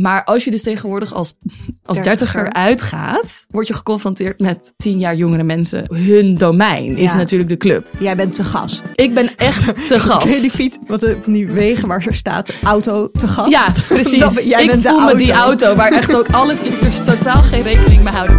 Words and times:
Maar 0.00 0.24
als 0.24 0.44
je 0.44 0.50
dus 0.50 0.62
tegenwoordig 0.62 1.14
als, 1.14 1.34
als 1.84 2.02
dertiger 2.02 2.52
uitgaat, 2.52 3.46
word 3.50 3.66
je 3.66 3.74
geconfronteerd 3.74 4.40
met 4.40 4.72
tien 4.76 4.98
jaar 4.98 5.14
jongere 5.16 5.42
mensen. 5.42 5.84
Hun 5.94 6.34
domein 6.36 6.96
is 6.96 7.10
Ja. 7.10 7.16
natuurlijk 7.16 7.50
de 7.50 7.56
club. 7.56 7.86
Jij 7.98 8.16
bent 8.16 8.34
te 8.34 8.44
gast. 8.44 8.90
Ik 8.94 9.14
ben 9.14 9.36
echt 9.36 9.74
te 9.88 10.00
gast. 10.00 10.24
Ken 10.24 10.34
je 10.34 10.40
die 10.40 10.50
fiets, 10.50 10.76
wat 10.86 11.02
er- 11.02 11.16
van 11.20 11.32
die 11.32 11.46
wegen 11.46 11.88
waar 11.88 12.02
zo 12.02 12.10
staat, 12.12 12.50
auto 12.62 13.08
te 13.12 13.28
gast? 13.28 13.50
Ja, 13.50 13.64
precies. 13.88 14.18
Dat 14.18 14.44
jij 14.44 14.62
ik 14.62 14.70
bent 14.70 14.82
de 14.82 14.88
voel 14.88 15.00
me 15.00 15.14
die 15.16 15.32
auto. 15.32 15.64
auto 15.64 15.76
waar 15.76 15.92
echt 15.92 16.16
ook 16.16 16.28
alle 16.30 16.56
fietsers 16.56 16.98
totaal 17.00 17.42
geen 17.42 17.62
rekening 17.62 18.02
mee 18.02 18.12
houden. 18.12 18.36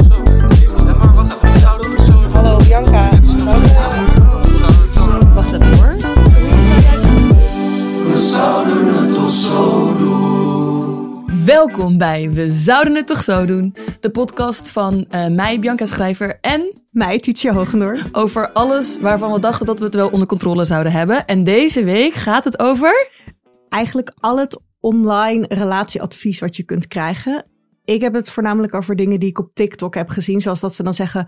Hallo 2.31 2.57
Bianca. 2.67 3.09
Wacht 5.33 5.53
even 5.53 5.75
hoor. 5.77 5.95
Hoe 6.41 6.63
zou 6.63 6.81
jij 6.81 6.99
Welkom 11.45 11.97
bij 11.97 12.29
We 12.29 12.49
Zouden 12.49 12.95
Het 12.95 13.07
Toch 13.07 13.23
Zo 13.23 13.45
Doen. 13.45 13.75
De 13.99 14.09
podcast 14.09 14.69
van 14.69 15.05
eh, 15.09 15.27
mij, 15.27 15.59
Bianca 15.59 15.85
Schrijver. 15.85 16.39
En 16.41 16.81
Mij, 16.91 17.19
Tietje 17.19 17.51
Hogendoor. 17.51 18.01
over 18.11 18.51
alles 18.51 18.97
waarvan 18.99 19.33
we 19.33 19.39
dachten 19.39 19.65
dat 19.65 19.79
we 19.79 19.85
het 19.85 19.95
wel 19.95 20.09
onder 20.09 20.27
controle 20.27 20.63
zouden 20.63 20.91
hebben. 20.91 21.25
En 21.25 21.43
deze 21.43 21.83
week 21.83 22.13
gaat 22.13 22.43
het 22.43 22.59
over... 22.59 23.09
Eigenlijk 23.69 24.13
al 24.19 24.39
het 24.39 24.59
online 24.79 25.45
relatieadvies 25.49 26.39
wat 26.39 26.55
je 26.55 26.63
kunt 26.63 26.87
krijgen. 26.87 27.45
Ik 27.85 28.01
heb 28.01 28.13
het 28.13 28.29
voornamelijk 28.29 28.73
over 28.73 28.95
dingen 28.95 29.19
die 29.19 29.29
ik 29.29 29.39
op 29.39 29.51
TikTok 29.53 29.95
heb 29.95 30.09
gezien. 30.09 30.41
Zoals 30.41 30.59
dat 30.59 30.75
ze 30.75 30.83
dan 30.83 30.93
zeggen... 30.93 31.27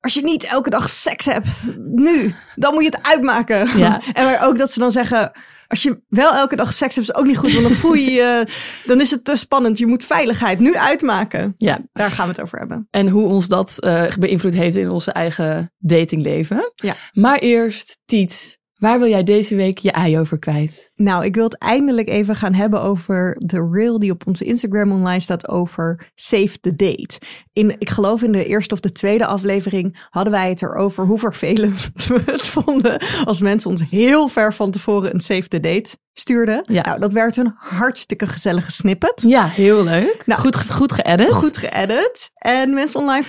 Als 0.00 0.14
je 0.14 0.22
niet 0.22 0.44
elke 0.44 0.70
dag 0.70 0.88
seks 0.88 1.24
hebt, 1.24 1.48
nu, 1.78 2.34
dan 2.54 2.74
moet 2.74 2.82
je 2.82 2.90
het 2.90 3.06
uitmaken. 3.06 3.78
Ja. 3.78 4.00
En 4.12 4.24
maar 4.24 4.46
ook 4.46 4.58
dat 4.58 4.72
ze 4.72 4.78
dan 4.78 4.92
zeggen... 4.92 5.32
Als 5.68 5.82
je 5.82 6.02
wel 6.08 6.34
elke 6.34 6.56
dag 6.56 6.72
seks 6.72 6.94
hebt, 6.94 7.08
is 7.08 7.14
ook 7.14 7.26
niet 7.26 7.38
goed. 7.38 7.52
Want 7.52 7.64
dan 7.68 7.76
voel 7.76 7.94
je 7.94 8.10
je... 8.10 8.46
Dan 8.86 9.00
is 9.00 9.10
het 9.10 9.24
te 9.24 9.36
spannend. 9.36 9.78
Je 9.78 9.86
moet 9.86 10.04
veiligheid 10.04 10.58
nu 10.58 10.74
uitmaken. 10.76 11.54
Ja, 11.58 11.78
Daar 11.92 12.10
gaan 12.10 12.26
we 12.28 12.32
het 12.32 12.42
over 12.42 12.58
hebben. 12.58 12.86
en 12.90 13.08
hoe 13.08 13.28
ons 13.28 13.48
dat 13.48 13.80
eh, 13.80 14.12
beïnvloed 14.18 14.54
heeft 14.54 14.76
in 14.76 14.90
onze 14.90 15.10
eigen 15.12 15.72
datingleven. 15.78 16.72
Ja. 16.74 16.94
Maar 17.12 17.38
eerst, 17.38 17.98
Tiet, 18.04 18.55
waar 18.78 18.98
wil 18.98 19.08
jij 19.08 19.22
deze 19.22 19.54
week 19.54 19.78
je 19.78 19.90
ei 19.90 20.18
over 20.18 20.38
kwijt? 20.38 20.92
Nou, 20.96 21.24
ik 21.24 21.34
wil 21.34 21.44
het 21.44 21.58
eindelijk 21.58 22.08
even 22.08 22.36
gaan 22.36 22.54
hebben 22.54 22.82
over 22.82 23.36
de 23.38 23.68
reel 23.72 23.98
die 23.98 24.10
op 24.10 24.26
onze 24.26 24.44
Instagram 24.44 24.92
online 24.92 25.20
staat 25.20 25.48
over 25.48 26.10
Save 26.14 26.60
the 26.60 26.76
Date. 26.76 27.18
In, 27.52 27.76
ik 27.78 27.90
geloof 27.90 28.22
in 28.22 28.32
de 28.32 28.44
eerste 28.44 28.74
of 28.74 28.80
de 28.80 28.92
tweede 28.92 29.26
aflevering 29.26 30.06
hadden 30.10 30.32
wij 30.32 30.48
het 30.48 30.62
erover 30.62 31.06
hoe 31.06 31.18
vervelend 31.18 31.90
we 32.08 32.22
het 32.26 32.46
vonden 32.46 33.00
als 33.24 33.40
mensen 33.40 33.70
ons 33.70 33.84
heel 33.90 34.28
ver 34.28 34.54
van 34.54 34.70
tevoren 34.70 35.14
een 35.14 35.20
Save 35.20 35.48
the 35.48 35.60
Date 35.60 35.96
stuurden. 36.18 36.62
Ja. 36.66 36.82
Nou, 36.82 37.00
dat 37.00 37.12
werd 37.12 37.36
een 37.36 37.54
hartstikke 37.56 38.26
gezellige 38.26 38.72
snippet. 38.72 39.22
Ja, 39.26 39.46
heel 39.46 39.84
leuk. 39.84 40.22
Nou, 40.26 40.40
goed, 40.40 40.70
goed 40.70 40.92
geëdit. 40.92 41.32
Goed 41.32 41.56
geëdit. 41.56 42.30
En 42.34 42.74
mensen 42.74 43.00
online 43.00 43.24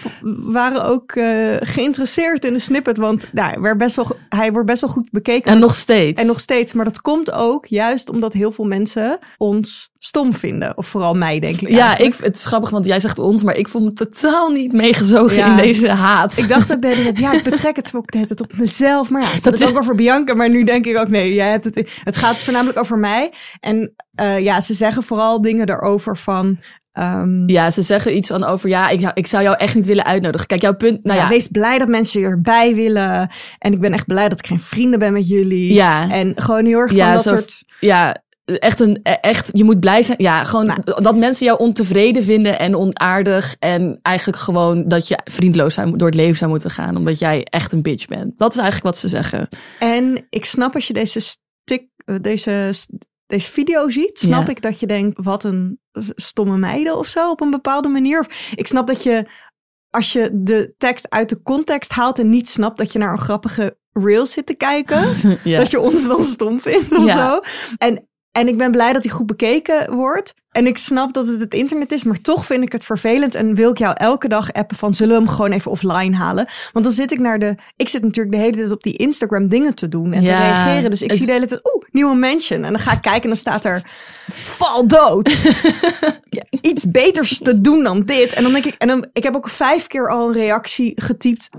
waren 0.51 0.85
ook 0.85 1.11
eh, 1.11 1.55
geïnteresseerd 1.59 2.45
in 2.45 2.53
de 2.53 2.59
snippet. 2.59 2.97
Want 2.97 3.33
nou, 3.33 3.61
werd 3.61 3.77
best 3.77 3.95
wel, 3.95 4.07
hij 4.29 4.51
wordt 4.51 4.67
best 4.67 4.81
wel 4.81 4.89
goed 4.89 5.11
bekeken. 5.11 5.51
En 5.51 5.59
nog 5.59 5.75
steeds. 5.75 6.21
En 6.21 6.27
nog 6.27 6.39
steeds. 6.39 6.73
Maar 6.73 6.85
dat 6.85 7.01
komt 7.01 7.31
ook 7.31 7.65
juist 7.65 8.09
omdat 8.09 8.33
heel 8.33 8.51
veel 8.51 8.65
mensen 8.65 9.19
ons 9.37 9.89
stom 10.07 10.33
vinden. 10.33 10.77
Of 10.77 10.87
vooral 10.87 11.13
mij, 11.13 11.39
denk 11.39 11.61
ik. 11.61 11.69
Ja, 11.69 11.85
eigenlijk. 11.87 12.15
ik, 12.15 12.23
het 12.25 12.35
is 12.35 12.45
grappig, 12.45 12.69
want 12.69 12.85
jij 12.85 12.99
zegt 12.99 13.19
ons, 13.19 13.43
maar 13.43 13.55
ik 13.55 13.67
voel 13.67 13.83
me 13.83 13.93
totaal 13.93 14.49
niet 14.49 14.71
meegezogen 14.71 15.35
Ja. 15.37 15.49
in 15.49 15.57
deze 15.57 15.89
haat. 15.89 16.37
Ik 16.37 16.49
dacht 16.49 16.71
ook 16.71 16.81
de 16.81 16.87
hele 16.87 17.01
tijd, 17.03 17.19
ja, 17.19 17.33
ik 17.33 17.43
betrek 17.43 17.75
het 17.75 17.91
ook 17.95 18.11
de 18.11 18.17
hele 18.17 18.35
tijd 18.35 18.41
op 18.41 18.57
mezelf. 18.57 19.09
Maar 19.09 19.21
ja, 19.21 19.31
dat 19.33 19.43
Dat 19.43 19.53
is 19.59 19.67
ook 19.67 19.77
over 19.77 19.95
Bianca. 19.95 20.33
Maar 20.33 20.49
nu 20.49 20.63
denk 20.63 20.85
ik 20.85 20.97
ook, 20.97 21.07
nee, 21.09 21.33
jij 21.33 21.49
hebt 21.49 21.63
het, 21.63 21.91
het 22.03 22.15
gaat 22.17 22.37
voornamelijk 22.37 22.79
over 22.79 22.97
mij. 22.97 23.31
En 23.59 23.93
eh, 24.15 24.39
ja, 24.39 24.61
ze 24.61 24.73
zeggen 24.73 25.03
vooral 25.03 25.41
dingen 25.41 25.69
erover 25.69 26.17
van... 26.17 26.57
ehm, 26.91 27.49
Ja, 27.49 27.69
ze 27.69 27.81
zeggen 27.81 28.15
iets 28.17 28.31
aan 28.31 28.43
over, 28.43 28.69
ja, 28.69 28.89
ik, 28.89 28.99
zou- 28.99 29.11
ik 29.13 29.27
zou 29.27 29.43
jou 29.43 29.55
echt 29.57 29.75
niet 29.75 29.85
willen 29.85 30.05
uitnodigen. 30.05 30.47
Kijk, 30.47 30.61
jouw 30.61 30.75
punt, 30.75 31.03
nou 31.03 31.17
ja, 31.17 31.23
ja, 31.23 31.29
wees 31.29 31.47
blij 31.47 31.77
dat 31.77 31.87
mensen 31.87 32.19
je 32.21 32.27
erbij 32.27 32.75
willen. 32.75 33.29
En 33.59 33.73
ik 33.73 33.79
ben 33.79 33.93
echt 33.93 34.05
blij 34.05 34.29
dat 34.29 34.39
ik 34.39 34.47
geen 34.47 34.59
vrienden 34.59 34.99
ben 34.99 35.13
met 35.13 35.27
jullie. 35.27 35.73
Ja. 35.73 36.11
En 36.11 36.33
gewoon 36.35 36.65
heel 36.65 36.79
erg 36.79 36.87
van 36.87 36.97
ja, 36.97 37.13
dat 37.13 37.21
soort... 37.21 37.63
ja, 37.79 38.15
echt 38.55 38.79
een, 38.79 38.99
echt, 39.21 39.49
je 39.53 39.63
moet 39.63 39.79
blij 39.79 40.03
zijn. 40.03 40.17
Ja, 40.21 40.43
gewoon 40.43 40.65
Nou. 40.65 41.01
dat 41.03 41.15
mensen 41.17 41.45
jou 41.45 41.59
ontevreden 41.59 42.23
vinden 42.23 42.59
en 42.59 42.75
onaardig. 42.75 43.55
En 43.59 43.99
eigenlijk 44.01 44.37
gewoon 44.37 44.87
dat 44.87 45.07
je 45.07 45.19
vriendloos 45.23 45.73
zou, 45.73 45.97
door 45.97 46.07
het 46.07 46.15
leven 46.17 46.35
zou 46.37 46.51
moeten 46.51 46.69
gaan, 46.71 46.95
omdat 46.95 47.19
jij 47.19 47.43
echt 47.49 47.73
een 47.73 47.81
bitch 47.81 48.05
bent. 48.07 48.37
Dat 48.37 48.51
is 48.51 48.57
eigenlijk 48.57 48.85
wat 48.85 48.97
ze 48.97 49.07
zeggen. 49.07 49.47
En 49.79 50.27
ik 50.29 50.45
snap 50.45 50.75
als 50.75 50.87
je 50.87 50.93
deze, 50.93 51.19
stik, 51.19 51.87
eh, 52.05 52.15
deze, 52.21 52.73
deze 53.27 53.51
video 53.51 53.89
ziet, 53.89 54.19
snap 54.19 54.43
Ja. 54.45 54.49
ik 54.51 54.61
dat 54.61 54.79
je 54.79 54.87
denkt, 54.87 55.23
wat 55.23 55.43
een 55.43 55.79
stomme 56.15 56.57
meiden 56.57 56.97
of 56.97 57.07
zo, 57.07 57.31
op 57.31 57.41
een 57.41 57.49
bepaalde 57.51 57.87
manier. 57.87 58.19
Of 58.19 58.51
ik 58.55 58.67
snap 58.67 58.87
dat 58.87 59.03
je, 59.03 59.25
als 59.89 60.13
je 60.13 60.29
de 60.33 60.73
tekst 60.77 61.09
uit 61.09 61.29
de 61.29 61.41
context 61.41 61.91
haalt 61.91 62.19
en 62.19 62.29
niet 62.29 62.49
snapt 62.49 62.77
dat 62.77 62.91
je 62.91 62.99
naar 62.99 63.11
een 63.11 63.19
grappige 63.19 63.77
reel 63.91 64.25
zit 64.25 64.45
te 64.45 64.53
kijken, 64.55 65.03
Ja. 65.43 65.57
dat 65.57 65.69
je 65.71 65.79
ons 65.79 66.07
dan 66.07 66.23
stom 66.23 66.59
vindt 66.61 66.97
of 66.97 67.05
Ja. 67.05 67.17
zo. 67.29 67.39
En, 67.77 68.07
en 68.37 68.47
ik 68.47 68.57
ben 68.57 68.71
blij 68.71 68.93
dat 68.93 69.03
hij 69.03 69.11
goed 69.11 69.25
bekeken 69.25 69.93
wordt. 69.95 70.33
En 70.51 70.67
ik 70.67 70.77
snap 70.77 71.13
dat 71.13 71.27
het 71.27 71.39
het 71.39 71.53
internet 71.53 71.91
is, 71.91 72.03
maar 72.03 72.21
toch 72.21 72.45
vind 72.45 72.63
ik 72.63 72.71
het 72.71 72.83
vervelend. 72.83 73.35
En 73.35 73.55
wil 73.55 73.69
ik 73.69 73.77
jou 73.77 73.93
elke 73.97 74.27
dag 74.27 74.53
appen 74.53 74.77
van 74.77 74.93
zullen 74.93 75.17
we 75.17 75.23
hem 75.23 75.31
gewoon 75.31 75.51
even 75.51 75.71
offline 75.71 76.15
halen? 76.15 76.47
Want 76.73 76.85
dan 76.85 76.93
zit 76.93 77.11
ik 77.11 77.19
naar 77.19 77.39
de. 77.39 77.55
Ik 77.75 77.89
zit 77.89 78.03
natuurlijk 78.03 78.35
de 78.35 78.41
hele 78.41 78.57
tijd 78.57 78.71
op 78.71 78.83
die 78.83 78.97
Instagram 78.97 79.47
dingen 79.47 79.75
te 79.75 79.87
doen 79.89 80.13
en 80.13 80.23
te 80.23 80.27
reageren. 80.27 80.89
Dus 80.89 81.01
ik 81.01 81.13
zie 81.13 81.25
de 81.25 81.31
hele 81.31 81.45
tijd, 81.45 81.73
oeh, 81.73 81.83
nieuwe 81.91 82.15
mention. 82.15 82.63
En 82.63 82.71
dan 82.71 82.81
ga 82.81 82.91
ik 82.91 83.01
kijken 83.01 83.21
en 83.21 83.27
dan 83.27 83.37
staat 83.37 83.65
er 83.65 83.81
val 84.33 84.87
dood. 84.87 85.29
Ja, 86.29 86.43
iets 86.61 86.91
beters 86.91 87.37
te 87.37 87.61
doen 87.61 87.83
dan 87.83 88.05
dit. 88.05 88.33
En 88.33 88.43
dan 88.43 88.51
denk 88.51 88.65
ik, 88.65 88.75
en 88.77 88.87
dan, 88.87 89.05
ik 89.13 89.23
heb 89.23 89.35
ook 89.35 89.49
vijf 89.49 89.87
keer 89.87 90.09
al 90.09 90.27
een 90.27 90.33
reactie 90.33 91.01
getypt 91.01 91.49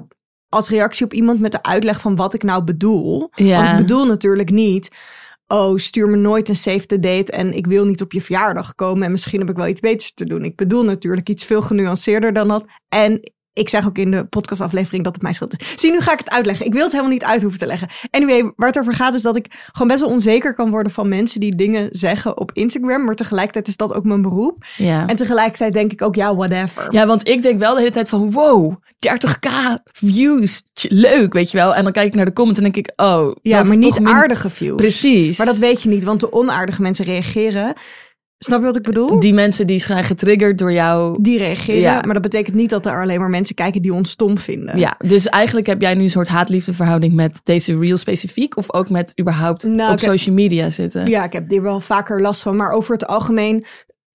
als 0.48 0.68
reactie 0.68 1.04
op 1.04 1.12
iemand 1.12 1.40
met 1.40 1.52
de 1.52 1.62
uitleg 1.62 2.00
van 2.00 2.16
wat 2.16 2.34
ik 2.34 2.42
nou 2.42 2.64
bedoel. 2.64 3.30
Ja. 3.34 3.56
Want 3.56 3.68
ik 3.68 3.86
bedoel 3.86 4.06
natuurlijk 4.06 4.50
niet. 4.50 4.88
Oh, 5.48 5.76
stuur 5.76 6.08
me 6.08 6.16
nooit 6.16 6.48
een 6.48 6.56
save 6.56 6.98
date 6.98 7.32
en 7.32 7.52
ik 7.52 7.66
wil 7.66 7.84
niet 7.84 8.02
op 8.02 8.12
je 8.12 8.20
verjaardag 8.20 8.74
komen 8.74 9.02
en 9.02 9.10
misschien 9.10 9.40
heb 9.40 9.50
ik 9.50 9.56
wel 9.56 9.66
iets 9.66 9.80
beters 9.80 10.12
te 10.12 10.24
doen. 10.24 10.44
Ik 10.44 10.56
bedoel 10.56 10.84
natuurlijk 10.84 11.28
iets 11.28 11.44
veel 11.44 11.62
genuanceerder 11.62 12.32
dan 12.32 12.48
dat. 12.48 12.64
En 12.88 13.32
ik 13.58 13.68
zeg 13.68 13.86
ook 13.86 13.98
in 13.98 14.10
de 14.10 14.24
podcastaflevering 14.24 15.04
dat 15.04 15.12
het 15.12 15.22
mijn 15.22 15.34
schuld 15.34 15.60
is. 15.60 15.72
Zie, 15.76 15.90
nu 15.90 16.00
ga 16.00 16.12
ik 16.12 16.18
het 16.18 16.30
uitleggen. 16.30 16.66
Ik 16.66 16.72
wil 16.72 16.82
het 16.82 16.92
helemaal 16.92 17.12
niet 17.12 17.24
uit 17.24 17.40
hoeven 17.40 17.58
te 17.58 17.66
leggen. 17.66 17.88
Anyway, 18.10 18.52
waar 18.56 18.68
het 18.68 18.78
over 18.78 18.94
gaat 18.94 19.14
is 19.14 19.22
dat 19.22 19.36
ik 19.36 19.46
gewoon 19.72 19.88
best 19.88 20.00
wel 20.00 20.10
onzeker 20.10 20.54
kan 20.54 20.70
worden 20.70 20.92
van 20.92 21.08
mensen 21.08 21.40
die 21.40 21.56
dingen 21.56 21.88
zeggen 21.90 22.38
op 22.38 22.50
Instagram. 22.52 23.04
Maar 23.04 23.14
tegelijkertijd 23.14 23.68
is 23.68 23.76
dat 23.76 23.94
ook 23.94 24.04
mijn 24.04 24.22
beroep. 24.22 24.64
Ja. 24.76 25.06
En 25.06 25.16
tegelijkertijd 25.16 25.72
denk 25.72 25.92
ik 25.92 26.02
ook, 26.02 26.14
ja, 26.14 26.34
whatever. 26.36 26.86
Ja, 26.90 27.06
want 27.06 27.28
ik 27.28 27.42
denk 27.42 27.58
wel 27.58 27.72
de 27.72 27.78
hele 27.78 27.90
tijd 27.92 28.08
van 28.08 28.30
wow, 28.30 28.74
30k 29.08 29.50
views, 29.84 30.62
leuk, 30.88 31.32
weet 31.32 31.50
je 31.50 31.56
wel. 31.56 31.74
En 31.74 31.82
dan 31.82 31.92
kijk 31.92 32.06
ik 32.06 32.14
naar 32.14 32.24
de 32.24 32.32
comments 32.32 32.60
en 32.60 32.72
denk 32.72 32.86
ik, 32.86 32.92
oh, 33.00 33.36
Ja, 33.42 33.62
maar 33.62 33.76
niet 33.76 34.00
aardige 34.02 34.50
views. 34.50 34.76
Precies. 34.76 35.38
Maar 35.38 35.46
dat 35.46 35.58
weet 35.58 35.82
je 35.82 35.88
niet, 35.88 36.04
want 36.04 36.20
de 36.20 36.32
onaardige 36.32 36.82
mensen 36.82 37.04
reageren. 37.04 37.74
Snap 38.38 38.58
je 38.60 38.66
wat 38.66 38.76
ik 38.76 38.82
bedoel? 38.82 39.20
Die 39.20 39.34
mensen 39.34 39.66
die 39.66 39.78
zijn 39.78 40.04
getriggerd 40.04 40.58
door 40.58 40.72
jou. 40.72 41.18
Die 41.22 41.38
reageren. 41.38 41.80
Ja. 41.80 42.00
Maar 42.00 42.12
dat 42.12 42.22
betekent 42.22 42.56
niet 42.56 42.70
dat 42.70 42.86
er 42.86 43.00
alleen 43.00 43.20
maar 43.20 43.28
mensen 43.28 43.54
kijken 43.54 43.82
die 43.82 43.92
ons 43.94 44.10
stom 44.10 44.38
vinden. 44.38 44.78
Ja, 44.78 44.94
dus 44.98 45.26
eigenlijk 45.26 45.66
heb 45.66 45.80
jij 45.80 45.94
nu 45.94 46.02
een 46.02 46.10
soort 46.10 46.28
haat-liefde 46.28 47.10
met 47.10 47.40
deze 47.44 47.78
reel 47.78 47.96
specifiek. 47.96 48.56
Of 48.56 48.72
ook 48.72 48.90
met 48.90 49.20
überhaupt 49.20 49.62
Nou, 49.66 49.92
op 49.92 50.00
heb- 50.00 50.10
social 50.10 50.34
media 50.34 50.70
zitten. 50.70 51.06
Ja, 51.06 51.24
ik 51.24 51.32
heb 51.32 51.48
hier 51.48 51.62
wel 51.62 51.80
vaker 51.80 52.20
last 52.20 52.42
van. 52.42 52.56
Maar 52.56 52.70
over 52.70 52.92
het 52.92 53.06
algemeen, 53.06 53.64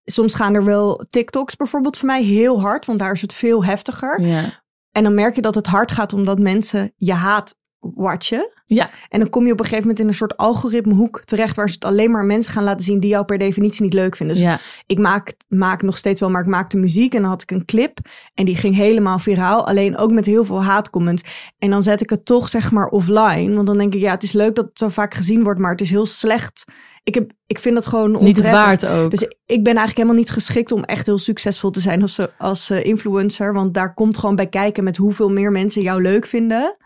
soms 0.03 0.33
gaan 0.33 0.53
er 0.53 0.63
wel 0.65 1.05
TikToks 1.09 1.55
bijvoorbeeld 1.55 1.97
voor 1.97 2.07
mij 2.07 2.23
heel 2.23 2.61
hard. 2.61 2.85
Want 2.85 2.99
daar 2.99 3.11
is 3.11 3.21
het 3.21 3.33
veel 3.33 3.65
heftiger. 3.65 4.21
Ja. 4.21 4.61
En 4.91 5.03
dan 5.03 5.13
merk 5.13 5.35
je 5.35 5.41
dat 5.41 5.55
het 5.55 5.67
hard 5.67 5.91
gaat 5.91 6.13
omdat 6.13 6.39
mensen 6.39 6.93
je 6.95 7.13
haat 7.13 7.55
watchen. 7.79 8.49
Ja. 8.73 8.89
En 9.09 9.19
dan 9.19 9.29
kom 9.29 9.45
je 9.45 9.51
op 9.51 9.59
een 9.59 9.65
gegeven 9.65 9.83
moment 9.83 10.01
in 10.03 10.07
een 10.07 10.13
soort 10.13 10.37
algoritmehoek 10.37 11.23
terecht... 11.23 11.55
waar 11.55 11.69
ze 11.69 11.75
het 11.75 11.85
alleen 11.85 12.11
maar 12.11 12.25
mensen 12.25 12.53
gaan 12.53 12.63
laten 12.63 12.85
zien 12.85 12.99
die 12.99 13.09
jou 13.09 13.25
per 13.25 13.37
definitie 13.37 13.83
niet 13.83 13.93
leuk 13.93 14.15
vinden. 14.15 14.35
Dus 14.35 14.45
ja. 14.45 14.59
ik 14.85 14.97
maak, 14.97 15.33
maak 15.47 15.81
nog 15.81 15.97
steeds 15.97 16.19
wel, 16.19 16.29
maar 16.29 16.41
ik 16.41 16.47
maakte 16.47 16.77
muziek 16.77 17.13
en 17.13 17.21
dan 17.21 17.29
had 17.29 17.41
ik 17.41 17.51
een 17.51 17.65
clip. 17.65 17.97
En 18.33 18.45
die 18.45 18.55
ging 18.55 18.75
helemaal 18.75 19.19
viraal. 19.19 19.67
Alleen 19.67 19.97
ook 19.97 20.11
met 20.11 20.25
heel 20.25 20.45
veel 20.45 20.63
haatcomments. 20.63 21.23
En 21.59 21.69
dan 21.69 21.83
zet 21.83 22.01
ik 22.01 22.09
het 22.09 22.25
toch 22.25 22.49
zeg 22.49 22.71
maar 22.71 22.87
offline. 22.87 23.53
Want 23.53 23.67
dan 23.67 23.77
denk 23.77 23.93
ik, 23.93 24.01
ja, 24.01 24.11
het 24.11 24.23
is 24.23 24.31
leuk 24.31 24.55
dat 24.55 24.65
het 24.65 24.77
zo 24.77 24.89
vaak 24.89 25.13
gezien 25.13 25.43
wordt, 25.43 25.59
maar 25.59 25.71
het 25.71 25.81
is 25.81 25.89
heel 25.89 26.05
slecht. 26.05 26.63
Ik, 27.03 27.13
heb, 27.13 27.31
ik 27.47 27.59
vind 27.59 27.75
het 27.75 27.85
gewoon 27.85 28.11
Niet 28.11 28.37
het 28.37 28.45
onprettig. 28.45 28.89
waard 28.89 29.03
ook. 29.03 29.11
Dus 29.11 29.21
ik 29.45 29.63
ben 29.63 29.75
eigenlijk 29.75 29.97
helemaal 29.97 30.17
niet 30.17 30.29
geschikt 30.29 30.71
om 30.71 30.83
echt 30.83 31.05
heel 31.05 31.17
succesvol 31.17 31.69
te 31.69 31.79
zijn 31.79 32.01
als, 32.01 32.19
als 32.37 32.69
eh, 32.69 32.83
influencer. 32.83 33.53
Want 33.53 33.73
daar 33.73 33.93
komt 33.93 34.17
gewoon 34.17 34.35
bij 34.35 34.47
kijken 34.47 34.83
met 34.83 34.97
hoeveel 34.97 35.29
meer 35.29 35.51
mensen 35.51 35.81
jou 35.81 36.01
leuk 36.01 36.25
vinden. 36.25 36.77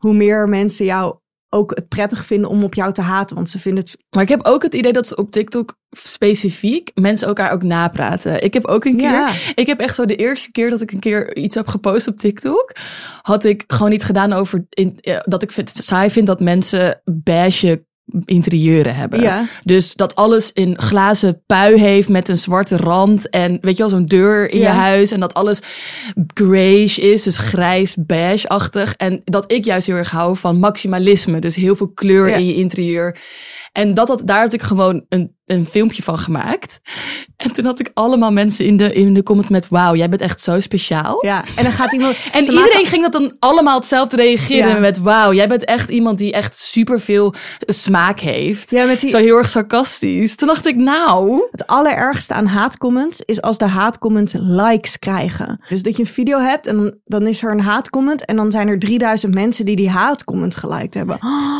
Hoe 0.00 0.14
meer 0.14 0.48
mensen 0.48 0.84
jou 0.84 1.18
ook 1.52 1.70
het 1.74 1.88
prettig 1.88 2.26
vinden 2.26 2.50
om 2.50 2.64
op 2.64 2.74
jou 2.74 2.92
te 2.92 3.00
haten. 3.00 3.36
Want 3.36 3.50
ze 3.50 3.58
vinden 3.58 3.84
het 3.84 3.96
Maar 4.10 4.22
ik 4.22 4.28
heb 4.28 4.44
ook 4.46 4.62
het 4.62 4.74
idee 4.74 4.92
dat 4.92 5.06
ze 5.06 5.16
op 5.16 5.30
TikTok 5.30 5.74
specifiek 5.90 6.90
mensen 6.94 7.28
elkaar 7.28 7.52
ook 7.52 7.62
napraten. 7.62 8.42
Ik 8.42 8.54
heb 8.54 8.66
ook 8.66 8.84
een 8.84 8.96
keer, 8.96 9.10
Ja. 9.10 9.32
ik 9.54 9.66
heb 9.66 9.80
echt 9.80 9.94
zo 9.94 10.04
de 10.04 10.16
eerste 10.16 10.50
keer 10.50 10.70
dat 10.70 10.80
ik 10.80 10.92
een 10.92 11.00
keer 11.00 11.36
iets 11.36 11.54
heb 11.54 11.66
gepost 11.66 12.08
op 12.08 12.16
TikTok, 12.16 12.72
had 13.22 13.44
ik 13.44 13.64
gewoon 13.66 13.92
iets 13.92 14.04
gedaan 14.04 14.32
over 14.32 14.66
in, 14.68 14.98
ja, 15.00 15.24
dat 15.28 15.42
ik 15.42 15.52
vind, 15.52 15.72
zij 15.74 16.10
vindt 16.10 16.28
dat 16.28 16.40
mensen 16.40 17.02
beige 17.04 17.84
interieuren 18.24 18.94
hebben. 18.94 19.20
Ja. 19.20 19.44
Dus 19.64 19.94
dat 19.94 20.14
alles 20.14 20.52
in 20.52 20.80
glazen 20.80 21.42
pui 21.46 21.78
heeft 21.80 22.08
met 22.08 22.28
een 22.28 22.38
zwarte 22.38 22.76
rand 22.76 23.28
en 23.28 23.58
weet 23.60 23.76
je 23.76 23.82
wel 23.82 23.88
zo'n 23.90 24.06
deur 24.06 24.50
in 24.50 24.58
je 24.58 24.66
huis 24.66 25.10
en 25.10 25.20
dat 25.20 25.34
alles 25.34 25.60
grayish 26.34 26.98
is, 26.98 27.22
dus 27.22 27.38
grijs 27.38 27.96
beige-achtig 27.98 28.94
en 28.94 29.20
dat 29.24 29.52
ik 29.52 29.64
juist 29.64 29.86
heel 29.86 29.96
erg 29.96 30.10
hou 30.10 30.36
van 30.36 30.58
maximalisme, 30.58 31.38
dus 31.38 31.54
heel 31.54 31.76
veel 31.76 31.90
kleur 31.92 32.28
Ja. 32.28 32.36
in 32.36 32.46
je 32.46 32.54
interieur. 32.54 33.18
En 33.72 33.94
dat, 33.94 34.08
had 34.08 34.22
daar 34.24 34.40
had 34.40 34.52
ik 34.52 34.62
gewoon 34.62 35.04
een, 35.08 35.36
een 35.50 35.66
filmpje 35.66 36.02
van 36.02 36.18
gemaakt. 36.18 36.80
En 37.36 37.52
toen 37.52 37.64
had 37.64 37.80
ik 37.80 37.90
allemaal 37.94 38.32
mensen 38.32 38.64
in 38.66 38.76
de, 38.76 38.92
in 38.92 39.14
de 39.14 39.22
comment 39.22 39.48
met... 39.50 39.68
Wauw, 39.68 39.94
jij 39.94 40.08
bent 40.08 40.20
echt 40.22 40.40
zo 40.40 40.60
speciaal. 40.60 41.24
Ja, 41.26 41.44
en 41.56 41.62
dan 41.64 41.72
gaat 41.72 41.92
iemand. 41.92 42.16
En 42.32 42.40
iedereen 42.40 42.60
maken- 42.64 42.86
ging 42.86 43.02
dat 43.02 43.12
dan 43.12 43.32
allemaal 43.38 43.76
hetzelfde 43.76 44.16
reageren 44.16 44.68
Ja. 44.70 44.78
met... 44.78 44.98
Wauw, 44.98 45.32
jij 45.32 45.48
bent 45.48 45.64
echt 45.64 45.90
iemand 45.90 46.18
die 46.18 46.32
echt 46.32 46.56
superveel 46.56 47.34
smaak 47.66 48.20
heeft. 48.20 48.70
Ja, 48.70 48.84
met 48.84 49.00
die- 49.00 49.08
Zo 49.10 49.18
heel 49.18 49.36
erg 49.36 49.48
sarcastisch. 49.48 50.36
Toen 50.36 50.48
dacht 50.48 50.66
ik, 50.66 50.76
nou... 50.76 51.42
Het 51.50 51.66
allerergste 51.66 52.34
aan 52.34 52.46
haatcomments 52.46 53.20
is 53.20 53.42
als 53.42 53.58
de 53.58 53.66
haatcomments 53.66 54.34
likes 54.38 54.98
krijgen. 54.98 55.60
Dus 55.68 55.82
dat 55.82 55.96
je 55.96 56.02
een 56.02 56.08
video 56.08 56.38
hebt 56.38 56.66
en 56.66 56.76
dan, 56.76 56.94
dan 57.04 57.26
is 57.26 57.42
er 57.42 57.50
een 57.50 57.60
haatcomment 57.60 58.24
en 58.24 58.36
dan 58.36 58.50
zijn 58.50 58.68
er 58.68 58.78
3000 58.78 59.34
mensen 59.34 59.64
die 59.64 59.76
die 59.76 59.90
haatcomment 59.90 60.54
geliked 60.54 60.94
hebben. 60.94 61.18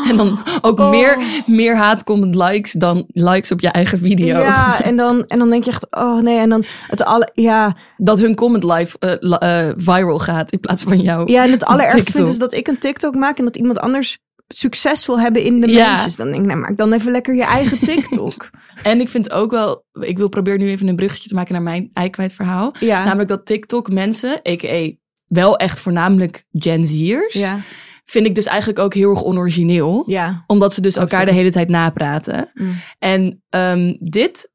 En 0.09 0.17
dan 0.17 0.39
ook 0.61 0.79
Oh. 0.79 0.89
meer, 0.89 1.17
meer 1.45 1.75
haatcomment 1.77 2.35
likes 2.35 2.71
dan 2.71 3.03
likes 3.07 3.51
op 3.51 3.59
je 3.59 3.67
eigen 3.67 3.80
video. 3.87 4.39
Ja, 4.39 4.83
en 4.83 4.97
dan, 4.97 5.25
en 5.27 5.39
dan 5.39 5.49
denk 5.49 5.63
je 5.63 5.69
echt, 5.69 5.87
oh 5.89 6.21
nee, 6.21 6.37
en 6.39 6.49
dan 6.49 6.63
het 6.87 7.03
alle, 7.03 7.29
ja, 7.33 7.75
Dat 7.97 8.19
hun 8.19 8.35
comment 8.35 8.63
live 8.63 8.97
eh, 8.99 9.67
eh, 9.69 9.73
viral 9.77 10.19
gaat 10.19 10.51
in 10.51 10.59
plaats 10.59 10.83
van 10.83 10.99
jou. 10.99 11.31
ja, 11.31 11.43
en 11.43 11.51
het 11.51 11.65
allerergste 11.65 12.11
vind 12.11 12.27
is 12.27 12.37
dat 12.37 12.53
ik 12.53 12.67
een 12.67 12.77
TikTok 12.79 13.15
maak 13.15 13.37
en 13.37 13.45
dat 13.45 13.57
iemand 13.57 13.79
anders 13.79 14.17
succes 14.47 15.05
wil 15.05 15.19
hebben 15.19 15.43
in 15.43 15.59
de 15.59 15.67
Ja. 15.71 15.95
mensen. 15.95 16.17
Dan 16.17 16.27
denk 16.31 16.41
ik, 16.41 16.47
nou, 16.47 16.59
maak 16.59 16.77
dan 16.77 16.93
even 16.93 17.11
lekker 17.11 17.35
je 17.35 17.43
eigen 17.43 17.79
TikTok. 17.89 18.49
En 18.83 18.99
ik 18.99 19.09
vind 19.09 19.31
ook 19.31 19.51
wel, 19.51 19.85
ik 19.99 20.17
wil 20.17 20.29
proberen 20.29 20.59
nu 20.59 20.67
even 20.69 20.87
een 20.87 20.95
bruggetje 20.95 21.29
te 21.29 21.35
maken 21.35 21.53
naar 21.53 21.61
mijn 21.61 21.89
eikwijd 21.93 22.33
verhaal. 22.33 22.73
Ja. 22.79 23.03
Namelijk 23.03 23.29
dat 23.29 23.45
TikTok 23.45 23.91
mensen, 23.91 24.31
a.k.a. 24.49 24.91
wel 25.25 25.57
echt 25.57 25.79
voornamelijk 25.79 26.43
Gen 26.51 26.83
Z'ers, 26.85 27.33
ja, 27.33 27.59
vind 28.03 28.25
ik 28.25 28.35
dus 28.35 28.45
eigenlijk 28.45 28.79
ook 28.79 28.93
heel 28.93 29.09
erg 29.09 29.23
onorigineel. 29.23 30.03
ja. 30.07 30.43
Omdat 30.47 30.73
ze 30.73 30.81
dus 30.81 30.95
elkaar 30.95 31.25
de 31.25 31.33
hele 31.33 31.51
tijd 31.51 31.69
napraten. 31.69 32.51
Mm. 32.53 32.75
En 32.99 33.43
ehm, 33.49 33.95
dit 33.99 34.51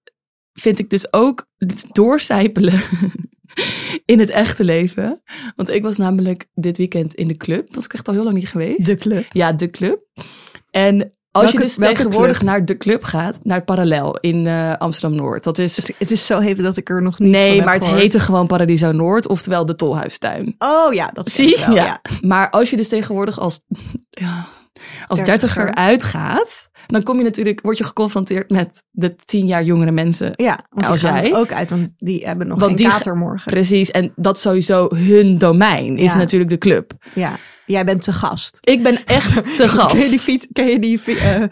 vind 0.52 0.78
ik 0.78 0.90
dus 0.90 1.12
ook 1.12 1.48
doorcijpelen 1.92 2.80
in 4.04 4.18
het 4.18 4.30
echte 4.30 4.64
leven. 4.64 5.22
Want 5.56 5.70
ik 5.70 5.82
was 5.82 5.96
namelijk 5.96 6.46
dit 6.54 6.76
weekend 6.78 7.14
in 7.14 7.28
de 7.28 7.36
club. 7.36 7.74
Was 7.74 7.84
ik 7.84 7.92
echt 7.92 8.08
al 8.08 8.14
heel 8.14 8.24
lang 8.24 8.36
niet 8.36 8.48
geweest. 8.48 8.86
De 8.86 8.94
club. 8.94 9.26
Ja, 9.32 9.52
de 9.52 9.70
club. 9.70 10.00
En 10.70 11.15
als 11.36 11.52
Welke- 11.52 11.56
je 11.58 11.62
dus 11.62 11.74
tegenwoordig 11.88 12.36
club? 12.36 12.48
naar 12.48 12.64
de 12.64 12.76
club 12.76 13.04
gaat, 13.04 13.38
naar 13.42 13.56
het 13.56 13.64
Parallel 13.64 14.16
in 14.20 14.46
eh, 14.46 14.72
Amsterdam-Noord. 14.76 15.44
Dat 15.44 15.58
is... 15.58 15.76
Het, 15.76 15.92
het 15.98 16.10
is 16.10 16.26
zo 16.26 16.38
heet 16.38 16.62
dat 16.62 16.76
ik 16.76 16.88
er 16.88 17.02
nog 17.02 17.18
niet 17.18 17.34
van 17.36 17.40
Nee, 17.40 17.62
maar 17.62 17.72
het 17.74 17.82
gehoord. 17.82 18.00
heette 18.00 18.20
gewoon 18.20 18.46
Paradiso 18.46 18.92
Noord, 18.92 19.28
oftewel 19.28 19.66
de 19.66 19.74
Tolhuistuin. 19.76 20.54
Oh 20.58 20.92
ja, 20.94 21.10
dat 21.12 21.30
Zie 21.30 21.48
je? 21.58 21.64
wel, 21.66 21.74
Ja. 21.74 22.00
Maar 22.20 22.50
als 22.50 22.70
je 22.70 22.76
dus 22.76 22.88
tegenwoordig 22.88 23.38
als, 23.40 23.60
ja, 24.10 24.46
als 25.06 25.18
Dertiger. 25.24 25.54
dertiger 25.64 25.74
uitgaat, 25.74 26.68
dan 26.86 27.02
kom 27.02 27.18
je 27.18 27.24
natuurlijk, 27.24 27.60
word 27.60 27.78
je 27.78 27.84
geconfronteerd 27.84 28.50
met 28.50 28.82
de 28.90 29.16
tien 29.16 29.46
jaar 29.46 29.62
jongere 29.62 29.90
mensen. 29.90 30.32
Ja, 30.36 30.58
want 30.70 30.86
Als 30.88 31.00
jij? 31.00 31.34
ook 31.34 31.52
uit, 31.52 31.70
want 31.70 31.88
die 31.96 32.26
hebben 32.26 32.46
nog 32.46 32.58
Want 32.58 32.70
geen 32.70 32.88
die- 32.88 32.96
kater 32.96 33.16
morgen. 33.16 33.52
Precies, 33.52 33.90
en 33.90 34.12
dat 34.16 34.38
sowieso 34.38 34.88
hun 34.94 35.38
domein, 35.38 35.96
is 35.96 36.12
Ja. 36.12 36.16
natuurlijk 36.18 36.50
de 36.50 36.58
club. 36.58 36.92
Ja, 37.14 37.32
jij 37.66 37.84
bent 37.84 38.02
te 38.02 38.12
gast. 38.12 38.58
Ik 38.60 38.82
ben 38.82 39.04
echt 39.04 39.34
te 39.34 39.42
Ken 39.56 39.62
je 39.62 39.68
gast. 39.68 40.10
die, 40.10 40.18
fiets, 40.18 40.46
ken 40.52 40.66
je 40.66 40.78
die 40.78 41.00
eh, 41.04 41.42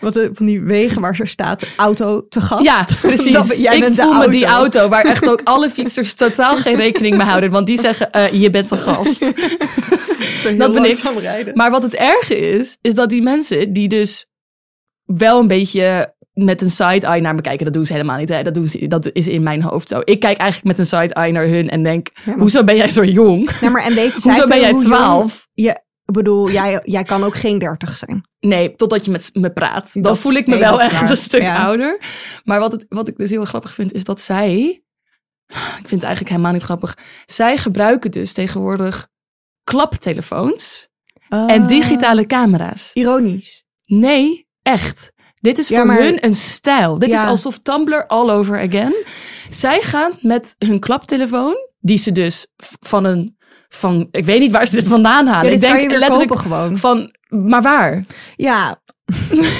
wat 0.00 0.14
de, 0.14 0.30
van 0.32 0.46
die 0.46 0.60
wegen 0.60 1.00
waar 1.00 1.16
zo 1.16 1.24
staat 1.24 1.64
auto 1.76 2.28
te 2.28 2.40
gast? 2.40 2.62
Ja, 2.62 2.86
precies. 3.00 3.32
Dat- 3.32 3.56
jij 3.58 3.74
ik 3.74 3.80
bent 3.80 3.96
de 3.96 4.02
voel 4.02 4.14
me 4.14 4.28
die 4.28 4.44
auto 4.44 4.88
waar 4.88 5.04
echt 5.04 5.28
ook 5.28 5.40
alle 5.52 5.70
fietsers 5.70 6.14
totaal 6.14 6.56
geen 6.56 6.76
rekening 6.76 7.16
mee 7.16 7.26
houden. 7.26 7.50
Want 7.50 7.66
die 7.66 7.80
zeggen, 7.80 8.10
eh, 8.12 8.32
je 8.32 8.50
bent 8.50 8.70
een 8.70 8.78
gast. 8.78 9.20
Dat 10.58 10.72
ben 10.72 10.84
ik. 10.84 11.02
rijden. 11.18 11.56
Maar 11.56 11.70
wat 11.70 11.82
het 11.82 11.94
erge 11.94 12.36
is, 12.38 12.76
is 12.80 12.94
dat 12.94 13.08
die 13.08 13.22
mensen 13.22 13.70
die 13.70 13.88
dus 13.88 14.26
wel 15.04 15.40
een 15.40 15.46
beetje 15.48 16.11
met 16.32 16.60
een 16.60 16.70
side-eye 16.70 17.20
naar 17.20 17.34
me 17.34 17.40
kijken. 17.40 17.64
Dat 17.64 17.74
doen 17.74 17.86
ze 17.86 17.92
helemaal 17.92 18.18
niet. 18.18 18.28
Hè? 18.28 18.42
Dat, 18.42 18.54
doen 18.54 18.66
ze, 18.66 18.86
dat 18.86 19.10
is 19.12 19.28
in 19.28 19.42
mijn 19.42 19.62
hoofd 19.62 19.88
zo. 19.88 20.00
Ik 20.04 20.20
kijk 20.20 20.38
eigenlijk 20.38 20.76
met 20.76 20.78
een 20.78 20.98
side-eye 20.98 21.32
naar 21.32 21.46
hun 21.46 21.68
en 21.70 21.82
denk... 21.82 22.08
maar- 22.24 22.38
Hoezo 22.38 22.64
ben 22.64 22.76
jij 22.76 22.88
zo 22.88 23.04
jong? 23.04 23.50
Ja, 23.60 23.70
maar 23.70 23.84
en 23.84 23.92
zij 23.94 24.10
Hoezo 24.22 24.46
ben 24.48 24.60
jij 24.60 24.72
12? 24.74 25.48
Je, 25.52 25.68
ik 26.04 26.12
bedoel, 26.12 26.50
jij, 26.50 26.80
jij 26.82 27.02
kan 27.02 27.24
ook 27.24 27.34
geen 27.36 27.58
30 27.58 27.96
zijn. 27.96 28.26
Nee, 28.40 28.74
totdat 28.74 29.04
je 29.04 29.10
met 29.10 29.30
me 29.32 29.50
praat. 29.52 29.92
Dan 29.94 30.02
Dat- 30.02 30.18
voel 30.18 30.32
ik 30.34 30.46
me 30.46 30.52
nee, 30.52 30.62
wel 30.62 30.80
echt 30.80 31.00
waar. 31.00 31.10
een 31.10 31.16
stuk 31.16 31.42
Ja. 31.42 31.56
ouder. 31.64 32.00
Maar 32.44 32.58
wat, 32.58 32.72
het, 32.72 32.86
wat 32.88 33.08
ik 33.08 33.16
dus 33.18 33.30
heel 33.30 33.44
grappig 33.44 33.72
vind, 33.74 33.92
is 33.92 34.04
dat 34.04 34.20
zij... 34.20 34.82
Ik 35.52 35.88
vind 35.88 35.90
het 35.90 36.02
eigenlijk 36.02 36.28
helemaal 36.30 36.52
niet 36.52 36.62
grappig. 36.62 36.98
Zij 37.26 37.56
gebruiken 37.56 38.10
dus 38.10 38.32
tegenwoordig 38.32 39.08
klaptelefoons 39.64 40.88
en 41.28 41.62
Ah, 41.62 41.68
digitale 41.68 42.26
camera's. 42.26 42.90
Ironisch. 42.92 43.64
Nee, 43.84 44.46
echt. 44.62 45.11
Dit 45.42 45.58
is 45.58 45.68
Ja, 45.68 45.76
voor 45.76 45.86
maar- 45.86 45.98
hun 46.02 46.24
een 46.24 46.34
stijl. 46.34 46.98
Dit 46.98 47.12
is 47.12 47.22
alsof 47.24 47.58
Tumblr 47.58 48.06
all 48.06 48.30
over 48.30 48.60
again. 48.60 48.94
Zij 49.50 49.80
gaan 49.82 50.12
met 50.20 50.54
hun 50.58 50.78
klaptelefoon, 50.80 51.56
die 51.80 51.98
ze 51.98 52.12
dus 52.12 52.46
van 52.80 53.04
een... 53.04 53.36
Van, 53.68 54.08
ik 54.10 54.24
weet 54.24 54.40
niet 54.40 54.52
waar 54.52 54.66
ze 54.66 54.74
dit 54.74 54.88
vandaan 54.88 55.26
halen. 55.26 55.44
Ja, 55.44 55.50
dit 55.50 55.52
ik 55.54 55.60
denk 55.60 55.72
kan 55.72 55.82
je 55.82 55.88
weer 55.88 55.98
letterlijk 55.98 56.30
kopen 56.30 56.44
gewoon. 56.44 56.78
van... 56.78 57.14
Maar 57.28 57.62
waar? 57.62 58.04
Ja, 58.36 58.80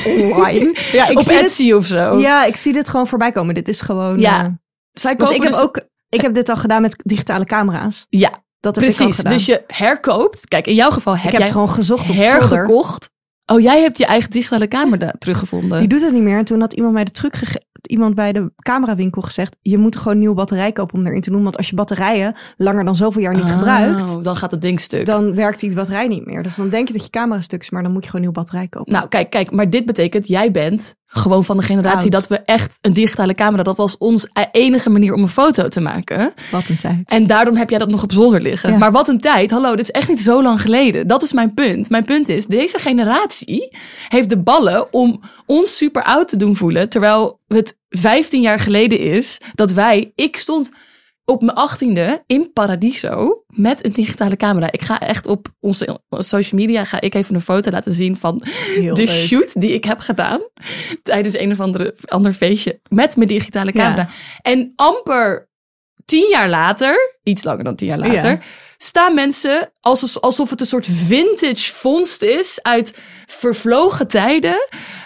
online. 0.05 0.75
Ja, 0.93 1.09
ik 1.09 1.19
Op 1.19 1.25
zie 1.25 1.33
dit, 1.37 1.45
Etsy 1.45 1.73
of 1.73 1.87
zo. 1.87 2.19
ja, 2.19 2.45
ik 2.45 2.57
zie 2.57 2.73
dit 2.73 2.89
gewoon 2.89 3.07
voorbij 3.07 3.31
komen. 3.33 3.55
Dit 3.55 3.69
is 3.69 3.81
gewoon... 3.81 4.19
Ja, 4.21 4.43
eh, 4.45 4.49
Zij 4.93 5.17
kopen 5.17 5.35
ik 5.35 5.43
heb 5.43 5.53
dus- 5.53 5.61
ook... 5.61 5.81
Ik 6.09 6.21
heb 6.21 6.35
dit 6.35 6.49
al 6.49 6.57
gedaan 6.57 6.83
met 6.83 6.97
digitale 7.03 7.45
camera's. 7.45 8.07
Ja, 8.09 8.31
Dat 8.61 8.75
heb 8.75 8.85
ik 8.85 8.91
al 8.91 8.97
precies. 8.97 9.17
gedaan. 9.17 9.33
Dus 9.33 9.47
je 9.47 9.62
herkoopt. 9.67 10.49
Kijk, 10.49 10.67
in 10.67 10.75
jouw 10.75 10.91
geval 10.91 11.17
heb 11.17 11.25
ik 11.25 11.33
heb 11.33 11.41
jij 11.41 11.51
gewoon 11.51 11.69
gezocht 11.69 12.11
op 12.11 12.17
hergekocht. 12.17 13.11
Oh, 13.52 13.61
jij 13.61 13.80
hebt 13.80 13.99
je 13.99 14.06
eigen 14.06 14.30
digitale 14.30 14.68
camera 14.68 15.14
teruggevonden. 15.18 15.78
Die 15.78 15.88
doet 15.88 16.00
het 16.00 16.12
niet 16.12 16.23
meer. 16.23 16.38
En 16.38 16.44
toen 16.44 16.61
had 16.61 16.73
iemand 16.73 16.94
mij 16.94 17.04
de 17.04 17.11
truc 17.11 17.35
iemand 17.82 18.14
bij 18.14 18.32
de 18.32 18.52
camerawinkel 18.56 19.23
gezegd: 19.23 19.56
je 19.62 19.78
moet 19.78 19.97
gewoon 19.97 20.12
een 20.12 20.18
nieuwe 20.18 20.35
batterij 20.35 20.73
kopen 20.73 20.99
om 20.99 21.06
erin 21.06 21.21
te 21.21 21.30
doen. 21.30 21.42
Want 21.42 21.56
als 21.56 21.68
je 21.68 21.75
batterijen 21.75 22.35
langer 22.56 22.85
dan 22.85 22.97
zoveel 22.97 23.23
jaar 23.23 23.35
niet 23.35 23.50
gebruikt, 23.50 24.00
Oh, 24.02 24.23
dan 24.23 24.37
gaat 24.37 24.50
het 24.50 24.61
ding 24.61 24.80
stuk. 24.80 25.06
dan 25.06 25.35
werkt 25.35 25.61
die 25.61 25.75
batterij 25.75 26.09
niet 26.09 26.26
meer. 26.26 26.42
Dus 26.42 26.54
dan 26.54 26.68
denk 26.68 26.87
je 26.87 26.92
dat 26.92 27.04
je 27.04 27.11
camera 27.11 27.40
stuk 27.40 27.61
is, 27.61 27.71
maar 27.71 27.82
dan 27.82 27.92
moet 27.92 28.04
je 28.04 28.11
gewoon 28.11 28.26
een 28.26 28.32
nieuwe 28.32 28.44
batterij 28.47 28.68
kopen. 28.68 28.92
Nou, 28.92 29.09
kijk, 29.09 29.30
kijk, 29.30 29.50
maar 29.50 29.71
dit 29.71 29.85
betekent, 29.87 30.28
jij 30.28 30.50
bent 30.50 30.94
gewoon 31.12 31.45
van 31.45 31.57
de 31.57 31.62
generatie 31.62 32.12
Oud. 32.12 32.12
dat 32.12 32.26
we 32.26 32.38
echt 32.45 32.78
een 32.81 32.92
digitale 32.92 33.35
camera, 33.35 33.62
dat 33.62 33.76
was 33.76 33.99
ons 33.99 34.28
enige 34.52 34.90
manier 34.90 35.14
om 35.14 35.23
een 35.23 35.28
foto 35.28 35.69
te 35.69 35.81
maken. 35.81 36.33
Wat 36.50 36.69
een 36.69 36.76
tijd. 36.76 37.11
En 37.11 37.26
daarom 37.26 37.57
heb 37.57 37.71
jij 37.71 37.78
dat 37.78 37.88
nog 37.88 38.02
op 38.02 38.12
zolder 38.12 38.40
liggen. 38.40 38.71
Ja. 38.71 38.76
Maar 38.76 38.92
wat 38.92 39.09
een 39.09 39.21
tijd. 39.21 39.50
Hallo, 39.50 39.71
dit 39.71 39.85
is 39.85 39.90
echt 39.90 40.09
niet 40.09 40.21
zo 40.21 40.42
lang 40.42 40.61
geleden. 40.61 41.07
Dat 41.07 41.23
is 41.23 41.33
mijn 41.33 41.54
punt. 41.54 41.90
Mijn 41.90 42.04
punt 42.04 42.28
is, 42.28 42.47
deze 42.47 42.78
generatie 42.78 43.76
heeft 44.09 44.28
de 44.28 44.38
ballen 44.38 44.92
om 44.92 45.21
ons 45.47 45.76
super 45.76 46.02
oud 46.02 46.28
te 46.28 46.37
doen 46.37 46.57
voelen. 46.57 46.88
Terwijl 46.88 47.40
het 47.49 47.78
15 47.88 48.40
jaar 48.40 48.61
geleden 48.61 48.99
is 48.99 49.38
dat 49.54 49.73
wij... 49.73 50.12
Ik 50.14 50.37
stond 50.37 50.73
op 51.25 51.43
mijn 51.43 51.57
achttiende 51.57 52.23
in 52.26 52.52
Paradiso 52.52 53.45
met 53.47 53.85
een 53.85 53.93
digitale 53.93 54.37
camera. 54.37 54.73
Ik 54.73 54.83
ga 54.83 55.00
echt 55.00 55.26
op 55.26 55.47
onze 55.61 56.00
social 56.11 56.61
media 56.61 56.85
ga 56.85 57.00
ik 57.00 57.14
even 57.14 57.35
een 57.35 57.41
foto 57.41 57.71
laten 57.71 57.95
zien 57.95 58.17
van 58.17 58.43
Heel 58.45 58.95
de 58.95 59.05
leuk. 59.05 59.14
shoot 59.14 59.61
die 59.61 59.73
ik 59.73 59.85
heb 59.85 59.99
gedaan 60.00 60.41
tijdens 61.02 61.38
een 61.38 61.52
of 61.52 61.61
andere 61.61 61.95
ander 62.05 62.33
feestje 62.33 62.81
met 62.88 63.17
mijn 63.17 63.29
digitale 63.29 63.73
camera. 63.73 64.09
En 64.43 64.73
amper 64.76 65.50
tien 66.05 66.29
jaar 66.31 66.49
later, 66.49 67.19
iets 67.23 67.45
langer 67.45 67.64
dan 67.64 67.75
tien 67.76 67.88
jaar 67.88 67.99
later, 67.99 68.31
Ja. 68.31 68.41
staan 68.76 69.14
mensen 69.14 69.71
alsof, 69.81 70.19
alsof 70.19 70.50
het 70.50 70.61
een 70.61 70.67
soort 70.67 70.87
vintage 70.91 71.73
vondst 71.75 72.23
is 72.23 72.59
uit 72.62 72.99
vervlogen 73.26 74.09
tijden. 74.09 74.57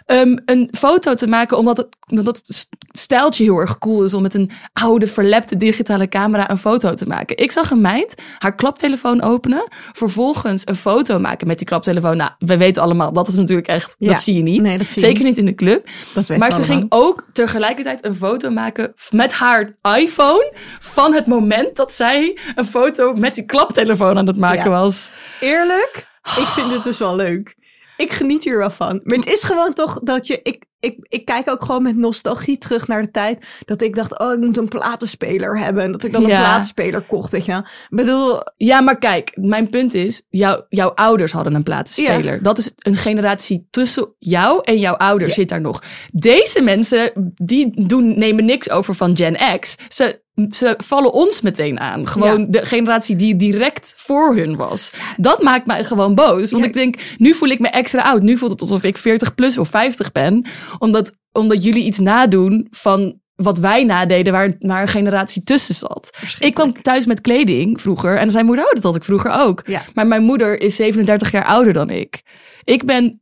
Um, 0.06 0.42
een 0.44 0.68
foto 0.78 1.14
te 1.14 1.26
maken, 1.26 1.56
omdat 1.58 1.76
het, 1.76 1.86
omdat 2.10 2.36
het 2.46 2.68
stijltje 2.98 3.44
heel 3.44 3.58
erg 3.58 3.78
cool 3.78 4.04
is 4.04 4.14
om 4.14 4.22
met 4.22 4.34
een 4.34 4.50
oude, 4.72 5.06
verlepte 5.06 5.56
digitale 5.56 6.08
camera 6.08 6.50
een 6.50 6.58
foto 6.58 6.94
te 6.94 7.06
maken. 7.06 7.36
Ik 7.36 7.52
zag 7.52 7.70
een 7.70 7.80
meid 7.80 8.22
haar 8.38 8.54
klaptelefoon 8.54 9.22
openen, 9.22 9.68
vervolgens 9.92 10.62
een 10.64 10.76
foto 10.76 11.18
maken 11.18 11.46
met 11.46 11.58
die 11.58 11.66
klaptelefoon. 11.66 12.16
Nou, 12.16 12.30
we 12.38 12.56
weten 12.56 12.82
allemaal, 12.82 13.12
dat 13.12 13.28
is 13.28 13.34
natuurlijk 13.34 13.68
echt, 13.68 13.96
Ja. 13.98 14.08
dat 14.08 14.20
zie 14.20 14.34
je 14.34 14.42
niet. 14.42 14.62
Nee, 14.62 14.78
dat 14.78 14.86
zie 14.86 14.94
je 15.00 15.06
Zeker 15.06 15.18
niet. 15.24 15.28
niet 15.28 15.38
in 15.38 15.44
de 15.46 15.54
club. 15.54 15.88
Dat 16.14 16.28
Maar 16.36 16.52
ze 16.52 16.64
ging 16.64 16.86
ook 16.88 17.26
tegelijkertijd 17.32 18.04
een 18.04 18.14
foto 18.14 18.50
maken 18.50 18.94
met 19.10 19.32
haar 19.32 19.76
iPhone 19.98 20.52
van 20.80 21.14
het 21.14 21.26
moment 21.26 21.76
dat 21.76 21.92
zij 21.92 22.38
een 22.54 22.66
foto 22.66 23.12
met 23.14 23.34
die 23.34 23.44
klaptelefoon 23.44 24.18
aan 24.18 24.26
het 24.26 24.36
maken 24.38 24.70
Ja. 24.70 24.80
was. 24.80 25.10
Eerlijk, 25.40 26.06
ik 26.22 26.46
vind 26.46 26.70
dit 26.70 26.84
dus 26.84 26.98
wel 26.98 27.16
leuk. 27.16 27.54
Ik 27.96 28.12
geniet 28.12 28.44
hier 28.44 28.58
wel 28.58 28.70
van. 28.70 29.00
Maar 29.04 29.18
het 29.18 29.26
is 29.26 29.42
gewoon 29.42 29.72
toch 29.72 30.00
dat 30.02 30.26
je... 30.26 30.40
Ik, 30.42 30.64
ik, 30.80 30.96
ik 31.08 31.24
kijk 31.24 31.50
ook 31.50 31.64
gewoon 31.64 31.82
met 31.82 31.96
nostalgie 31.96 32.58
terug 32.58 32.86
naar 32.86 33.02
de 33.02 33.10
tijd... 33.10 33.46
dat 33.64 33.82
ik 33.82 33.96
dacht, 33.96 34.18
oh, 34.18 34.32
ik 34.32 34.38
moet 34.38 34.56
een 34.56 34.68
platenspeler 34.68 35.58
hebben. 35.58 35.82
En 35.82 35.92
dat 35.92 36.02
ik 36.02 36.12
dan 36.12 36.22
een 36.22 36.28
platenspeler 36.28 37.00
kocht, 37.00 37.32
weet 37.32 37.44
je 37.44 37.50
wel. 37.50 37.60
Ik 37.60 37.86
bedoel, 37.88 38.40
Ja, 38.56 38.80
maar 38.80 38.98
kijk, 38.98 39.36
mijn 39.40 39.68
punt 39.68 39.94
is, 39.94 40.22
jou, 40.28 40.64
jouw 40.68 40.88
ouders 40.88 41.32
hadden 41.32 41.54
een 41.54 41.62
platenspeler. 41.62 42.42
Dat 42.42 42.58
is 42.58 42.70
een 42.76 42.96
generatie 42.96 43.66
tussen 43.70 44.14
jou 44.18 44.60
en 44.64 44.78
jouw 44.78 44.94
ouders 44.94 45.34
zit 45.34 45.48
daar 45.48 45.60
nog. 45.60 45.82
Deze 46.12 46.62
mensen, 46.62 47.32
die 47.34 47.86
doen, 47.86 48.18
nemen 48.18 48.44
niks 48.44 48.70
over 48.70 48.94
van 48.94 49.16
Gen 49.16 49.60
X. 49.60 49.74
Ze, 49.88 50.24
ze 50.50 50.74
vallen 50.78 51.12
ons 51.12 51.40
meteen 51.40 51.80
aan. 51.80 52.08
Gewoon 52.08 52.40
Ja. 52.40 52.46
de 52.48 52.66
generatie 52.66 53.16
die 53.16 53.36
direct 53.36 53.94
voor 53.96 54.36
hun 54.36 54.56
was. 54.56 54.92
Dat 55.16 55.42
maakt 55.42 55.66
mij 55.66 55.84
gewoon 55.84 56.14
boos. 56.14 56.50
Want 56.50 56.62
Ja. 56.62 56.68
ik 56.68 56.74
denk, 56.74 56.94
nu 57.18 57.34
voel 57.34 57.48
ik 57.48 57.58
me 57.58 57.68
extra 57.68 58.02
oud. 58.02 58.22
Nu 58.22 58.36
voelt 58.38 58.50
het 58.52 58.60
alsof 58.60 58.82
ik 58.82 58.98
40 58.98 59.34
plus 59.34 59.58
of 59.58 59.68
50 59.68 60.12
ben. 60.12 60.46
Omdat, 60.78 61.12
omdat 61.32 61.64
jullie 61.64 61.84
iets 61.84 61.98
nadoen 61.98 62.66
van 62.70 63.20
wat 63.34 63.58
wij 63.58 63.84
nadeden, 63.84 64.32
waar, 64.32 64.54
waar 64.58 64.82
een 64.82 64.88
generatie 64.88 65.42
tussen 65.42 65.74
zat. 65.74 66.18
Ik 66.38 66.54
kwam 66.54 66.82
thuis 66.82 67.06
met 67.06 67.20
kleding 67.20 67.80
vroeger 67.80 68.14
en 68.14 68.20
dan 68.20 68.30
zei 68.30 68.44
moeder, 68.44 68.64
oh, 68.64 68.72
dat 68.72 68.82
had 68.82 68.96
ik 68.96 69.04
vroeger 69.04 69.30
ook. 69.30 69.62
Ja. 69.66 69.82
Maar 69.94 70.06
mijn 70.06 70.22
moeder 70.22 70.60
is 70.60 70.76
37 70.76 71.30
jaar 71.30 71.44
ouder 71.44 71.72
dan 71.72 71.90
ik. 71.90 72.22
Ik 72.64 72.84
ben 72.84 73.20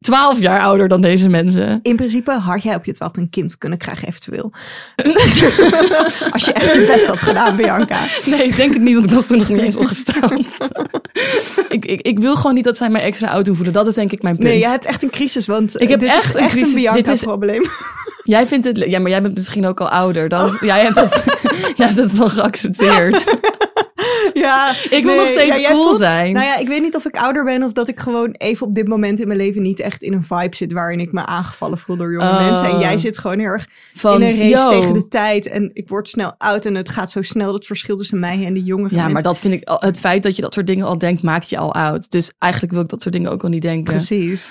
12 0.00 0.40
jaar 0.40 0.60
ouder 0.60 0.88
dan 0.88 1.00
deze 1.00 1.28
mensen. 1.28 1.78
in 1.82 1.96
principe 1.96 2.30
had 2.32 2.62
jij 2.62 2.74
op 2.74 2.84
je 2.84 2.92
twaalfde 2.92 3.20
een 3.20 3.30
kind 3.30 3.58
kunnen 3.58 3.78
krijgen 3.78 4.08
eventueel. 4.08 4.52
Als 6.32 6.44
je 6.44 6.52
echt 6.52 6.74
je 6.74 6.84
best 6.86 7.06
had 7.06 7.22
gedaan, 7.22 7.56
Bianca. 7.56 7.98
Nee, 8.24 8.42
ik 8.42 8.56
denk 8.56 8.72
het 8.72 8.82
niet, 8.82 8.94
want 8.94 9.06
ik 9.06 9.12
was 9.12 9.26
toen 9.26 9.38
nog 9.38 9.48
niet 9.48 9.60
eens 9.60 9.76
ongestaan. 9.76 10.38
ik, 11.68 11.84
ik, 11.84 12.00
ik 12.00 12.18
wil 12.18 12.36
gewoon 12.36 12.54
niet 12.54 12.64
dat 12.64 12.76
zij 12.76 12.88
mij 12.90 13.02
extra 13.02 13.28
oud 13.28 13.48
voelen. 13.52 13.72
Dat 13.72 13.86
is 13.86 13.94
denk 13.94 14.12
ik 14.12 14.22
mijn 14.22 14.36
punt. 14.36 14.48
Nee, 14.48 14.58
je 14.58 14.66
hebt 14.68 14.84
echt 14.84 15.02
een 15.02 15.10
crisis, 15.10 15.46
want 15.46 15.80
Ik 15.80 15.88
heb 15.88 16.00
dit 16.00 16.08
echt 16.08 16.24
is 16.24 16.34
een 16.34 16.40
echt 16.40 16.52
crisis. 16.52 16.84
een 16.84 16.92
Bianca-probleem. 16.92 17.62
Jij 18.24 18.46
vindt 18.46 18.66
het... 18.66 18.76
Ja, 18.78 18.98
maar 18.98 19.10
jij 19.10 19.22
bent 19.22 19.34
misschien 19.34 19.66
ook 19.66 19.80
al 19.80 19.88
ouder. 19.90 20.28
Dan, 20.28 20.56
jij, 20.60 20.80
hebt 20.80 21.00
het, 21.00 21.24
jij 21.76 21.86
hebt 21.86 21.98
het 21.98 22.20
al 22.20 22.28
geaccepteerd. 22.28 23.24
Ja, 24.40 24.74
Ik 24.98 25.04
wil 25.04 25.16
nog 25.16 25.28
steeds 25.28 25.66
cool 25.68 25.94
zijn. 25.94 26.32
Nou 26.32 26.46
ja, 26.46 26.56
ik 26.58 26.68
weet 26.68 26.82
niet 26.82 26.96
of 26.96 27.04
ik 27.04 27.16
ouder 27.16 27.44
ben 27.44 27.62
of 27.62 27.72
dat 27.72 27.88
ik 27.88 28.00
gewoon 28.00 28.30
even 28.38 28.66
op 28.66 28.72
dit 28.72 28.88
moment 28.88 29.20
in 29.20 29.26
mijn 29.26 29.38
leven 29.38 29.62
niet 29.62 29.80
echt 29.80 30.02
in 30.02 30.12
een 30.12 30.22
vibe 30.22 30.56
zit 30.56 30.72
waarin 30.72 31.00
ik 31.00 31.12
me 31.12 31.26
aangevallen 31.26 31.78
voel 31.78 31.96
door 31.96 32.12
jonge 32.12 32.28
Oh. 32.28 32.46
mensen. 32.46 32.64
En 32.70 32.78
jij 32.78 32.98
zit 32.98 33.18
gewoon 33.18 33.38
heel 33.38 33.48
erg 33.48 33.66
Van, 33.94 34.22
in 34.22 34.28
een 34.28 34.38
race 34.50 34.64
yo. 34.64 34.80
tegen 34.80 34.94
de 34.94 35.08
tijd 35.08 35.46
en 35.48 35.70
ik 35.72 35.88
word 35.88 36.08
snel 36.08 36.34
oud 36.38 36.64
en 36.64 36.74
het 36.74 36.88
gaat 36.88 37.10
zo 37.10 37.22
snel 37.22 37.52
dat 37.52 37.66
verschil 37.66 37.96
tussen 37.96 38.18
mij 38.18 38.44
en 38.46 38.54
de 38.54 38.62
jonge 38.62 38.82
Ja, 38.88 38.94
mensen. 38.94 39.12
maar 39.12 39.22
dat 39.22 39.40
vind 39.40 39.54
ik... 39.54 39.60
Het 39.64 39.98
feit 40.00 40.22
dat 40.22 40.36
je 40.36 40.42
dat 40.42 40.54
soort 40.54 40.66
dingen 40.66 40.86
al 40.86 40.98
denkt, 40.98 41.22
maakt 41.22 41.50
je 41.50 41.58
al 41.58 41.74
oud. 41.74 42.10
Dus 42.10 42.32
eigenlijk 42.38 42.72
wil 42.72 42.82
ik 42.82 42.88
dat 42.88 43.02
soort 43.02 43.14
dingen 43.14 43.30
ook 43.30 43.42
al 43.42 43.48
niet 43.48 43.62
denken. 43.62 43.94
Precies. 43.94 44.50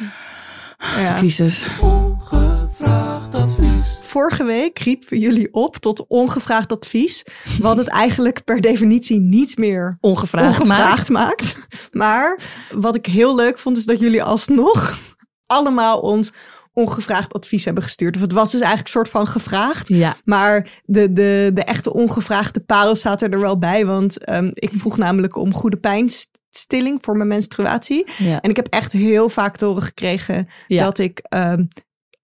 Ja. 0.98 1.14
Crisis. 1.18 1.68
Ongevraagd 1.82 3.19
advies. 3.36 3.98
Vorige 4.02 4.44
week 4.44 4.80
riepen 4.80 5.20
jullie 5.20 5.54
op 5.54 5.76
tot 5.78 6.08
ongevraagd 6.08 6.72
advies, 6.72 7.24
wat 7.62 7.78
het 7.78 7.88
eigenlijk 7.88 8.44
per 8.44 8.62
definitie 8.62 9.20
niet 9.20 9.58
meer 9.58 9.98
Ongevraagd, 10.02 10.60
ongevraagd 10.60 11.10
maakt. 11.10 11.68
Maar 11.92 12.40
wat 12.72 12.96
ik 12.96 13.06
heel 13.06 13.36
leuk 13.36 13.58
vond, 13.58 13.78
is 13.78 13.86
dat 13.86 14.00
jullie 14.00 14.24
alsnog 14.24 15.00
allemaal 15.46 16.00
ons 16.00 16.32
ongevraagd 16.74 17.34
advies 17.34 17.66
hebben 17.66 17.84
gestuurd. 17.84 18.16
Of 18.16 18.22
het 18.22 18.32
was 18.32 18.52
dus 18.52 18.62
eigenlijk 18.62 18.84
een 18.88 18.94
soort 18.94 19.10
van 19.10 19.28
gevraagd. 19.28 19.88
Ja. 19.88 20.16
Maar 20.24 20.82
de, 20.84 21.14
de, 21.14 21.52
de 21.54 21.64
echte 21.64 21.94
ongevraagde 21.94 22.60
parel 22.60 22.96
staat 22.96 23.22
er 23.22 23.40
wel 23.40 23.58
bij. 23.58 23.86
Want 23.86 24.24
ehm, 24.24 24.50
ik 24.54 24.70
vroeg 24.74 24.98
namelijk 24.98 25.36
om 25.36 25.54
goede 25.54 25.78
pijnstilling 25.78 26.98
voor 27.02 27.16
mijn 27.18 27.28
menstruatie. 27.30 28.08
Ja. 28.18 28.42
En 28.42 28.50
ik 28.50 28.56
heb 28.56 28.68
echt 28.68 28.94
heel 28.94 29.30
vaak 29.30 29.58
te 29.58 29.66
horen 29.66 29.82
gekregen 29.84 30.48
Ja. 30.68 30.84
dat 30.84 30.98
ik 30.98 31.20
ehm, 31.20 31.64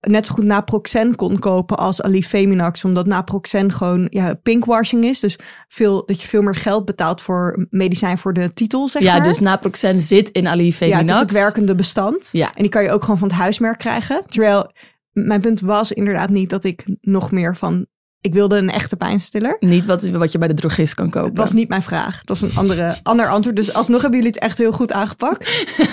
net 0.06 0.26
zo 0.26 0.34
goed 0.34 0.44
naproxen 0.44 1.16
kon 1.16 1.40
kopen 1.40 1.78
als 1.78 2.02
Alifeminax. 2.02 2.84
Omdat 2.84 3.06
naproxen 3.06 3.72
gewoon 3.72 4.08
ja, 4.10 4.34
pinkwashing 4.34 5.04
is. 5.04 5.20
Dus 5.20 5.38
veel, 5.68 6.06
dat 6.06 6.22
je 6.22 6.28
veel 6.28 6.42
meer 6.42 6.56
geld 6.56 6.86
betaalt 6.86 7.22
voor 7.22 7.68
medicijn 7.70 8.18
voor 8.18 8.34
de 8.34 8.54
titel, 8.54 8.90
zeg 8.90 9.02
ja, 9.02 9.16
maar. 9.16 9.24
dus 9.24 9.40
naproxen 9.40 10.02
zit 10.02 10.30
in 10.30 10.48
Ali 10.48 10.76
ja, 10.80 10.98
het 10.98 11.10
is 11.10 11.20
het 11.20 11.32
werkende 11.32 11.76
bestand. 11.76 12.30
Ja. 12.32 12.48
En 12.56 12.62
die 12.62 12.72
kan 12.72 12.84
je 12.84 12.92
ook 12.92 13.02
gewoon 13.02 13.18
van 13.18 13.28
het 13.28 13.38
huismerk 13.38 13.78
krijgen. 13.78 14.24
Terwijl 14.28 14.72
mijn 15.12 15.42
punt 15.42 15.62
was 15.62 15.92
inderdaad 15.92 16.30
niet 16.30 16.50
dat 16.50 16.64
ik 16.64 16.84
nog 17.02 17.32
meer 17.32 17.56
van... 17.56 17.86
Ik 18.22 18.34
wilde 18.34 18.58
een 18.58 18.70
echte 18.70 18.96
pijnstiller. 18.96 19.56
Niet 19.60 19.86
wat, 19.86 20.10
wat 20.10 20.32
je 20.32 20.38
bij 20.38 20.48
de 20.48 20.54
drogist 20.54 20.94
kan 20.94 21.10
kopen. 21.10 21.30
Het 21.30 21.38
was 21.38 21.54
niet 21.54 21.70
mijn 21.70 21.82
vraag. 21.82 22.20
Het 22.20 22.30
was 22.30 22.42
een 22.42 22.56
andere, 22.56 22.96
ander 23.04 23.28
antwoord. 23.28 23.56
Dus 23.56 23.74
alsnog 23.74 24.02
hebben 24.02 24.20
jullie 24.20 24.34
het 24.34 24.44
echt 24.44 24.58
heel 24.58 24.72
goed 24.72 24.92
aangepakt. 24.92 25.48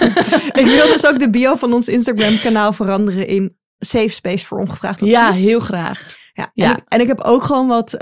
ik 0.62 0.66
wil 0.66 0.86
dus 0.86 1.06
ook 1.06 1.18
de 1.18 1.30
bio 1.30 1.54
van 1.54 1.72
ons 1.72 1.88
Instagram 1.88 2.38
kanaal 2.40 2.72
veranderen 2.72 3.26
in 3.26 3.56
safe 3.86 4.08
space 4.08 4.46
voor 4.46 4.58
ongevraagd 4.58 4.94
advies. 4.94 5.12
Ja, 5.12 5.32
heel 5.32 5.60
graag. 5.60 6.16
Ja, 6.32 6.50
Ja. 6.52 6.70
En, 6.70 6.76
ik, 6.76 6.82
en 6.88 7.00
ik 7.00 7.06
heb 7.06 7.20
ook 7.20 7.44
gewoon 7.44 7.66
wat, 7.66 7.94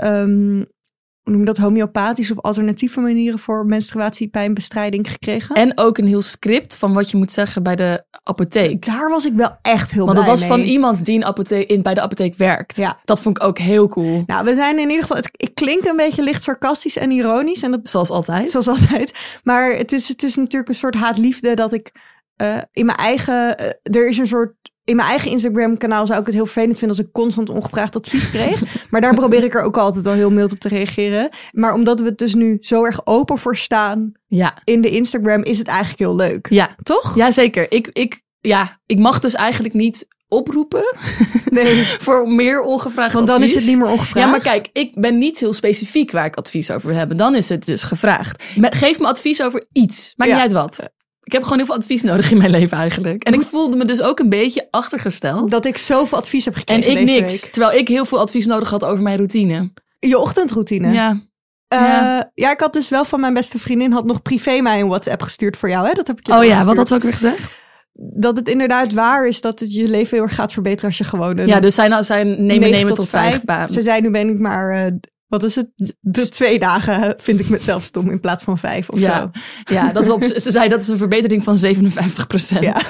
hoe 1.23 1.31
noem 1.31 1.39
je 1.39 1.45
dat, 1.45 1.57
homeopathische 1.57 2.33
of 2.33 2.39
alternatieve 2.43 2.99
manieren 2.99 3.39
voor 3.39 3.65
menstruatiepijnbestrijding 3.65 5.11
gekregen. 5.11 5.55
En 5.55 5.77
ook 5.77 5.97
een 5.97 6.07
heel 6.07 6.21
script 6.21 6.75
van 6.75 6.93
wat 6.93 7.11
je 7.11 7.17
moet 7.17 7.31
zeggen 7.31 7.63
bij 7.63 7.75
de 7.75 8.03
apotheek. 8.23 8.85
daar 8.85 9.09
was 9.09 9.25
ik 9.25 9.33
wel 9.33 9.57
echt 9.61 9.91
heel 9.91 10.05
Want 10.05 10.15
dat 10.15 10.25
blij 10.25 10.37
was 10.37 10.47
van 10.47 10.59
mee. 10.59 10.67
iemand 10.67 11.05
die 11.05 11.15
een 11.15 11.25
apotheek, 11.25 11.69
in, 11.69 11.81
bij 11.81 11.93
de 11.93 12.01
apotheek 12.01 12.35
werkt. 12.35 12.75
Ja. 12.75 12.99
Dat 13.05 13.21
vond 13.21 13.37
ik 13.37 13.43
ook 13.43 13.57
heel 13.57 13.87
cool. 13.87 14.23
Nou, 14.25 14.45
we 14.45 14.55
zijn 14.55 14.79
in 14.79 14.87
ieder 14.89 15.01
geval, 15.01 15.17
het, 15.17 15.29
ik 15.35 15.55
klink 15.55 15.85
een 15.85 15.95
beetje 15.95 16.23
licht 16.23 16.43
sarcastisch 16.43 16.97
en 16.97 17.11
ironisch. 17.11 17.63
En 17.63 17.71
dat 17.71 17.79
Zoals 17.83 18.09
altijd. 18.09 18.49
Zoals 18.49 18.67
altijd. 18.67 19.13
Maar 19.43 19.71
het 19.71 19.91
is, 19.91 20.07
het 20.07 20.23
is 20.23 20.35
natuurlijk 20.35 20.69
een 20.69 20.75
soort 20.75 20.95
haatliefde 20.95 21.53
dat 21.53 21.73
ik 21.73 21.91
eh, 22.35 22.57
in 22.71 22.85
mijn 22.85 22.97
eigen. 22.97 23.57
eh, 23.57 23.95
er 23.95 24.07
is 24.07 24.17
een 24.17 24.27
soort. 24.27 24.53
In 24.91 24.97
mijn 24.97 25.09
eigen 25.09 25.31
Instagram-kanaal 25.31 26.05
zou 26.05 26.19
ik 26.19 26.25
het 26.25 26.35
heel 26.35 26.45
vervelend 26.45 26.77
vinden 26.79 26.97
als 26.97 27.05
ik 27.05 27.11
constant 27.13 27.49
ongevraagd 27.49 27.95
advies 27.95 28.29
kreeg. 28.29 28.61
maar 28.91 29.01
daar 29.01 29.13
probeer 29.13 29.43
ik 29.43 29.53
er 29.55 29.61
ook 29.63 29.77
altijd 29.77 30.07
al 30.07 30.13
heel 30.13 30.31
mild 30.31 30.51
op 30.51 30.59
te 30.59 30.67
reageren. 30.67 31.29
Maar 31.51 31.73
omdat 31.73 31.99
we 31.99 32.05
het 32.05 32.17
dus 32.17 32.33
nu 32.35 32.57
zo 32.61 32.85
erg 32.85 33.01
open 33.05 33.37
voor 33.37 33.55
staan 33.57 34.11
Ja. 34.27 34.57
in 34.63 34.81
de 34.81 34.89
Instagram, 34.89 35.43
is 35.43 35.57
het 35.57 35.67
eigenlijk 35.67 35.99
heel 35.99 36.15
leuk. 36.15 36.47
Ja. 36.49 36.75
Toch? 36.83 37.15
ja, 37.15 37.31
zeker. 37.31 37.71
Ik, 37.71 37.87
ik, 37.91 38.21
ja, 38.39 38.79
ik 38.85 38.99
mag 38.99 39.19
dus 39.19 39.33
eigenlijk 39.33 39.73
niet 39.73 40.07
oproepen 40.27 40.83
Nee. 41.49 41.83
voor 41.99 42.27
meer 42.27 42.61
ongevraagd 42.63 43.13
Want 43.13 43.27
dan 43.27 43.35
advies. 43.35 43.53
is 43.55 43.61
het 43.61 43.69
niet 43.69 43.77
meer 43.81 43.91
ongevraagd. 43.91 44.25
Ja, 44.25 44.31
maar 44.31 44.41
kijk, 44.41 44.67
ik 44.73 44.99
ben 45.01 45.17
niet 45.17 45.39
heel 45.39 45.53
specifiek 45.53 46.11
waar 46.11 46.25
ik 46.25 46.35
advies 46.35 46.71
over 46.71 46.87
wil 46.87 46.97
hebben. 46.97 47.17
Dan 47.17 47.35
is 47.35 47.49
het 47.49 47.65
dus 47.65 47.83
gevraagd. 47.83 48.43
Geef 48.55 48.99
me 48.99 49.07
advies 49.07 49.41
over 49.43 49.63
iets. 49.71 50.13
Maakt 50.15 50.31
Ja. 50.31 50.35
niet 50.37 50.45
uit 50.45 50.63
wat. 50.63 50.89
Ik 51.31 51.37
heb 51.37 51.45
gewoon 51.45 51.57
heel 51.57 51.67
veel 51.67 51.81
advies 51.81 52.01
nodig 52.01 52.31
in 52.31 52.37
mijn 52.37 52.49
leven 52.51 52.77
eigenlijk. 52.77 53.23
En 53.23 53.33
ik 53.33 53.41
voelde 53.41 53.77
me 53.77 53.85
dus 53.85 54.01
ook 54.01 54.19
een 54.19 54.29
beetje 54.29 54.67
achtergesteld. 54.71 55.51
Dat 55.51 55.65
ik 55.65 55.77
zoveel 55.77 56.17
advies 56.17 56.45
heb 56.45 56.53
en 56.53 56.59
gekregen 56.59 56.91
ik 56.91 57.05
deze 57.05 57.19
niks. 57.19 57.41
week. 57.41 57.51
Terwijl 57.51 57.79
ik 57.79 57.87
heel 57.87 58.05
veel 58.05 58.19
advies 58.19 58.45
nodig 58.45 58.69
had 58.69 58.85
over 58.85 59.03
mijn 59.03 59.15
routine. 59.15 59.71
Je 59.99 60.17
ochtendroutine. 60.17 60.91
Ja. 60.91 61.19
Eh, 61.67 61.79
Ja. 61.79 62.31
ja. 62.33 62.51
ik 62.51 62.59
had 62.59 62.73
dus 62.73 62.89
wel 62.89 63.05
van 63.05 63.19
mijn 63.19 63.33
beste 63.33 63.59
vriendin 63.59 63.91
had 63.91 64.05
nog 64.05 64.21
privé 64.21 64.61
mij 64.61 64.79
een 64.79 64.87
WhatsApp 64.87 65.21
gestuurd 65.21 65.57
voor 65.57 65.69
jou. 65.69 65.87
Hè? 65.87 65.93
Dat 65.93 66.07
heb 66.07 66.19
ik 66.19 66.27
je 66.27 66.33
Oh 66.33 66.43
ja, 66.43 66.65
wat 66.65 66.77
had 66.77 66.87
ze 66.87 66.95
ook 66.95 67.03
weer 67.03 67.13
gezegd? 67.13 67.59
dat 67.93 68.37
het 68.37 68.49
inderdaad 68.49 68.93
waar 68.93 69.27
is 69.27 69.41
dat 69.41 69.59
het 69.59 69.73
je 69.73 69.87
leven 69.87 70.17
heel 70.17 70.25
erg 70.25 70.35
gaat 70.35 70.53
verbeteren 70.53 70.85
als 70.85 70.97
je 70.97 71.03
gewoon 71.03 71.37
een 71.37 71.47
Ja, 71.47 71.59
dus 71.59 71.75
zij, 71.75 71.87
nou, 71.87 72.03
zij 72.03 72.23
nemen, 72.23 72.71
nemen 72.71 72.93
tot 72.93 73.09
vijf 73.09 73.43
baan. 73.43 73.69
Ze 73.69 73.81
zei, 73.81 74.01
nu 74.01 74.09
ben 74.09 74.29
ik 74.29 74.39
maar, 74.39 74.69
eh, 74.69 74.91
wat 75.31 75.43
is 75.43 75.55
het? 75.55 75.67
De 75.99 76.29
twee 76.29 76.59
dagen 76.59 77.13
vind 77.17 77.39
ik 77.39 77.49
mezelf 77.49 77.83
stom 77.83 78.09
in 78.09 78.19
plaats 78.19 78.43
van 78.43 78.57
vijf 78.57 78.89
of 78.89 78.99
Ja, 78.99 79.17
zo. 79.19 79.29
ja 79.73 79.91
dat 79.91 80.03
is 80.05 80.09
op, 80.11 80.23
ze 80.23 80.51
zei 80.51 80.69
dat 80.69 80.81
is 80.81 80.87
een 80.87 80.97
verbetering 80.97 81.43
van 81.43 81.57
57 81.57 82.27
procent. 82.27 82.63
Ja. 82.63 82.81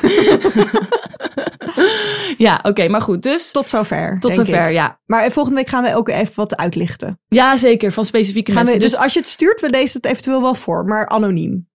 Ja, 2.38 2.60
oké, 2.64 2.88
maar 2.88 3.02
goed. 3.02 3.24
Dus 3.24 3.44
tot, 3.52 3.54
Tot 3.62 3.70
zover. 3.70 4.18
denk 4.20 4.34
zover, 4.34 4.68
ik. 4.68 4.74
ja. 4.74 5.00
Maar 5.06 5.32
volgende 5.32 5.58
week 5.60 5.68
gaan 5.70 5.84
we 5.84 5.96
ook 5.96 6.10
even 6.10 6.34
wat 6.36 6.56
uitlichten. 6.56 7.20
Ja, 7.28 7.58
zeker. 7.58 7.92
Van 7.92 8.06
specifieke 8.06 8.52
Gaan 8.52 8.64
we, 8.66 8.70
mensen. 8.72 8.90
dus, 8.90 9.00
als 9.00 9.14
je 9.14 9.20
het 9.20 9.28
stuurt, 9.28 9.62
we 9.62 9.70
lezen 9.70 10.02
het 10.02 10.12
eventueel 10.12 10.42
wel 10.42 10.56
voor, 10.56 10.86
maar 10.86 11.08
anoniem. 11.08 11.70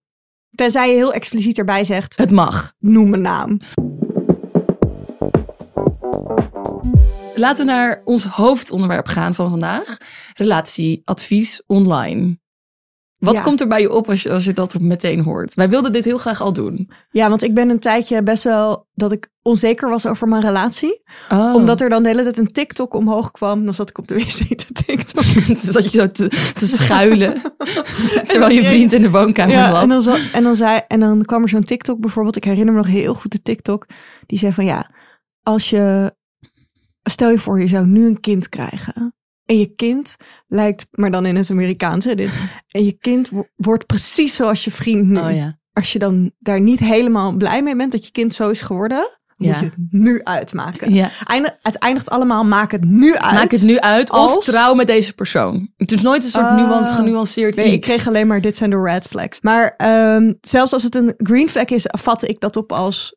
Tenzij 0.50 0.88
je 0.88 0.94
heel 0.94 1.12
expliciet 1.12 1.58
erbij 1.58 1.84
zegt, 1.84 2.16
het 2.16 2.30
mag. 2.30 2.72
noem 2.78 3.10
mijn 3.10 3.22
naam. 3.22 3.58
Laten 7.36 7.66
we 7.66 7.72
naar 7.72 8.02
ons 8.04 8.24
hoofdonderwerp 8.24 9.06
gaan 9.06 9.34
van 9.34 9.50
vandaag. 9.50 9.96
Relatieadvies 10.34 11.62
online. 11.66 12.38
Wat 13.16 13.36
Ja. 13.36 13.42
komt 13.42 13.60
er 13.60 13.68
bij 13.68 13.80
je 13.80 13.92
op 13.92 14.08
als 14.08 14.22
je, 14.22 14.30
als 14.30 14.44
je 14.44 14.52
dat 14.52 14.80
meteen 14.80 15.20
hoort? 15.20 15.54
Wij 15.54 15.68
wilden 15.68 15.92
dit 15.92 16.04
heel 16.04 16.18
graag 16.18 16.40
al 16.40 16.52
doen. 16.52 16.90
Ja, 17.10 17.28
want 17.28 17.42
ik 17.42 17.54
ben 17.54 17.70
een 17.70 17.78
tijdje 17.78 18.22
best 18.22 18.42
wel 18.44 18.86
dat 18.94 19.12
ik 19.12 19.28
onzeker 19.42 19.88
was 19.88 20.06
over 20.06 20.28
mijn 20.28 20.42
relatie. 20.42 21.02
Oh. 21.28 21.54
Omdat 21.54 21.80
er 21.80 21.88
dan 21.88 22.02
de 22.02 22.08
hele 22.08 22.22
tijd 22.22 22.38
een 22.38 22.52
TikTok 22.52 22.94
omhoog 22.94 23.30
kwam. 23.30 23.64
Dan 23.64 23.74
zat 23.74 23.88
ik 23.90 23.98
op 23.98 24.08
de 24.08 24.14
wc 24.14 24.58
te 24.58 24.72
TikTok. 24.86 25.22
Toen 25.60 25.72
zat 25.72 25.92
je 25.92 25.98
zo 26.00 26.10
te, 26.10 26.28
te 26.54 26.66
schuilen. 26.66 27.40
terwijl 28.28 28.52
je 28.54 28.64
vriend 28.64 28.92
in 28.92 29.02
de 29.02 29.10
woonkamer 29.10 29.54
Ja, 29.54 29.68
zat. 29.72 29.82
en 29.82 29.88
dan, 29.88 30.02
zat, 30.02 30.20
en, 30.32 30.42
dan 30.42 30.56
zei, 30.56 30.80
en 30.88 31.00
dan 31.00 31.24
kwam 31.24 31.42
er 31.42 31.48
zo'n 31.48 31.64
TikTok 31.64 32.00
bijvoorbeeld. 32.00 32.36
Ik 32.36 32.44
herinner 32.44 32.74
me 32.74 32.80
nog 32.80 32.88
heel 32.88 33.14
goed 33.14 33.32
de 33.32 33.42
TikTok. 33.42 33.86
Die 34.26 34.38
zei 34.38 34.52
van 34.52 34.64
ja, 34.64 34.90
als 35.42 35.70
je... 35.70 36.14
Stel 37.10 37.30
je 37.30 37.38
voor, 37.38 37.60
je 37.60 37.68
zou 37.68 37.86
nu 37.86 38.06
een 38.06 38.20
kind 38.20 38.48
krijgen. 38.48 39.14
En 39.44 39.58
je 39.58 39.74
kind 39.74 40.16
lijkt, 40.46 40.86
maar 40.90 41.10
dan 41.10 41.26
in 41.26 41.36
het 41.36 41.50
Amerikaans 41.50 42.04
hè, 42.04 42.14
dit. 42.14 42.30
En 42.70 42.84
je 42.84 42.92
kind 42.92 43.28
wo- 43.30 43.46
wordt 43.56 43.86
precies 43.86 44.34
zoals 44.36 44.64
je 44.64 44.70
vriend 44.70 45.06
nu. 45.06 45.18
Oh 45.18 45.34
ja. 45.34 45.58
Als 45.72 45.92
je 45.92 45.98
dan 45.98 46.30
daar 46.38 46.60
niet 46.60 46.80
helemaal 46.80 47.32
blij 47.32 47.62
mee 47.62 47.76
bent 47.76 47.92
dat 47.92 48.04
je 48.04 48.10
kind 48.10 48.34
zo 48.34 48.48
is 48.50 48.60
geworden. 48.60 49.08
Ja. 49.38 49.48
Moet 49.48 49.58
je 49.58 49.64
het 49.64 49.74
nu 49.90 50.20
uitmaken. 50.22 50.92
ja. 50.94 51.10
Het 51.62 51.76
eindigt 51.78 52.10
allemaal, 52.10 52.44
maak 52.44 52.70
het 52.72 52.84
nu 52.84 53.14
uit. 53.16 53.32
Maak 53.34 53.50
het 53.50 53.62
nu 53.62 53.78
uit 53.78 54.10
of 54.10 54.44
trouw 54.44 54.74
met 54.74 54.86
deze 54.86 55.12
persoon. 55.14 55.70
Het 55.76 55.92
is 55.92 56.02
nooit 56.02 56.24
een 56.24 56.30
soort 56.30 56.44
Ah. 56.44 56.56
nuance, 56.56 56.94
genuanceerd 56.94 57.56
Nee, 57.56 57.72
ik 57.72 57.80
kreeg 57.80 58.06
alleen 58.06 58.26
maar 58.26 58.40
dit 58.40 58.56
zijn 58.56 58.70
de 58.70 58.80
red 58.82 59.04
flags. 59.06 59.40
Maar 59.40 59.74
ehm, 59.76 60.32
zelfs 60.40 60.72
als 60.72 60.82
het 60.82 60.94
een 60.94 61.14
green 61.16 61.48
flag 61.48 61.64
is, 61.68 61.84
vatte 61.98 62.26
ik 62.26 62.40
dat 62.40 62.56
op 62.56 62.72
als, 62.72 63.16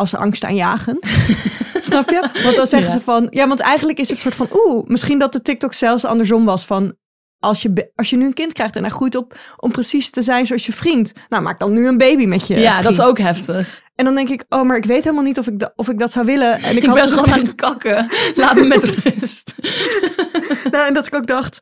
als 0.00 0.14
angstaanjagend. 0.14 1.06
Snap 1.88 2.10
je? 2.10 2.28
Want 2.42 2.56
dan 2.56 2.66
zeggen 2.66 2.90
Ja. 2.90 2.96
ze 2.98 3.00
van... 3.04 3.26
Ja, 3.30 3.48
want 3.48 3.60
eigenlijk 3.60 3.98
is 3.98 4.08
het 4.08 4.20
soort 4.20 4.34
van... 4.34 4.48
Oeh, 4.52 4.86
misschien 4.86 5.18
dat 5.18 5.32
de 5.32 5.42
TikTok 5.42 5.72
zelfs 5.74 6.04
andersom 6.04 6.44
was 6.44 6.64
van... 6.64 6.94
Als 7.38 7.62
je, 7.62 7.90
als 7.94 8.10
je 8.10 8.16
nu 8.16 8.24
een 8.24 8.32
kind 8.32 8.52
krijgt 8.52 8.76
en 8.76 8.82
hij 8.82 8.90
groeit 8.90 9.16
op 9.16 9.38
om 9.56 9.70
precies 9.70 10.10
te 10.10 10.22
zijn 10.22 10.46
zoals 10.46 10.66
je 10.66 10.72
vriend. 10.72 11.12
Nou, 11.28 11.42
maak 11.42 11.58
dan 11.60 11.72
nu 11.72 11.86
een 11.86 11.98
baby 11.98 12.24
met 12.26 12.46
je 12.46 12.58
ja, 12.58 12.82
dat 12.82 12.92
is 12.92 13.00
ook 13.00 13.18
heftig. 13.18 13.82
En 13.94 14.04
dan 14.04 14.14
denk 14.14 14.28
ik, 14.28 14.44
oh, 14.48 14.62
maar 14.62 14.76
ik 14.76 14.84
weet 14.84 15.04
helemaal 15.04 15.24
niet 15.24 15.38
of 15.38 15.46
ik, 15.46 15.58
da- 15.58 15.72
of 15.76 15.88
ik 15.88 15.98
dat 15.98 16.12
zou 16.12 16.26
willen. 16.26 16.52
En 16.62 16.70
ik, 16.76 16.82
Ik, 16.82 16.84
had 16.84 16.94
ben 16.94 17.08
gewoon 17.08 17.30
aan 17.32 17.38
het 17.40 17.54
kakken. 17.66 18.08
Laat 18.34 18.54
me 18.54 18.64
met 18.66 18.84
rust. 18.84 19.54
Nou, 20.70 20.86
en 20.86 20.94
dat 20.94 21.06
ik 21.06 21.14
ook 21.14 21.26
dacht, 21.26 21.58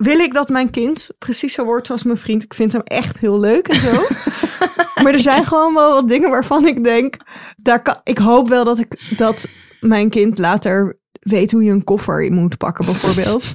wil 0.00 0.18
ik 0.18 0.34
dat 0.34 0.48
mijn 0.48 0.70
kind 0.70 1.08
precies 1.18 1.54
zo 1.54 1.64
wordt 1.64 1.86
zoals 1.86 2.02
mijn 2.02 2.18
vriend? 2.18 2.42
Ik 2.42 2.54
vind 2.54 2.72
hem 2.72 2.82
echt 2.84 3.18
heel 3.18 3.40
leuk 3.40 3.68
en 3.68 3.74
zo. 3.74 3.92
maar 5.02 5.12
er 5.12 5.20
zijn 5.20 5.46
gewoon 5.46 5.74
wel 5.74 5.92
wat 5.92 6.08
dingen 6.08 6.30
waarvan 6.30 6.66
ik 6.66 6.84
denk, 6.84 7.16
daar 7.56 7.82
kan, 7.82 8.00
ik 8.04 8.18
hoop 8.18 8.48
wel 8.48 8.64
dat 8.64 8.78
ik 8.78 9.16
dat 9.16 9.46
mijn 9.80 10.10
kind 10.10 10.38
later 10.38 10.98
weet 11.20 11.52
hoe 11.52 11.64
je 11.64 11.70
een 11.70 11.84
koffer 11.84 12.22
in 12.22 12.32
moet 12.32 12.56
pakken, 12.56 12.84
bijvoorbeeld. 12.84 13.54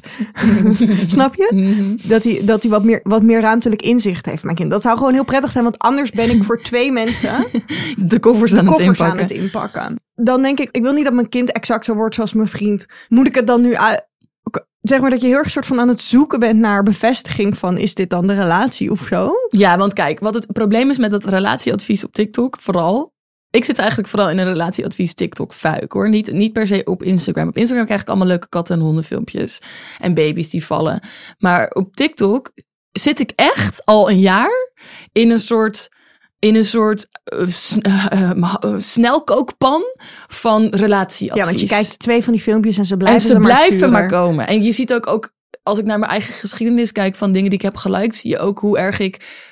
Snap 1.07 1.35
je? 1.35 1.51
Mhm. 1.53 2.09
Dat 2.09 2.23
hij, 2.23 2.41
dat 2.43 2.61
hij 2.61 2.71
wat, 2.71 2.83
meer, 2.83 2.99
wat 3.03 3.23
meer 3.23 3.41
ruimtelijk 3.41 3.81
inzicht 3.81 4.25
heeft, 4.25 4.43
mijn 4.43 4.55
kind. 4.55 4.69
Dat 4.69 4.81
zou 4.81 4.97
gewoon 4.97 5.13
heel 5.13 5.23
prettig 5.23 5.51
zijn, 5.51 5.63
want 5.63 5.79
anders 5.79 6.11
ben 6.11 6.29
ik 6.29 6.43
voor 6.43 6.61
twee 6.61 6.91
mensen 6.91 7.45
De 7.97 8.19
koffers 8.19 8.51
aan 8.51 8.65
de 8.65 8.71
het 8.71 8.75
koffers 8.75 9.01
aan 9.01 9.17
het 9.17 9.31
inpakken. 9.31 9.99
Dan 10.15 10.41
denk 10.41 10.59
ik, 10.59 10.69
ik 10.71 10.81
wil 10.81 10.93
niet 10.93 11.03
dat 11.03 11.13
mijn 11.13 11.29
kind 11.29 11.51
exact 11.51 11.85
zo 11.85 11.93
wordt 11.93 12.15
zoals 12.15 12.33
mijn 12.33 12.47
vriend. 12.47 12.85
Moet 13.09 13.27
ik 13.27 13.35
het 13.35 13.47
dan 13.47 13.61
nu 13.61 13.75
uit... 13.75 14.07
Zeg 14.85 14.99
maar 14.99 15.09
dat 15.09 15.21
je 15.21 15.27
heel 15.27 15.37
erg 15.37 15.49
soort 15.49 15.65
van 15.65 15.79
aan 15.79 15.87
het 15.87 16.01
zoeken 16.01 16.39
bent 16.39 16.59
naar 16.59 16.83
bevestiging 16.83 17.57
van... 17.57 17.77
is 17.77 17.93
dit 17.93 18.09
dan 18.09 18.27
de 18.27 18.33
relatie 18.33 18.91
of 18.91 19.05
zo? 19.09 19.31
Ja, 19.47 19.77
want 19.77 19.93
kijk, 19.93 20.19
wat 20.19 20.33
het 20.33 20.53
probleem 20.53 20.89
is 20.89 20.97
met 20.97 21.11
dat 21.11 21.23
relatieadvies 21.23 22.05
op 22.05 22.13
TikTok, 22.13 22.59
vooral. 22.59 23.13
Ik 23.49 23.63
zit 23.63 23.77
eigenlijk 23.77 24.09
vooral 24.09 24.29
in 24.29 24.37
een 24.37 24.45
relatieadvies 24.45 25.13
TikTok 25.13 25.53
fuik 25.53 25.91
hoor. 25.91 26.09
Niet, 26.09 26.31
niet 26.31 26.53
per 26.53 26.67
se 26.67 26.81
op 26.83 27.03
Instagram. 27.03 27.47
Op 27.47 27.57
Instagram 27.57 27.85
krijg 27.85 28.01
ik 28.01 28.07
allemaal 28.07 28.27
leuke 28.27 28.49
katten- 28.49 28.75
en 28.75 28.81
hondenfilmpjes. 28.81 29.59
En 29.99 30.13
baby's 30.13 30.49
die 30.49 30.65
vallen. 30.65 30.99
Maar 31.37 31.67
op 31.67 31.95
TikTok 31.95 32.51
zit 32.91 33.19
ik 33.19 33.31
echt 33.35 33.85
al 33.85 34.09
een 34.09 34.19
jaar 34.19 34.71
in 35.11 35.29
een 35.29 35.39
soort. 35.39 35.89
In 36.39 36.55
een 36.55 36.65
soort 36.65 37.07
eh, 37.23 38.73
snelkookpan 38.77 39.81
van 40.27 40.67
relatieadvies. 40.71 41.41
Ja, 41.43 41.47
want 41.47 41.59
je 41.59 41.67
kijkt 41.67 41.99
twee 41.99 42.23
van 42.23 42.33
die 42.33 42.41
filmpjes 42.41 42.77
en 42.77 42.85
ze 42.85 42.91
En 42.93 42.97
blijven 42.99 43.21
ze 43.21 43.33
er 43.33 43.39
maar 43.41 43.51
blijven 43.65 43.91
maar 43.91 44.07
komen. 44.07 44.47
En 44.47 44.63
je 44.63 44.71
ziet 44.71 44.93
ook, 44.93 45.07
ook, 45.07 45.31
als 45.63 45.77
ik 45.77 45.85
naar 45.85 45.99
mijn 45.99 46.11
eigen 46.11 46.33
geschiedenis 46.33 46.91
kijk 46.91 47.15
van 47.15 47.31
dingen 47.31 47.49
die 47.49 47.59
ik 47.59 47.65
heb 47.65 47.75
geliked, 47.75 48.15
zie 48.15 48.29
je 48.29 48.39
ook 48.39 48.59
hoe 48.59 48.77
erg 48.77 48.99
ik 48.99 49.43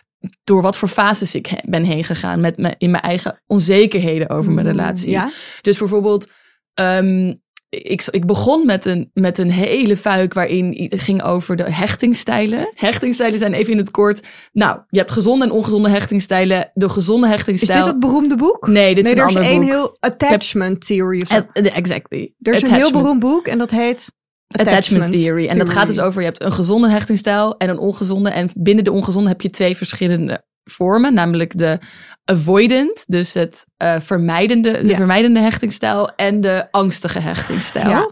door 0.44 0.62
wat 0.62 0.78
voor 0.78 0.88
fases 0.88 1.36
ik 1.36 1.46
he- 1.46 1.58
ben 1.70 1.84
heen 1.84 2.04
gegaan 2.04 2.40
met 2.42 2.58
me, 2.58 2.76
in 2.78 2.92
mijn 2.92 3.04
eigen 3.04 3.42
onzekerheden 3.48 4.30
over 4.30 4.52
mijn 4.52 4.66
Mm, 4.68 4.72
relatie. 4.72 5.10
Ja? 5.10 5.30
Dus 5.62 5.78
bijvoorbeeld, 5.78 6.32
ehm, 6.74 7.34
ik, 7.82 8.08
ik 8.10 8.26
begon 8.26 8.66
met 8.66 8.86
een, 8.86 9.10
met 9.14 9.38
een 9.38 9.52
hele 9.52 9.98
fuik 9.98 10.34
waarin 10.34 10.88
het 10.90 11.02
ging 11.02 11.24
over 11.24 11.56
de 11.56 11.72
hechtingstijlen. 11.72 12.70
Hechtingstijlen 12.74 13.40
zijn 13.40 13.54
even 13.54 13.72
in 13.72 13.78
het 13.78 13.92
kort. 13.92 14.28
Nou, 14.52 14.80
je 14.90 14.98
hebt 14.98 15.12
gezonde 15.12 15.46
en 15.46 15.52
ongezonde 15.52 15.90
hechtingstijlen. 15.90 16.70
De 16.74 16.90
gezonde 16.90 17.28
Is 17.28 17.32
hechtingstijl. 17.32 17.78
dit 17.78 17.88
het 17.88 18.00
beroemde 18.00 18.36
boek? 18.36 18.68
Nee, 18.68 18.96
dit 18.96 19.04
nee, 19.04 19.14
is 19.14 19.20
er 19.20 19.26
een 19.26 19.30
is 19.30 19.36
ander 19.36 19.52
één 19.52 19.60
boek. 19.60 19.70
heel 19.70 19.98
attachment 20.00 20.86
theory 20.86 21.22
of 21.22 21.28
zo. 21.28 21.36
Eh, 21.36 21.66
eh, 21.66 21.78
Exactly. 21.78 22.34
Er 22.42 22.54
is 22.54 22.62
een 22.62 22.74
heel 22.74 22.92
beroemd 22.92 23.20
boek 23.20 23.48
en 23.48 23.58
dat 23.58 23.72
heet... 23.72 24.12
Attachment 24.48 25.16
theory. 25.16 25.48
En 25.48 25.58
dat 25.58 25.70
gaat 25.70 25.88
dus 25.88 26.00
over, 26.00 26.22
je 26.22 26.28
hebt 26.28 26.44
een 26.44 26.52
gezonde 26.52 26.90
hechtingstijl 26.90 27.58
en 27.58 27.70
een 27.70 27.78
ongezonde. 27.78 28.30
En 28.30 28.50
binnen 28.56 28.84
de 28.84 28.92
ongezonde 28.92 29.30
heb 29.30 29.42
je 29.42 29.50
twee 29.50 29.78
verschillende 29.78 30.44
vormen. 30.64 31.14
Namelijk 31.14 31.58
de 31.58 31.78
avoidant, 32.26 33.04
dus 33.08 33.34
het 33.34 33.66
eh, 33.78 33.96
vermijdende, 34.00 34.72
de 34.82 34.88
Ja. 34.88 34.96
vermijdende 34.96 35.40
hechtingstijl. 35.40 36.10
En 36.16 36.42
de 36.42 36.68
angstige 36.72 37.20
hechtingstijl. 37.20 37.90
Ja. 37.90 38.10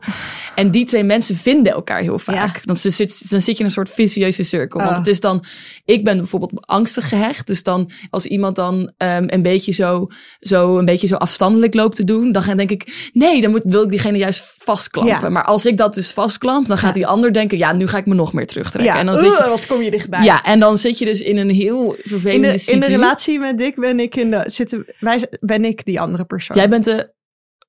En 0.55 0.71
die 0.71 0.85
twee 0.85 1.03
mensen 1.03 1.35
vinden 1.35 1.73
elkaar 1.73 2.01
heel 2.01 2.19
vaak. 2.19 2.55
Ja. 2.55 2.61
Dan, 2.63 2.77
zit, 2.77 3.29
dan 3.29 3.41
zit 3.41 3.53
je 3.53 3.59
in 3.59 3.65
een 3.65 3.71
soort 3.71 3.89
vicieuze 3.89 4.43
cirkel. 4.43 4.79
Want 4.79 4.91
Oh. 4.91 4.97
het 4.97 5.07
is 5.07 5.19
dan, 5.19 5.43
ik 5.85 6.03
ben 6.03 6.17
bijvoorbeeld 6.17 6.67
angstig 6.67 7.09
gehecht. 7.09 7.47
Dus 7.47 7.63
dan, 7.63 7.91
als 8.09 8.25
iemand 8.25 8.55
dan 8.55 8.91
ehm, 8.97 9.23
een, 9.27 9.41
beetje 9.41 9.71
zo, 9.71 10.07
zo, 10.39 10.77
een 10.77 10.85
beetje 10.85 11.07
zo 11.07 11.15
afstandelijk 11.15 11.73
loopt 11.73 11.95
te 11.95 12.03
doen, 12.03 12.31
dan 12.31 12.57
denk 12.57 12.69
ik, 12.71 13.09
nee, 13.13 13.41
dan 13.41 13.51
moet, 13.51 13.61
wil 13.63 13.83
ik 13.83 13.89
diegene 13.89 14.17
juist 14.17 14.53
vastklampen. 14.63 15.31
Maar 15.31 15.43
als 15.45 15.65
ik 15.65 15.77
dat 15.77 15.93
dus 15.93 16.11
vastklamp, 16.11 16.67
dan 16.67 16.77
gaat 16.77 16.93
die 16.93 17.07
ander 17.07 17.33
denken, 17.33 17.57
ja, 17.57 17.73
nu 17.73 17.87
ga 17.87 17.97
ik 17.97 18.05
me 18.05 18.13
nog 18.13 18.33
meer 18.33 18.47
terugtrekken. 18.47 18.95
En 18.95 19.05
dan 19.05 19.15
zit 19.15 19.37
je, 19.37 19.49
wat 19.49 19.67
kom 19.67 19.81
je 19.81 19.91
dichtbij. 19.91 20.23
ja, 20.23 20.43
en 20.43 20.59
dan 20.59 20.77
zit 20.77 20.97
je 20.99 21.05
dus 21.05 21.21
in 21.21 21.37
een 21.37 21.49
heel 21.49 21.95
in, 22.43 22.49
de, 22.49 22.71
in 22.71 22.79
de 22.79 22.85
situatie. 22.85 22.95
relatie 22.95 23.39
met 23.39 23.57
Dick 23.57 23.75
ben 23.75 23.99
ik, 23.99 24.15
in 24.15 24.31
de, 24.31 24.43
zitten, 24.45 24.85
wij, 24.99 25.27
ben 25.39 25.65
ik 25.65 25.85
die 25.85 25.99
andere 26.01 26.25
persoon. 26.25 26.57
Jij 26.57 26.69
bent 26.69 26.83
de 26.83 27.13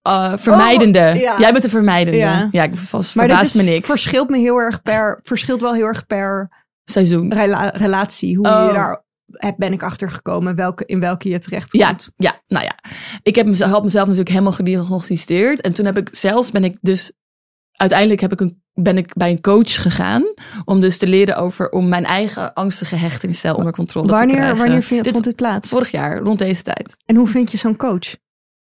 uh, 0.09 0.37
vermijdende. 0.37 1.11
Oh, 1.15 1.21
ja. 1.21 1.39
Jij 1.39 1.51
bent 1.51 1.63
de 1.63 1.69
vermijdende. 1.71 2.19
Ja. 2.19 2.49
Ja, 2.51 2.63
ik 2.63 2.77
vast 2.77 3.15
maar 3.15 3.27
dit 3.27 3.35
verbaast 3.37 3.57
is, 3.57 3.63
me 3.65 3.71
niks. 3.71 3.87
verschilt 3.87 4.29
me 4.29 4.39
heel 4.39 4.57
erg 4.59 4.83
per, 4.83 5.19
verschilt 5.23 5.61
wel 5.61 5.75
heel 5.75 5.87
erg 5.87 6.07
per 6.07 6.51
Seizoen. 6.85 7.33
rela- 7.35 7.73
relatie. 7.75 8.37
Hoe 8.37 8.47
Oh. 8.49 8.65
je 8.67 8.73
daar 8.73 9.05
heb, 9.33 9.55
ben 9.59 9.73
ik 9.73 9.83
achter 9.83 10.11
gekomen, 10.11 10.55
welke, 10.57 10.85
in 10.87 11.01
welke 11.01 11.29
je 11.29 11.39
terecht 11.39 11.73
Ja, 11.73 11.87
komt. 11.87 12.11
ja, 12.17 12.41
nou 12.47 12.65
ja. 12.65 12.79
Ik 13.23 13.35
heb 13.35 13.47
mezelf, 13.47 13.71
had 13.71 13.83
mezelf 13.85 14.05
natuurlijk 14.05 14.31
helemaal 14.35 14.53
gediagnosticeerd. 14.53 15.61
En 15.61 15.73
toen 15.73 15.85
heb 15.87 15.97
ik 15.97 16.09
zelfs 16.15 16.51
ben 16.51 16.65
ik 16.65 16.77
dus 16.81 17.13
uiteindelijk 17.73 18.21
heb 18.21 18.33
ik 18.33 18.41
een, 18.41 18.62
ben 18.75 18.97
ik 18.97 19.15
bij 19.15 19.31
een 19.31 19.41
coach 19.41 19.83
gegaan 19.83 20.25
om 20.65 20.81
dus 20.81 20.99
te 20.99 21.07
leren 21.07 21.37
over 21.37 21.71
om 21.71 21.89
mijn 21.89 22.05
eigen 22.05 22.55
angstige 22.55 22.97
hechtingsstijl 22.97 23.55
onder 23.55 23.73
controle 23.73 24.09
te 24.09 24.27
krijgen. 24.27 24.57
wanneer 24.57 24.87
Dit 25.03 25.13
vond 25.13 25.25
dit 25.25 25.37
plaats? 25.37 25.69
vorig 25.69 25.91
jaar 25.91 26.19
rond 26.19 26.39
deze 26.39 26.63
tijd. 26.63 26.97
En 27.07 27.17
hoe 27.17 27.29
vind 27.29 27.51
je 27.51 27.57
zo'n 27.59 27.77
coach? 27.77 28.17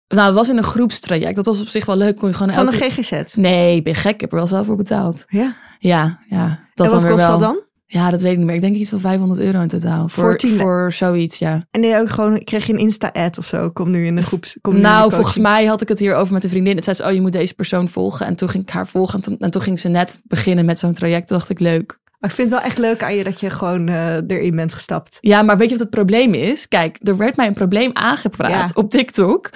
Nou, 0.09 0.27
het 0.27 0.35
was 0.35 0.49
in 0.49 0.57
een 0.57 0.62
groepstraject. 0.62 1.37
Dat 1.37 1.47
was 1.47 1.61
op 1.61 1.67
zich 1.67 1.87
wel 1.87 1.97
leuk. 1.97 2.17
Kon 2.17 2.29
je 2.29 2.35
gewoon 2.35 2.53
Van 2.53 2.67
elke... 2.67 2.85
een 2.85 2.90
GGZ? 2.90 3.35
Nee, 3.35 3.77
ik 3.77 3.85
ben 3.85 3.95
gek. 3.95 4.14
Ik 4.14 4.21
heb 4.21 4.31
er 4.31 4.37
wel 4.37 4.47
zelf 4.47 4.67
voor 4.67 4.77
betaald. 4.77 5.25
Ja. 5.29 5.57
Ja, 5.79 6.19
ja. 6.29 6.69
Dat 6.75 6.87
en 6.87 6.93
wat 6.93 7.03
weer 7.03 7.11
kost 7.12 7.27
wel. 7.27 7.38
dat 7.38 7.49
dan? 7.49 7.62
Ja, 7.95 8.11
dat 8.11 8.23
weet 8.23 8.33
ik 8.33 8.37
niet 8.39 8.47
meer. 8.47 8.55
Ik 8.55 8.61
denk 8.61 8.77
iets 8.77 8.91
van 8.91 9.01
500 9.01 9.41
euro 9.41 9.61
in 9.61 9.69
totaal. 9.69 10.09
Voor, 10.09 10.25
Voor 10.25 10.37
tien- 10.37 10.59
voor 10.59 10.93
zoiets, 10.93 11.39
ja. 11.39 11.67
En 11.71 11.81
nee, 11.81 11.99
ook 12.01 12.11
gewoon, 12.11 12.45
kreeg 12.45 12.67
je 12.67 12.73
een 12.73 12.79
Insta-ad 12.79 13.39
of 13.39 13.47
zo? 13.47 13.71
Kom 13.71 13.91
nu 13.91 14.07
in 14.07 14.17
de 14.17 14.23
groep. 14.23 14.45
Kom 14.61 14.75
de 14.75 14.81
Nou, 14.81 15.11
volgens 15.13 15.39
mij 15.39 15.65
had 15.65 15.81
ik 15.83 15.89
het 15.89 15.99
hier 15.99 16.15
over 16.15 16.33
met 16.33 16.45
een 16.45 16.51
vriendin. 16.51 16.77
Het 16.77 16.85
zei 16.85 16.97
ze, 16.97 17.05
oh, 17.05 17.13
je 17.13 17.21
moet 17.21 17.33
deze 17.33 17.55
persoon 17.55 17.89
volgen. 17.89 18.27
En 18.27 18.35
toen 18.35 18.49
ging 18.49 18.63
ik 18.63 18.71
haar 18.71 18.87
volgen. 18.87 19.15
En 19.15 19.21
toen, 19.25 19.37
en 19.39 19.51
toen 19.51 19.63
ging 19.63 19.81
ze 19.81 19.89
net 19.89 20.21
beginnen 20.25 20.65
met 20.65 20.79
zo'n 20.79 20.93
traject. 20.93 21.27
Toen 21.29 21.37
dacht 21.39 21.51
ik, 21.51 21.61
leuk. 21.61 21.99
Maar 22.21 22.31
ik 22.31 22.37
vind 22.37 22.51
het 22.51 22.59
wel 22.59 22.69
echt 22.69 22.79
leuk 22.79 23.03
aan 23.03 23.15
je 23.17 23.25
dat 23.25 23.41
je 23.41 23.51
gewoon 23.51 23.89
eh, 23.89 24.15
erin 24.27 24.57
bent 24.57 24.73
gestapt. 24.73 25.19
Ja, 25.21 25.43
maar 25.43 25.57
weet 25.57 25.67
je 25.71 25.75
wat 25.75 25.83
het 25.83 25.95
probleem 25.95 26.35
is? 26.35 26.69
Kijk, 26.69 26.99
er 27.03 27.17
werd 27.17 27.37
mij 27.37 27.47
een 27.47 27.53
probleem 27.55 27.91
aangepraat 27.93 28.51
Ja. 28.51 28.69
op 28.75 28.91
TikTok. 28.91 29.51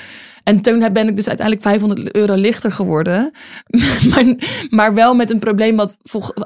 En 0.48 0.60
toen 0.60 0.92
ben 0.92 1.08
ik 1.08 1.16
dus 1.16 1.28
uiteindelijk 1.28 1.66
500 1.66 2.14
euro 2.14 2.34
lichter 2.34 2.72
geworden. 2.72 3.30
maar, 4.10 4.24
maar 4.70 4.94
wel 4.94 5.14
met 5.14 5.30
een 5.30 5.38
probleem 5.38 5.76
wat 5.76 5.96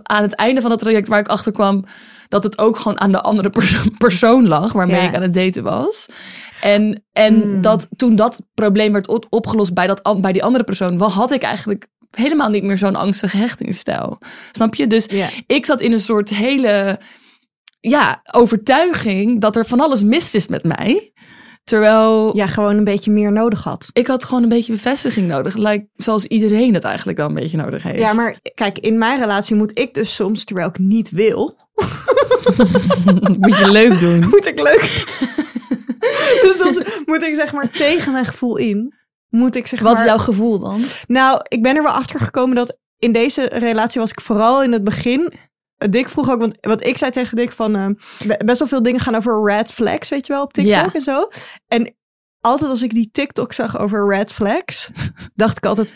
aan 0.02 0.22
het 0.22 0.34
einde 0.34 0.60
van 0.60 0.70
het 0.70 0.80
traject 0.80 1.08
waar 1.08 1.18
ik 1.20 1.28
achter 1.28 1.52
kwam... 1.52 1.84
dat 2.28 2.42
het 2.42 2.58
ook 2.58 2.76
gewoon 2.76 3.00
aan 3.00 3.12
de 3.12 3.20
andere 3.20 3.50
perso- 3.50 3.90
persoon 3.98 4.48
lag 4.48 4.72
waarmee 4.72 5.00
Ja. 5.02 5.08
ik 5.08 5.14
aan 5.14 5.22
het 5.22 5.34
daten 5.34 5.62
was. 5.62 6.06
En, 6.60 7.04
en 7.12 7.40
Hmm. 7.42 7.60
dat 7.60 7.88
toen 7.96 8.16
dat 8.16 8.42
probleem 8.54 8.92
werd 8.92 9.08
op- 9.08 9.26
opgelost 9.28 9.74
bij, 9.74 9.86
dat, 9.86 10.20
bij 10.20 10.32
die 10.32 10.44
andere 10.44 10.64
persoon... 10.64 10.98
wel 10.98 11.10
had 11.10 11.30
ik 11.32 11.42
eigenlijk 11.42 11.86
helemaal 12.10 12.48
niet 12.50 12.62
meer 12.64 12.78
zo'n 12.78 12.96
angstige 12.96 13.36
hechtingsstijl. 13.36 14.18
Snap 14.52 14.74
je? 14.74 14.86
Dus 14.86 15.04
Ja. 15.10 15.28
ik 15.46 15.66
zat 15.66 15.80
in 15.80 15.92
een 15.92 16.00
soort 16.00 16.28
hele 16.28 16.98
ja, 17.80 18.20
overtuiging 18.32 19.40
dat 19.40 19.56
er 19.56 19.66
van 19.66 19.80
alles 19.80 20.02
mis 20.02 20.34
is 20.34 20.46
met 20.46 20.64
mij. 20.64 21.11
Terwijl 21.64 22.36
Ja, 22.36 22.46
gewoon 22.46 22.76
een 22.76 22.84
beetje 22.84 23.10
meer 23.10 23.32
nodig 23.32 23.62
had. 23.62 23.88
ik 23.92 24.06
had 24.06 24.24
gewoon 24.24 24.42
een 24.42 24.48
beetje 24.48 24.72
bevestiging 24.72 25.28
nodig. 25.28 25.54
Like, 25.54 25.86
zoals 25.96 26.24
iedereen 26.24 26.74
het 26.74 26.84
eigenlijk 26.84 27.18
wel 27.18 27.28
een 27.28 27.34
beetje 27.34 27.56
nodig 27.56 27.82
heeft. 27.82 27.98
Ja, 27.98 28.12
maar 28.12 28.36
kijk, 28.54 28.78
in 28.78 28.98
mijn 28.98 29.20
relatie 29.20 29.56
moet 29.56 29.78
ik 29.78 29.94
dus 29.94 30.14
soms, 30.14 30.44
terwijl 30.44 30.68
ik 30.68 30.78
niet 30.78 31.10
wil, 31.10 31.56
Moet 33.40 33.58
je 33.58 33.68
leuk 33.70 34.00
doen. 34.00 34.18
moet 34.34 34.46
ik 34.46 34.60
leuk. 34.60 34.80
dus 36.42 36.56
soms 36.56 36.78
moet 37.06 37.22
ik 37.22 37.34
zeg 37.34 37.52
maar 37.52 37.70
tegen 37.70 38.12
mijn 38.12 38.26
gevoel 38.26 38.56
in, 38.56 38.94
moet 39.28 39.56
ik 39.56 39.66
zeg 39.66 39.80
Wat 39.80 39.92
maar. 39.92 40.02
is 40.02 40.08
jouw 40.08 40.18
gevoel 40.18 40.58
dan? 40.58 40.80
Nou, 41.06 41.40
ik 41.48 41.62
ben 41.62 41.76
er 41.76 41.82
wel 41.82 41.92
achter 41.92 42.20
gekomen 42.20 42.56
dat 42.56 42.76
in 42.98 43.12
deze 43.12 43.42
relatie 43.52 44.00
was 44.00 44.10
ik 44.10 44.20
vooral 44.20 44.62
in 44.62 44.72
het 44.72 44.84
begin. 44.84 45.32
Dick 45.90 46.08
vroeg 46.08 46.30
ook, 46.30 46.38
want 46.40 46.56
wat 46.60 46.86
ik 46.86 46.96
zei 46.96 47.10
tegen 47.10 47.36
Dick 47.36 47.52
van 47.52 47.76
eh, 47.76 47.86
be- 48.26 48.40
best 48.44 48.58
wel 48.58 48.68
veel 48.68 48.82
dingen 48.82 49.00
gaan 49.00 49.14
over 49.14 49.44
red 49.44 49.72
flags, 49.72 50.08
weet 50.08 50.26
je 50.26 50.32
wel, 50.32 50.42
op 50.42 50.52
TikTok 50.52 50.74
Ja. 50.74 50.92
en 50.92 51.00
zo. 51.00 51.28
En 51.68 51.94
altijd 52.40 52.70
als 52.70 52.82
ik 52.82 52.94
die 52.94 53.08
TikTok 53.12 53.52
zag 53.52 53.78
over 53.78 54.08
red 54.08 54.32
flags, 54.32 54.90
dacht 55.34 55.56
ik 55.56 55.66
altijd, 55.66 55.94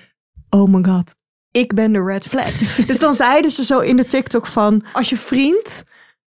oh 0.51 0.69
my 0.73 0.85
god, 0.85 1.15
ik 1.51 1.75
ben 1.75 1.93
de 1.93 2.05
red 2.05 2.25
flag. 2.27 2.51
dus 2.87 2.99
dan 2.99 3.15
zeiden 3.15 3.51
ze 3.51 3.65
zo 3.65 3.79
in 3.79 3.97
de 3.97 4.07
TikTok 4.07 4.47
van, 4.47 4.85
als 4.93 5.09
je 5.09 5.17
vriend 5.17 5.83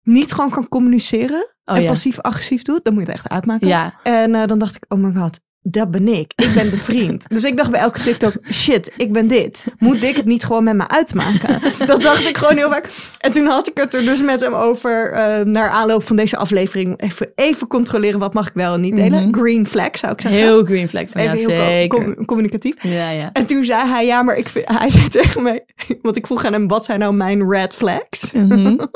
niet 0.03 0.33
gewoon 0.33 0.51
kan 0.51 0.69
communiceren 0.69 1.47
Oh 1.65 1.77
en 1.77 1.83
ja. 1.83 1.89
passief-agressief 1.89 2.63
doet, 2.63 2.85
dan 2.85 2.93
moet 2.95 3.03
je 3.03 3.09
het 3.09 3.19
echt 3.19 3.29
uitmaken. 3.29 3.67
Ja. 3.67 4.01
En 4.03 4.35
eh, 4.35 4.47
dan 4.47 4.59
dacht 4.59 4.77
ik, 4.77 4.85
oh 4.89 4.99
my 4.99 5.13
god, 5.21 5.41
dat 5.63 5.91
ben 5.91 6.09
ik. 6.09 6.33
Ik 6.37 6.51
ben 6.55 6.71
de 6.71 6.77
vriend. 6.77 7.25
dus 7.35 7.45
ik 7.45 7.57
dacht 7.57 7.71
bij 7.71 7.81
elke 7.81 8.01
TikTok, 8.01 8.33
shit, 8.53 8.93
ik 8.97 9.13
ben 9.13 9.29
dit. 9.29 9.65
Moet 9.79 10.03
ik 10.03 10.17
het 10.17 10.25
niet 10.25 10.45
gewoon 10.45 10.65
met 10.65 10.77
me 10.77 10.89
uitmaken? 10.89 11.61
dat 11.87 12.03
dacht 12.03 12.29
ik 12.29 12.37
gewoon 12.37 12.57
heel 12.57 12.71
vaak. 12.71 12.89
En 13.19 13.33
toen 13.33 13.47
had 13.47 13.69
ik 13.69 13.77
het 13.77 13.95
er 13.95 14.05
dus 14.05 14.23
met 14.23 14.41
hem 14.41 14.55
over, 14.55 15.13
eh, 15.13 15.45
naar 15.45 15.69
aanloop 15.69 16.07
van 16.07 16.17
deze 16.17 16.37
aflevering, 16.37 17.01
even, 17.01 17.33
even 17.35 17.67
controleren 17.67 18.19
wat 18.19 18.35
mag 18.35 18.49
ik 18.49 18.55
wel 18.55 18.75
en 18.75 18.81
niet 18.81 18.97
delen. 18.97 19.29
Mhm. 19.29 19.41
Green 19.41 19.67
flag 19.67 19.99
zou 19.99 20.13
ik 20.13 20.21
zeggen. 20.21 20.41
Heel 20.41 20.65
green 20.65 20.89
flag 20.89 21.09
van 21.09 21.21
even 21.21 21.39
ja, 21.39 21.67
zeker. 21.67 22.05
com- 22.05 22.25
communicatief. 22.25 22.75
Ja, 22.81 23.11
ja. 23.11 23.31
En 23.33 23.47
toen 23.47 23.65
zei 23.65 23.89
hij, 23.89 24.07
ja, 24.07 24.23
maar 24.23 24.37
ik 24.37 24.49
vind, 24.49 24.69
hij 24.79 24.91
zei 24.91 25.09
tegen 25.09 25.43
mij, 25.43 25.65
want 26.03 26.17
ik 26.17 26.27
vroeg 26.27 26.45
aan 26.45 26.53
hem, 26.53 26.69
wat 26.69 26.85
zijn 26.85 26.99
nou 26.99 27.15
mijn 27.15 27.51
red 27.51 27.75
flags? 27.75 28.33
Mhm. 28.33 28.77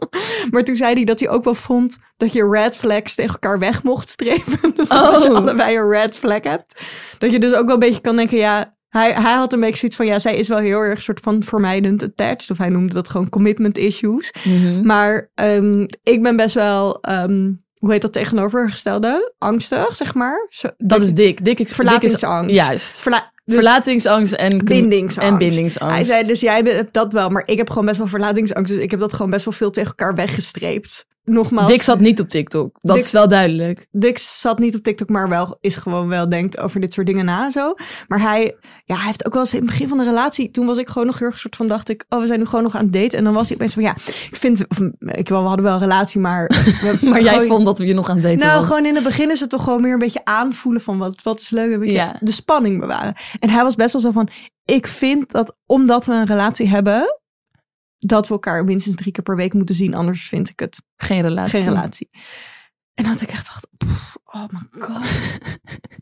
Maar 0.51 0.65
toen 0.65 0.77
zei 0.77 0.95
hij 0.95 1.05
dat 1.05 1.21
hij 1.21 1.29
ook 1.29 1.45
wel 1.45 1.55
vond 1.55 1.99
dat 2.17 2.33
je 2.33 2.49
red 2.51 2.77
flags 2.77 3.15
tegen 3.15 3.33
elkaar 3.33 3.59
weg 3.59 3.83
mocht 3.83 4.09
streven. 4.09 4.73
Dus 4.77 4.89
dat 4.89 5.13
als 5.15 5.23
je 5.23 5.31
Oh. 5.31 5.37
allebei 5.37 5.77
een 5.77 5.89
red 5.91 6.17
flag 6.17 6.43
hebt. 6.43 6.83
Dat 7.19 7.33
je 7.33 7.39
dus 7.39 7.55
ook 7.55 7.65
wel 7.65 7.75
een 7.75 7.79
beetje 7.81 8.01
kan 8.01 8.17
denken, 8.17 8.37
ja, 8.37 8.75
hij, 8.89 9.13
hij 9.13 9.33
had 9.35 9.53
een 9.53 9.61
beetje 9.61 9.77
zoiets 9.77 9.97
van, 9.97 10.07
ja, 10.07 10.19
zij 10.19 10.37
is 10.37 10.49
wel 10.49 10.59
heel 10.59 10.81
erg 10.81 11.03
soort 11.03 11.21
van 11.23 11.43
vermijdend 11.43 12.03
attached. 12.03 12.51
Of 12.51 12.59
hij 12.59 12.69
noemde 12.69 12.95
dat 12.95 13.09
gewoon 13.09 13.29
commitment 13.29 13.79
issues. 13.79 14.33
Mhm. 14.45 14.87
Maar 14.87 15.31
ehm, 15.35 15.87
ik 16.03 16.23
ben 16.23 16.37
best 16.37 16.55
wel, 16.55 17.01
ehm, 17.01 17.51
hoe 17.79 17.93
heet 17.93 18.03
dat 18.03 18.13
tegenovergestelde? 18.13 19.33
Angstig, 19.39 19.97
zeg 19.97 20.15
maar. 20.15 20.47
Zo, 20.51 20.69
Dat 20.79 21.03
is 21.03 21.13
dik. 21.13 21.45
Dik 21.45 21.61
is 21.61 21.73
Verlatingsangst. 21.73 22.49
dik 22.49 22.59
is- 22.61 22.67
Juist. 22.67 23.01
verla- 23.01 23.33
dus 23.45 23.55
Verlatingsangst 23.55 24.33
en 24.33 24.65
bindingsangst. 24.65 25.31
En 25.31 25.39
bindingsangst. 25.39 25.95
Hij 25.97 26.05
zei 26.05 26.27
dus, 26.27 26.41
jij 26.41 26.61
hebt 26.65 26.93
dat 26.95 27.13
wel, 27.13 27.29
maar 27.29 27.43
ik 27.47 27.57
heb 27.57 27.69
gewoon 27.71 27.87
best 27.87 27.99
wel 27.99 28.07
verlatingsangst. 28.07 28.73
Dus 28.73 28.83
ik 28.83 28.91
heb 28.91 29.01
dat 29.01 29.13
gewoon 29.13 29.31
best 29.31 29.45
wel 29.45 29.55
veel 29.55 29.71
tegen 29.71 29.89
elkaar 29.89 30.15
weggestreept. 30.15 31.07
Nogmaals. 31.27 31.69
Dick 31.69 31.83
zat 31.83 32.01
niet 32.01 32.21
op 32.21 32.29
TikTok. 32.29 32.79
Dat 32.83 32.95
Dick- 32.97 33.05
is 33.05 33.11
wel 33.12 33.29
duidelijk. 33.29 33.87
Dick 33.91 34.19
zat 34.19 34.59
niet 34.59 34.75
op 34.77 34.83
TikTok, 34.83 35.09
maar 35.09 35.29
wel 35.29 35.57
is 35.61 35.77
gewoon 35.77 36.09
wel 36.09 36.29
denkt 36.29 36.59
over 36.61 36.81
dit 36.81 36.93
soort 36.93 37.07
dingen 37.07 37.25
na 37.25 37.51
zo. 37.51 37.75
Maar 38.09 38.21
hij, 38.21 38.57
ja, 38.85 38.97
hij 38.97 39.07
heeft 39.07 39.27
ook 39.27 39.33
wel 39.33 39.43
eens 39.43 39.53
in 39.53 39.59
het 39.59 39.67
begin 39.67 39.89
van 39.89 39.99
de 39.99 40.05
relatie, 40.05 40.51
toen 40.51 40.67
was 40.67 40.79
ik 40.79 40.89
gewoon 40.89 41.07
nog 41.07 41.19
heel 41.19 41.29
erg 41.29 41.39
soort 41.39 41.57
van 41.57 41.67
dacht 41.67 41.89
ik, 41.89 42.05
oh, 42.09 42.21
we 42.21 42.27
zijn 42.27 42.39
nu 42.39 42.45
gewoon 42.47 42.62
nog 42.62 42.75
aan 42.75 42.83
het 42.85 42.93
daten. 42.93 43.19
En 43.19 43.25
dan 43.25 43.35
was 43.35 43.47
hij 43.49 43.57
opeens 43.57 43.75
van, 43.75 43.83
ja, 43.83 43.95
ik 44.07 44.37
vind, 44.37 44.69
of, 44.69 44.79
ik 45.01 45.29
wel, 45.29 45.41
we 45.43 45.47
hadden 45.47 45.65
wel 45.65 45.75
een 45.75 45.81
relatie, 45.81 46.21
maar. 46.21 46.47
we- 46.83 46.99
Maar 47.03 47.23
jij 47.23 47.33
gewoon- 47.33 47.47
vond 47.49 47.65
dat 47.65 47.79
we 47.79 47.87
je 47.87 47.95
nog 47.95 48.09
aan 48.09 48.15
het 48.17 48.25
daten 48.25 48.39
Nou, 48.39 48.59
was. 48.59 48.67
gewoon 48.67 48.87
in 48.87 48.95
het 48.95 49.05
begin 49.05 49.31
is 49.31 49.41
het 49.41 49.51
toch 49.51 49.65
gewoon 49.65 49.81
meer 49.81 49.93
een 49.93 49.99
beetje 49.99 50.25
aanvoelen 50.25 50.83
van 50.83 50.99
wat, 50.99 51.23
wat 51.23 51.41
is 51.41 51.51
leuk. 51.51 51.79
Beetje 51.79 51.93
Ja. 51.95 52.17
de 52.21 52.33
spanning 52.33 52.81
bewaren. 52.81 53.15
En 53.41 53.51
hij 53.51 53.62
was 53.62 53.75
best 53.75 53.93
wel 53.93 54.03
zo 54.03 54.11
van, 54.11 54.29
ik 54.65 54.87
vind 54.87 55.33
dat 55.33 55.57
omdat 55.67 56.07
we 56.07 56.12
een 56.12 56.27
relatie 56.27 56.69
hebben, 56.69 57.19
dat 57.99 58.27
we 58.29 58.33
elkaar 58.35 58.65
minstens 58.65 58.97
drie 58.97 59.13
keer 59.13 59.23
per 59.23 59.37
week 59.37 59.53
moeten 59.55 59.75
zien. 59.75 59.95
Anders 59.95 60.29
vind 60.29 60.49
ik 60.49 60.61
het 60.61 60.83
Geen 60.97 61.23
relatie. 61.23 61.59
geen 61.61 61.69
relatie. 61.69 62.11
En 62.95 63.05
dat 63.05 63.21
ik 63.21 63.29
echt 63.31 63.47
dacht, 63.47 63.67
pff, 63.77 64.17
oh 64.25 64.45
my 64.51 64.83
god. 64.83 65.05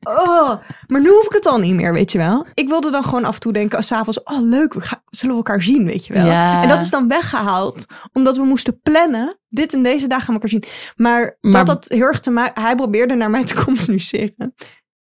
Oh, 0.03 0.55
maar 0.87 1.01
nu 1.01 1.09
hoef 1.09 1.25
ik 1.27 1.33
het 1.33 1.47
al 1.47 1.59
niet 1.59 1.75
meer, 1.75 1.93
weet 1.93 2.13
je 2.13 2.19
wel. 2.19 2.47
Ik 2.55 2.69
wilde 2.69 2.91
dan 2.91 3.05
gewoon 3.05 3.25
af 3.25 3.35
en 3.35 3.41
toe 3.41 3.53
denken, 3.53 3.77
als 3.77 3.87
's 3.87 3.93
avonds, 3.93 4.23
oh 4.23 4.41
leuk, 4.41 4.75
we 4.75 4.81
gaan, 4.81 5.03
zullen 5.11 5.35
we 5.37 5.43
elkaar 5.45 5.63
zien, 5.63 5.87
weet 5.87 6.07
je 6.07 6.13
wel. 6.13 6.27
Ja. 6.27 6.63
En 6.63 6.69
dat 6.69 6.83
is 6.83 6.91
dan 6.91 7.09
weggehaald, 7.09 7.85
omdat 8.13 8.37
we 8.37 8.45
moesten 8.45 8.81
plannen, 8.81 9.39
dit 9.49 9.73
en 9.73 9.83
deze 9.83 10.07
dag 10.07 10.19
gaan 10.25 10.27
we 10.27 10.33
elkaar 10.33 10.49
zien. 10.49 10.65
Maar, 10.97 11.39
Maar- 11.41 11.53
dat 11.53 11.67
had 11.67 11.85
heel 11.89 12.07
erg 12.07 12.21
te 12.21 12.31
maken, 12.31 12.63
hij 12.63 12.75
probeerde 12.75 13.15
naar 13.15 13.31
mij 13.31 13.45
te 13.45 13.55
communiceren. 13.65 14.55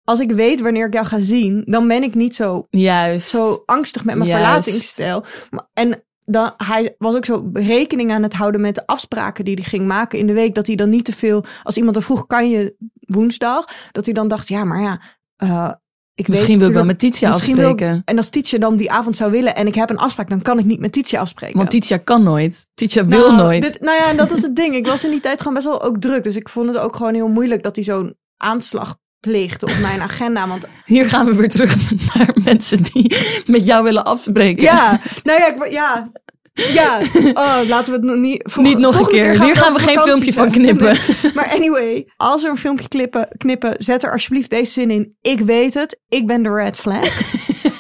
Als 0.04 0.20
ik 0.20 0.32
weet 0.32 0.62
wanneer 0.62 0.88
ik 0.88 0.94
jou 0.94 1.06
ga 1.06 1.22
zien, 1.22 1.64
dan 1.66 1.88
ben 1.88 2.04
ik 2.04 2.16
niet 2.16 2.36
zo 2.36 2.68
Juist. 2.70 3.28
zo 3.30 3.64
angstig 3.66 4.04
met 4.04 4.16
mijn 4.16 4.30
Juist. 4.30 4.46
verlatingsstijl. 4.46 5.26
En 5.74 6.04
dan, 6.32 6.54
hij 6.58 6.96
was 6.98 7.16
ook 7.16 7.26
zo 7.26 7.50
rekening 7.54 8.12
aan 8.12 8.24
het 8.24 8.34
houden 8.34 8.62
met 8.62 8.76
de 8.76 8.86
afspraken 8.88 9.46
die 9.46 9.56
hij 9.56 9.64
ging 9.64 9.88
maken 9.88 10.20
in 10.20 10.28
de 10.28 10.34
week. 10.34 10.56
Dat 10.56 10.68
hij 10.68 10.76
dan 10.76 10.90
niet 10.90 11.06
te 11.06 11.14
veel, 11.14 11.44
als 11.64 11.78
iemand 11.78 11.96
er 11.96 12.04
vroeg, 12.04 12.26
kan 12.28 12.50
je 12.50 12.76
woensdag? 13.00 13.66
Dat 13.92 14.06
hij 14.06 14.14
dan 14.14 14.28
dacht, 14.28 14.48
ja, 14.48 14.64
maar 14.64 14.82
ja, 14.82 15.02
eh, 15.36 15.72
ik 16.14 16.28
Misschien 16.28 16.48
weet 16.50 16.58
wil 16.60 16.68
ik 16.68 16.74
wel 16.74 16.86
met 16.86 17.00
Titia 17.00 17.30
wil- 17.30 17.38
afspreken. 17.38 18.02
en 18.06 18.18
als 18.18 18.30
Tietje 18.30 18.60
dan 18.60 18.76
die 18.76 18.92
avond 18.92 19.16
zou 19.16 19.32
willen 19.32 19.56
en 19.56 19.68
ik 19.68 19.76
heb 19.76 19.90
een 19.90 19.98
afspraak, 19.98 20.30
dan 20.30 20.42
kan 20.42 20.60
ik 20.60 20.66
niet 20.66 20.80
met 20.80 20.92
Tietje 20.92 21.20
afspreken. 21.20 21.58
Want 21.58 21.70
Titia 21.70 21.98
kan 21.98 22.24
nooit. 22.24 22.68
Titia 22.74 23.06
wil 23.06 23.32
Nou, 23.32 23.36
nooit. 23.42 23.62
Dit, 23.62 23.82
nou 23.82 23.98
ja, 23.98 24.10
en 24.10 24.18
dat 24.18 24.32
is 24.32 24.42
het 24.42 24.56
ding. 24.56 24.76
Ik 24.76 24.86
was 24.88 25.04
in 25.04 25.12
die 25.12 25.20
tijd 25.20 25.38
gewoon 25.38 25.54
best 25.54 25.66
wel 25.66 25.82
ook 25.82 25.98
druk. 25.98 26.24
Dus 26.24 26.36
ik 26.36 26.50
vond 26.50 26.68
het 26.68 26.78
ook 26.78 26.96
gewoon 26.96 27.14
heel 27.14 27.28
moeilijk 27.28 27.64
dat 27.64 27.76
hij 27.76 27.84
zo'n 27.86 28.16
aanslag 28.38 28.98
pleegde 29.20 29.66
op 29.66 29.78
mijn 29.82 30.02
agenda. 30.02 30.48
Want 30.48 30.64
Hier 30.86 31.10
gaan 31.10 31.26
we 31.26 31.36
weer 31.36 31.50
terug 31.50 31.76
naar 32.16 32.36
mensen 32.44 32.84
die 32.84 33.16
met 33.46 33.66
jou 33.66 33.84
willen 33.84 34.04
afspreken. 34.06 34.64
Ja, 34.64 35.00
nou 35.24 35.40
ja, 35.40 35.48
ik, 35.48 35.72
ja. 35.72 36.12
Ja, 36.54 37.00
oh, 37.34 37.60
laten 37.68 37.86
we 37.86 37.92
het 37.92 38.02
nog 38.04 38.16
niet... 38.16 38.42
volg- 38.52 38.68
Niet 38.68 38.78
nog 38.78 39.00
een 39.00 39.08
keer. 39.08 39.36
gaan 39.36 39.46
Hier 39.46 39.56
gaan 39.58 39.74
we 39.74 39.80
geen 39.80 40.00
filmpje 40.00 40.34
van 40.34 40.52
knippen. 40.52 40.98
Nee. 41.22 41.32
Maar 41.34 41.50
anyway, 41.54 42.08
als 42.18 42.44
er 42.44 42.50
een 42.50 42.58
filmpje 42.58 42.88
klippen, 42.88 43.28
knippen, 43.38 43.74
zet 43.78 44.04
er 44.04 44.12
alsjeblieft 44.12 44.50
deze 44.50 44.72
zin 44.72 44.92
in. 44.92 45.16
Ik 45.22 45.40
weet 45.40 45.74
het, 45.74 46.00
ik 46.10 46.28
ben 46.28 46.44
de 46.44 46.50
red 46.54 46.78
flag. 46.78 47.20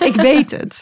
ik 0.09 0.15
weet 0.15 0.51
het. 0.51 0.81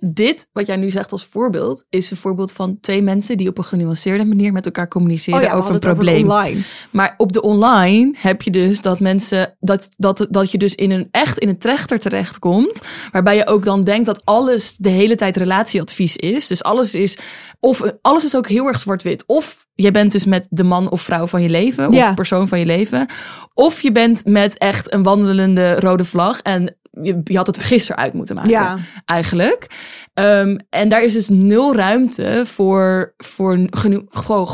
Dit, 0.00 0.48
wat 0.52 0.66
jij 0.66 0.76
nu 0.76 0.90
zegt 0.90 1.12
als 1.12 1.24
voorbeeld, 1.24 1.84
is 1.90 2.10
een 2.10 2.16
voorbeeld 2.16 2.52
van 2.52 2.78
twee 2.80 3.02
mensen 3.02 3.36
die 3.36 3.48
op 3.48 3.58
een 3.58 3.64
genuanceerde 3.64 4.24
manier 4.24 4.52
met 4.52 4.66
elkaar 4.66 4.88
communiceren 4.88 5.40
Oh 5.40 5.46
ja, 5.46 5.52
over 5.52 5.70
een 5.70 5.76
over 5.76 5.92
probleem. 5.94 6.30
online. 6.30 6.60
Maar 6.90 7.14
op 7.16 7.32
de 7.32 7.42
online 7.42 8.14
heb 8.16 8.42
je 8.42 8.50
dus 8.50 8.80
dat 8.82 9.00
mensen 9.00 9.56
dat, 9.60 9.88
dat, 9.96 10.26
dat 10.30 10.50
je 10.50 10.58
dus 10.58 10.74
in 10.74 10.90
een 10.90 11.08
echt 11.10 11.38
in 11.38 11.48
een 11.48 11.58
trechter 11.58 11.98
terechtkomt. 11.98 12.82
Waarbij 13.12 13.36
je 13.36 13.46
ook 13.46 13.64
dan 13.64 13.84
denkt 13.84 14.06
dat 14.06 14.24
alles 14.24 14.76
de 14.76 14.88
hele 14.90 15.14
tijd 15.14 15.36
relatieadvies 15.36 16.16
is. 16.16 16.46
Dus 16.46 16.62
alles 16.62 16.94
is, 16.94 17.18
of 17.60 17.82
alles 18.02 18.24
is 18.24 18.36
ook 18.36 18.48
heel 18.48 18.66
erg 18.66 18.78
zwart-wit. 18.78 19.24
Of 19.26 19.66
je 19.74 19.90
bent 19.90 20.12
dus 20.12 20.24
met 20.24 20.46
de 20.50 20.64
man 20.64 20.90
of 20.90 21.02
vrouw 21.02 21.26
van 21.26 21.42
je 21.42 21.48
leven, 21.48 21.88
of 21.88 21.94
Ja. 21.94 22.14
persoon 22.14 22.48
van 22.48 22.58
je 22.58 22.66
leven. 22.66 23.06
Of 23.54 23.82
je 23.82 23.92
bent 23.92 24.24
met 24.24 24.58
echt 24.58 24.92
een 24.92 25.02
wandelende 25.02 25.80
rode 25.80 26.04
vlag. 26.04 26.40
En 26.40 26.76
je, 27.02 27.20
je 27.24 27.36
had 27.36 27.46
het 27.46 27.58
gisteren 27.58 28.02
uit 28.02 28.12
moeten 28.12 28.34
maken 28.34 28.50
Ja. 28.50 28.76
eigenlijk. 29.04 29.66
Ehm, 30.14 30.56
en 30.70 30.88
daar 30.88 31.02
is 31.02 31.12
dus 31.12 31.28
nul 31.28 31.74
ruimte 31.74 32.42
voor, 32.46 33.14
voor, 33.16 33.66
genu- 33.70 34.04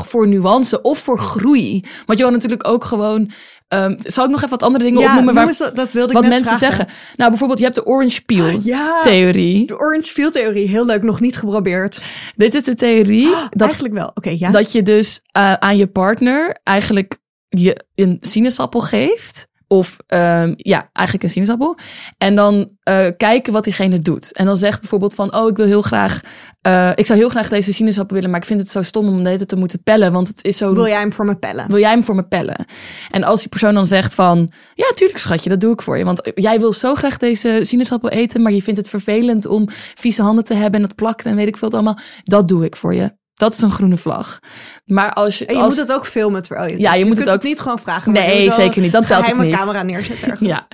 voor 0.06 0.28
nuance 0.28 0.80
of 0.82 0.98
voor 0.98 1.18
groei. 1.18 1.84
Want 2.06 2.18
je 2.18 2.24
wil 2.24 2.32
natuurlijk 2.34 2.68
ook 2.68 2.84
gewoon. 2.84 3.30
ehm 3.68 3.94
zal 4.02 4.24
ik 4.24 4.30
nog 4.30 4.38
even 4.38 4.50
wat 4.50 4.62
andere 4.62 4.84
dingen 4.84 5.00
Ja, 5.00 5.06
opnoemen? 5.06 5.34
noem 5.34 5.44
Waar, 5.44 5.56
dat, 5.58 5.76
dat 5.76 5.92
wilde 5.92 6.08
ik 6.12 6.14
wat 6.18 6.26
mensen 6.28 6.56
vragen. 6.56 6.76
zeggen. 6.76 6.88
Nou, 7.16 7.28
bijvoorbeeld, 7.30 7.58
je 7.58 7.64
hebt 7.64 7.76
de 7.76 7.86
orange 7.86 8.22
peel 8.24 8.58
Ja, 8.62 9.00
theorie. 9.02 9.66
de 9.66 9.78
orange 9.78 10.12
peel 10.14 10.30
theorie. 10.30 10.68
Heel 10.68 10.86
leuk, 10.86 11.02
nog 11.02 11.20
niet 11.20 11.36
geprobeerd. 11.36 12.02
Dit 12.36 12.54
is 12.54 12.62
de 12.62 12.74
theorie 12.74 13.28
dat, 13.50 13.60
Eigenlijk 13.62 13.94
wel. 13.94 14.10
Oké, 14.14 14.30
ja. 14.38 14.50
dat 14.50 14.72
je 14.72 14.82
dus 14.82 15.20
eh, 15.30 15.52
aan 15.52 15.76
je 15.76 15.86
partner 15.86 16.60
eigenlijk 16.62 17.18
je 17.48 17.84
een 17.94 18.16
sinaasappel 18.20 18.80
geeft. 18.80 19.46
Of 19.68 19.96
ehm, 20.06 20.54
ja, 20.56 20.88
eigenlijk 20.92 21.22
een 21.22 21.30
sinaasappel. 21.30 21.78
En 22.18 22.34
dan 22.34 22.70
eh, 22.82 23.06
kijken 23.16 23.52
wat 23.52 23.64
diegene 23.64 23.98
doet. 23.98 24.32
En 24.32 24.46
dan 24.46 24.56
zegt 24.56 24.80
bijvoorbeeld 24.80 25.14
van, 25.14 25.34
oh, 25.34 25.48
ik 25.48 25.56
wil 25.56 25.66
heel 25.66 25.82
graag, 25.82 26.20
eh, 26.60 26.90
ik 26.94 27.06
zou 27.06 27.18
heel 27.18 27.28
graag 27.28 27.48
deze 27.48 27.72
sinaasappel 27.72 28.14
willen, 28.14 28.30
maar 28.30 28.40
ik 28.40 28.46
vind 28.46 28.60
het 28.60 28.68
zo 28.68 28.82
stom 28.82 29.08
om 29.08 29.24
deze 29.24 29.46
te 29.46 29.56
moeten 29.56 29.82
pellen, 29.82 30.12
want 30.12 30.28
het 30.28 30.44
is 30.44 30.56
zo. 30.56 30.74
Wil 30.74 30.86
jij 30.86 30.98
hem 30.98 31.12
voor 31.12 31.24
me 31.24 31.36
pellen? 31.36 31.68
Wil 31.68 31.78
jij 31.78 31.90
hem 31.90 32.04
voor 32.04 32.14
me 32.14 32.24
pellen? 32.24 32.64
En 33.10 33.24
als 33.24 33.40
die 33.40 33.48
persoon 33.48 33.74
dan 33.74 33.86
zegt 33.86 34.14
van, 34.14 34.52
ja, 34.74 34.92
tuurlijk 34.94 35.18
schatje, 35.18 35.50
dat 35.50 35.60
doe 35.60 35.72
ik 35.72 35.82
voor 35.82 35.98
je. 35.98 36.04
Want 36.04 36.30
jij 36.34 36.60
wil 36.60 36.72
zo 36.72 36.94
graag 36.94 37.16
deze 37.16 37.58
sinaasappel 37.62 38.08
eten, 38.08 38.42
maar 38.42 38.52
je 38.52 38.62
vindt 38.62 38.80
het 38.80 38.88
vervelend 38.88 39.46
om 39.46 39.68
vieze 39.94 40.22
handen 40.22 40.44
te 40.44 40.54
hebben 40.54 40.80
en 40.80 40.86
het 40.86 40.96
plakt 40.96 41.26
en 41.26 41.36
weet 41.36 41.48
ik 41.48 41.56
veel 41.56 41.68
het 41.68 41.76
allemaal. 41.76 41.98
Dat 42.22 42.48
doe 42.48 42.64
ik 42.64 42.76
voor 42.76 42.94
je. 42.94 43.22
Dat 43.34 43.52
is 43.52 43.60
een 43.60 43.70
groene 43.70 43.96
vlag. 43.96 44.38
Maar 44.84 45.12
als 45.12 45.38
je, 45.38 45.46
En 45.46 45.54
je 45.54 45.60
als, 45.60 45.76
moet 45.76 45.88
het 45.88 45.96
ook 45.98 46.06
filmen 46.06 46.42
terwijl 46.42 46.66
je 46.66 46.72
het 46.72 46.82
Ja, 46.82 46.90
doet. 46.90 46.98
je 46.98 47.04
moet 47.06 47.14
kunt 47.14 47.26
het 47.28 47.36
ook- 47.36 47.42
niet 47.42 47.60
gewoon 47.60 47.78
vragen. 47.78 48.12
Nee, 48.12 48.50
zeker 48.50 48.82
niet. 48.82 48.92
Dan 48.92 49.04
telt 49.04 49.26
het 49.26 49.38
niet. 49.38 49.56
camera 49.56 49.82
neerzetten 49.82 50.30
ergens. 50.30 50.48
Ja. 50.48 50.68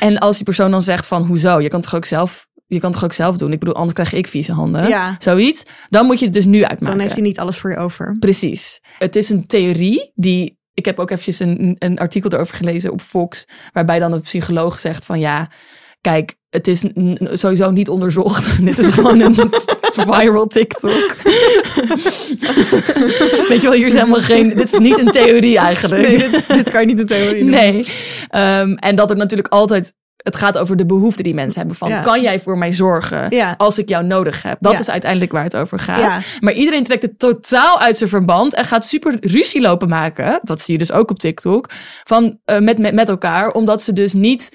En 0.00 0.18
als 0.18 0.36
die 0.36 0.44
persoon 0.44 0.70
dan 0.70 0.82
zegt 0.82 1.06
van, 1.06 1.22
hoezo? 1.26 1.60
Je 1.60 1.68
kan 1.68 1.80
toch 1.80 1.94
ook 1.94 2.04
zelf, 2.04 2.46
je 2.66 2.80
kan 2.80 2.92
toch 2.92 3.04
ook 3.04 3.12
zelf 3.12 3.36
doen? 3.36 3.52
Ik 3.52 3.58
bedoel, 3.58 3.74
anders 3.74 3.92
krijg 3.92 4.12
ik 4.12 4.26
vieze 4.26 4.52
handen. 4.52 4.88
Ja. 4.88 5.16
Zoiets. 5.18 5.62
Dan 5.88 6.06
moet 6.06 6.18
je 6.18 6.24
het 6.24 6.34
dus 6.34 6.44
nu 6.44 6.62
uitmaken. 6.62 6.86
Dan 6.86 6.98
heeft 6.98 7.12
hij 7.12 7.22
niet 7.22 7.38
alles 7.38 7.58
voor 7.58 7.70
je 7.70 7.76
over. 7.76 8.16
Precies. 8.18 8.80
Het 8.98 9.16
is 9.16 9.28
een 9.30 9.46
theorie 9.46 10.12
die. 10.14 10.58
Ik 10.74 10.84
heb 10.84 10.98
ook 10.98 11.10
eventjes 11.10 11.38
een, 11.38 11.76
een 11.78 11.98
artikel 11.98 12.30
erover 12.32 12.56
gelezen 12.56 12.92
op 12.92 13.00
Fox. 13.00 13.44
Waarbij 13.72 13.98
dan 13.98 14.12
een 14.12 14.20
psycholoog 14.20 14.78
zegt 14.80 15.04
van 15.04 15.18
ja. 15.20 15.48
Kijk, 16.04 16.34
het 16.50 16.68
is 16.68 16.84
sowieso 17.32 17.70
niet 17.70 17.88
onderzocht. 17.88 18.56
Dit 18.64 18.78
is 18.78 18.92
gewoon 18.92 19.20
een 19.20 19.34
viral 19.94 20.46
TikTok. 20.46 21.16
Weet 23.48 23.60
je 23.60 23.68
wel, 23.68 23.72
hier 23.72 23.86
is 23.86 23.94
helemaal 23.94 24.20
geen. 24.20 24.48
Dit 24.48 24.72
is 24.72 24.78
niet 24.78 24.98
een 24.98 25.10
theorie 25.10 25.58
eigenlijk. 25.58 26.08
Nee, 26.08 26.18
dit, 26.18 26.44
dit 26.48 26.70
kan 26.70 26.80
je 26.80 26.86
niet 26.86 26.98
een 26.98 27.06
theorie 27.06 27.42
noemen. 27.44 27.60
Nee. 27.60 27.86
Ehm, 28.28 28.72
en 28.72 28.96
dat 28.96 29.10
er 29.10 29.16
natuurlijk 29.16 29.48
altijd. 29.48 29.92
Het 30.16 30.36
gaat 30.36 30.58
over 30.58 30.76
de 30.76 30.86
behoeften 30.86 31.24
die 31.24 31.34
mensen 31.34 31.58
hebben. 31.58 31.76
Van, 31.76 31.88
Ja. 31.88 32.00
kan 32.02 32.22
jij 32.22 32.40
voor 32.40 32.58
mij 32.58 32.72
zorgen 32.72 33.26
Ja. 33.30 33.54
als 33.56 33.78
ik 33.78 33.88
jou 33.88 34.04
nodig 34.04 34.42
heb? 34.42 34.56
Dat 34.60 34.72
Ja. 34.72 34.78
is 34.78 34.90
uiteindelijk 34.90 35.32
waar 35.32 35.44
het 35.44 35.56
over 35.56 35.78
gaat. 35.78 36.22
Maar 36.40 36.52
iedereen 36.52 36.84
trekt 36.84 37.02
het 37.02 37.18
totaal 37.18 37.80
uit 37.80 37.96
zijn 37.96 38.10
verband 38.10 38.54
en 38.54 38.64
gaat 38.64 38.84
super 38.86 39.16
ruzie 39.20 39.60
lopen 39.60 39.88
maken. 39.88 40.40
Dat 40.42 40.60
zie 40.60 40.72
je 40.72 40.78
dus 40.78 40.92
ook 40.92 41.10
op 41.10 41.18
TikTok. 41.18 41.70
Van, 42.04 42.38
eh, 42.44 42.58
met, 42.58 42.78
met, 42.78 42.94
met 42.94 43.08
elkaar, 43.08 43.50
omdat 43.52 43.82
ze 43.82 43.92
dus 43.92 44.12
niet 44.12 44.50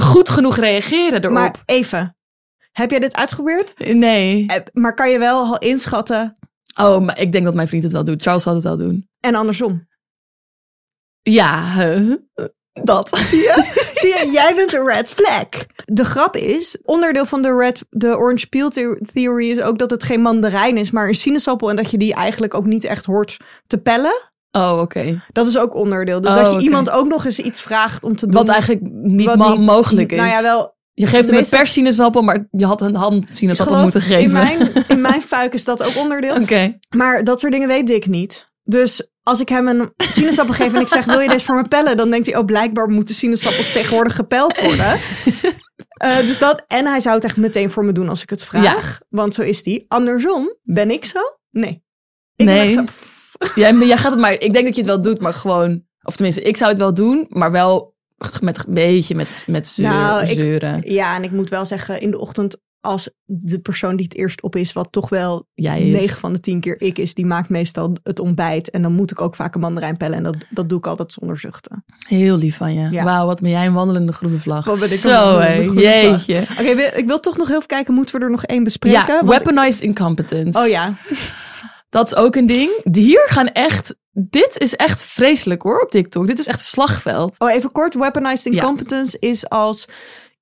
goed 0.00 0.28
genoeg 0.28 0.56
reageren 0.56 1.20
erop. 1.20 1.32
Maar 1.32 1.62
even. 1.64 2.16
Heb 2.72 2.90
jij 2.90 2.98
dit 3.00 3.14
uitgeprobeerd? 3.16 3.78
Nee. 3.78 4.46
Eh, 4.46 4.56
Maar 4.72 4.94
kan 4.94 5.10
je 5.10 5.18
wel 5.18 5.44
al 5.44 5.58
inschatten 5.58 6.36
Oh, 6.80 6.98
maar 7.00 7.18
ik 7.20 7.32
denk 7.32 7.44
dat 7.44 7.54
mijn 7.54 7.68
vriend 7.68 7.82
het 7.82 7.92
wel 7.92 8.04
doet. 8.04 8.22
Charles 8.22 8.42
zal 8.42 8.54
het 8.54 8.62
wel 8.64 8.76
doen. 8.76 9.08
en 9.20 9.34
andersom? 9.34 9.88
Ja, 11.22 11.74
dat. 12.72 13.08
Zie 13.18 13.38
je, 14.08 14.28
jij 14.32 14.54
bent 14.54 14.72
een 14.74 14.86
red 14.86 15.12
flag. 15.12 15.48
De 15.84 16.04
grap 16.04 16.36
is, 16.36 16.78
onderdeel 16.82 17.26
van 17.26 17.42
de, 17.42 17.56
red, 17.56 17.84
de 17.90 18.16
orange 18.18 18.46
peel 18.46 18.70
the- 18.70 19.00
theory 19.12 19.50
is 19.50 19.60
ook 19.60 19.78
dat 19.78 19.90
het 19.90 20.02
geen 20.02 20.20
mandarijn 20.20 20.76
is, 20.76 20.90
maar 20.90 21.08
een 21.08 21.14
sinaasappel. 21.14 21.70
En 21.70 21.76
dat 21.76 21.90
je 21.90 21.98
die 21.98 22.14
eigenlijk 22.14 22.54
ook 22.54 22.64
niet 22.66 22.84
echt 22.84 23.04
hoort 23.04 23.36
te 23.66 23.78
pellen. 23.78 24.31
Oh, 24.52 24.78
oké. 24.80 25.24
Dat 25.32 25.46
is 25.46 25.58
ook 25.58 25.74
onderdeel. 25.74 26.20
Dus 26.20 26.30
Oh, 26.30 26.36
dat 26.36 26.46
je 26.46 26.52
oké. 26.54 26.62
iemand 26.62 26.90
ook 26.90 27.06
nog 27.08 27.24
eens 27.24 27.38
iets 27.38 27.60
vraagt 27.60 28.04
om 28.04 28.16
te 28.16 28.26
doen. 28.26 28.34
Wat 28.34 28.48
eigenlijk 28.48 28.80
niet, 28.92 29.26
wat 29.26 29.36
ma- 29.36 29.50
niet- 29.50 29.60
mogelijk 29.60 30.10
is. 30.12 30.18
Nou 30.18 30.30
ja, 30.30 30.42
wel. 30.42 30.74
je 30.92 31.06
geeft 31.06 31.28
hem 31.28 31.38
een 31.38 31.48
persinaasappel, 31.48 32.22
maar 32.22 32.46
je 32.50 32.66
had 32.66 32.80
een 32.80 32.94
hand 32.94 33.28
Ik 33.28 33.36
sinaasappel 33.36 33.82
moeten 33.82 34.00
geven. 34.00 34.22
in 34.22 34.32
mijn, 34.32 34.72
in 34.88 35.00
mijn 35.00 35.22
fuik 35.22 35.54
is 35.54 35.64
dat 35.64 35.82
ook 35.82 35.96
onderdeel. 35.96 36.34
Oké. 36.36 36.78
Maar 36.96 37.24
dat 37.24 37.40
soort 37.40 37.52
dingen 37.52 37.68
weet 37.68 37.86
Dick 37.86 38.06
niet. 38.06 38.46
Dus 38.64 39.08
als 39.22 39.40
ik 39.40 39.48
hem 39.48 39.66
een 39.68 39.92
sinaasappel 39.96 40.54
geef 40.54 40.74
en 40.74 40.80
ik 40.80 40.88
zeg, 40.88 41.04
wil 41.04 41.20
je 41.20 41.28
deze 41.28 41.44
voor 41.44 41.54
me 41.56 41.68
pellen? 41.68 41.96
Dan 41.96 42.10
denkt 42.10 42.26
hij, 42.26 42.36
oh, 42.36 42.44
blijkbaar 42.44 42.88
moeten 42.88 43.14
sinaasappels 43.14 43.72
tegenwoordig 43.72 44.14
gepeld 44.16 44.60
worden. 44.60 44.96
Eh, 45.92 46.16
dus 46.18 46.38
dat, 46.38 46.64
en 46.68 46.86
hij 46.86 47.00
zou 47.00 47.14
het 47.14 47.24
echt 47.24 47.36
meteen 47.36 47.70
voor 47.70 47.84
me 47.84 47.92
doen 47.92 48.08
als 48.08 48.22
ik 48.22 48.30
het 48.30 48.42
vraag. 48.44 49.00
Want 49.08 49.34
zo 49.34 49.42
is 49.42 49.62
die. 49.62 49.84
Andersom, 49.88 50.56
ben 50.62 50.90
ik 50.90 51.04
zo? 51.04 51.18
Nee. 51.50 51.70
Ik 52.36 52.46
ben 52.46 52.54
Nee. 52.54 52.64
echt 52.64 52.72
zo, 52.72 52.84
Jij, 53.54 53.74
jij 53.74 53.96
gaat 53.96 54.10
het 54.12 54.20
maar. 54.20 54.32
Ik 54.32 54.52
denk 54.52 54.64
dat 54.64 54.74
je 54.74 54.80
het 54.80 54.90
wel 54.90 55.02
doet, 55.02 55.20
maar 55.20 55.34
gewoon. 55.34 55.82
Of 56.02 56.14
tenminste, 56.16 56.42
ik 56.42 56.56
zou 56.56 56.70
het 56.70 56.78
wel 56.78 56.94
doen, 56.94 57.26
maar 57.28 57.52
wel 57.52 57.94
met 58.40 58.64
een 58.66 58.74
beetje 58.74 59.14
met, 59.14 59.44
met 59.46 59.66
zeur- 59.68 59.88
Nou, 59.88 60.22
ik- 60.22 60.36
zeuren. 60.36 60.80
Ja, 60.92 61.16
en 61.16 61.24
ik 61.24 61.30
moet 61.30 61.48
wel 61.50 61.64
zeggen, 61.66 62.00
in 62.00 62.10
de 62.10 62.18
ochtend, 62.18 62.56
als 62.80 63.10
de 63.24 63.58
persoon 63.58 63.96
die 63.96 64.04
het 64.08 64.16
eerst 64.16 64.42
op 64.42 64.56
is, 64.56 64.72
wat 64.72 64.92
toch 64.92 65.08
wel 65.08 65.46
Jij 65.54 65.82
is. 65.82 65.98
9 65.98 66.18
van 66.20 66.32
de 66.32 66.40
10 66.40 66.60
keer 66.60 66.80
ik 66.80 66.98
is, 66.98 67.14
die 67.14 67.26
maakt 67.26 67.48
meestal 67.48 67.96
het 68.02 68.18
ontbijt. 68.18 68.70
En 68.70 68.82
dan 68.82 68.92
moet 68.92 69.10
ik 69.10 69.20
ook 69.20 69.34
vaak 69.36 69.54
een 69.54 69.60
mandarijn 69.60 69.96
pellen. 69.96 70.16
En 70.16 70.22
dat, 70.22 70.36
dat 70.50 70.68
doe 70.68 70.78
ik 70.78 70.86
altijd 70.86 71.12
zonder 71.12 71.38
zuchten. 71.38 71.84
Heel 72.08 72.36
lief 72.36 72.56
van 72.56 72.74
je. 72.74 72.88
Ja. 72.90 73.04
Wauw, 73.04 73.26
wat 73.26 73.40
ben 73.40 73.50
jij 73.50 73.66
een 73.66 73.72
wandelende 73.72 74.12
groene 74.12 74.38
vlag. 74.38 74.64
Wat 74.64 74.74
ben 74.78 74.86
ik 74.86 74.92
een 74.92 74.98
Zo, 74.98 75.32
vlag. 75.32 75.74
Jeetje. 75.82 76.42
Oké, 76.58 76.82
ik 76.96 77.06
wil 77.06 77.20
toch 77.20 77.36
nog 77.36 77.46
heel 77.46 77.56
even 77.56 77.68
kijken, 77.68 77.94
moeten 77.94 78.18
we 78.18 78.24
er 78.24 78.30
nog 78.30 78.44
één 78.44 78.64
bespreken? 78.64 78.98
Ja, 79.06 79.06
Want- 79.24 79.28
weaponized 79.28 79.80
incompetence. 79.82 80.58
Oh 80.58 80.66
ja, 80.68 80.94
Dat 81.92 82.06
is 82.06 82.14
ook 82.16 82.34
een 82.36 82.46
ding. 82.46 82.70
Hier 82.92 83.22
gaan 83.28 83.46
echt. 83.48 83.96
Dit 84.10 84.58
is 84.58 84.76
echt 84.76 85.00
vreselijk 85.00 85.62
hoor 85.62 85.80
op 85.80 85.90
TikTok. 85.90 86.26
Dit 86.26 86.38
is 86.38 86.46
echt 86.46 86.58
een 86.58 86.64
slagveld. 86.64 87.34
Oh, 87.38 87.50
even 87.52 87.72
kort. 87.72 87.94
Weaponized 87.94 88.42
Ja. 88.52 88.60
incompetence 88.60 89.18
is 89.18 89.48
als 89.48 89.88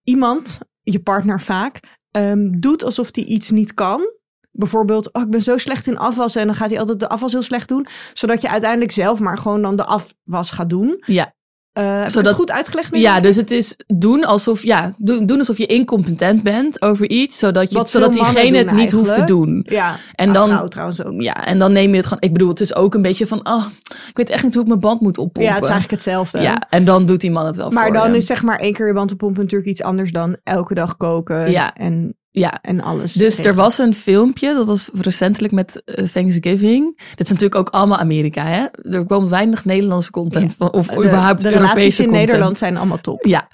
iemand, 0.04 0.58
je 0.82 1.00
partner 1.00 1.40
vaak, 1.40 1.80
ehm, 2.10 2.50
doet 2.50 2.84
alsof 2.84 3.08
hij 3.12 3.24
iets 3.24 3.50
niet 3.50 3.74
kan. 3.74 4.12
Bijvoorbeeld, 4.50 5.12
oh, 5.12 5.22
ik 5.22 5.30
ben 5.30 5.42
zo 5.42 5.58
slecht 5.58 5.86
in 5.86 5.98
afwassen. 5.98 6.40
En 6.40 6.46
dan 6.46 6.56
gaat 6.56 6.70
hij 6.70 6.78
altijd 6.78 7.00
de 7.00 7.08
afwas 7.08 7.32
heel 7.32 7.42
slecht 7.42 7.68
doen. 7.68 7.86
Zodat 8.12 8.40
je 8.40 8.48
uiteindelijk 8.48 8.92
zelf 8.92 9.20
maar 9.20 9.38
gewoon 9.38 9.62
dan 9.62 9.76
de 9.76 9.84
afwas 9.84 10.50
gaat 10.50 10.70
doen. 10.70 11.02
Ja. 11.06 11.34
Heb 11.72 12.04
ik 12.04 12.10
Zodat- 12.10 12.24
het 12.26 12.34
goed 12.40 12.50
uitgelegd 12.50 12.92
nu? 12.92 12.98
Ja, 13.00 13.20
dus 13.20 13.36
het 13.36 13.50
is 13.50 13.76
doen 13.86 14.24
alsof, 14.24 14.62
ja, 14.62 14.94
doen, 14.98 15.26
doen 15.26 15.38
alsof 15.38 15.58
je 15.58 15.66
incompetent 15.66 16.42
bent 16.42 16.82
over 16.82 17.08
iets, 17.10 17.38
zodat, 17.38 17.70
je, 17.72 17.76
Wat 17.78 17.90
zodat 17.90 18.12
diegene 18.12 18.56
het 18.58 18.72
niet 18.72 18.92
hoeft 18.92 19.14
te 19.14 19.24
doen. 19.24 19.66
Ja, 19.68 19.96
En 20.14 20.32
dan- 20.32 20.48
vrouw 20.48 20.68
trouwens 20.68 21.04
ook. 21.04 21.20
Ja, 21.22 21.46
en 21.46 21.58
dan 21.58 21.72
neem 21.72 21.90
je 21.90 21.96
het 21.96 22.04
gewoon. 22.06 22.22
Ik 22.22 22.32
bedoel, 22.32 22.48
het 22.48 22.60
is 22.60 22.74
ook 22.74 22.94
een 22.94 23.02
beetje 23.02 23.26
van, 23.26 23.42
ah, 23.42 23.64
ik 24.08 24.16
weet 24.16 24.30
echt 24.30 24.42
niet 24.42 24.52
hoe 24.54 24.62
ik 24.62 24.68
mijn 24.68 24.80
band 24.80 25.00
moet 25.00 25.18
oppompen. 25.18 25.42
Ja, 25.42 25.54
het 25.54 25.64
is 25.64 25.70
eigenlijk 25.70 26.02
hetzelfde. 26.02 26.40
Ja, 26.40 26.66
en 26.70 26.84
dan 26.84 27.06
doet 27.06 27.20
die 27.20 27.30
man 27.30 27.46
het 27.46 27.56
wel 27.56 27.70
Maar 27.70 27.84
voor 27.84 27.94
dan 27.94 28.10
je. 28.10 28.16
is 28.16 28.26
zeg 28.26 28.42
maar 28.42 28.58
één 28.58 28.72
keer 28.72 28.86
je 28.86 28.92
band 28.92 29.16
pompen 29.16 29.42
natuurlijk 29.42 29.70
iets 29.70 29.82
anders 29.82 30.12
dan 30.12 30.36
elke 30.42 30.74
dag 30.74 30.96
koken 30.96 31.50
Ja. 31.50 31.74
en, 31.74 32.14
Ja, 32.32 32.58
en 32.62 32.80
alles. 32.80 33.12
Dus 33.12 33.38
er 33.38 33.54
was 33.54 33.78
een 33.78 33.94
filmpje, 33.94 34.54
dat 34.54 34.66
was 34.66 34.90
recentelijk 34.92 35.52
met 35.52 35.82
eh, 35.84 36.04
Thanksgiving. 36.04 36.96
Dit 36.96 37.20
is 37.20 37.28
natuurlijk 37.28 37.54
ook 37.54 37.68
allemaal 37.68 37.98
Amerika, 37.98 38.44
hè? 38.44 38.66
Er 38.96 39.04
komt 39.04 39.28
weinig 39.28 39.64
Nederlandse 39.64 40.10
content 40.10 40.54
van, 40.58 40.72
of 40.72 40.86
de, 40.86 40.96
überhaupt 40.96 41.40
de 41.40 41.48
relaties 41.48 41.70
Europese 41.74 42.02
in 42.02 42.08
content. 42.08 42.26
Nederland 42.26 42.58
zijn 42.58 42.76
allemaal 42.76 43.00
top. 43.00 43.24
Ja, 43.24 43.48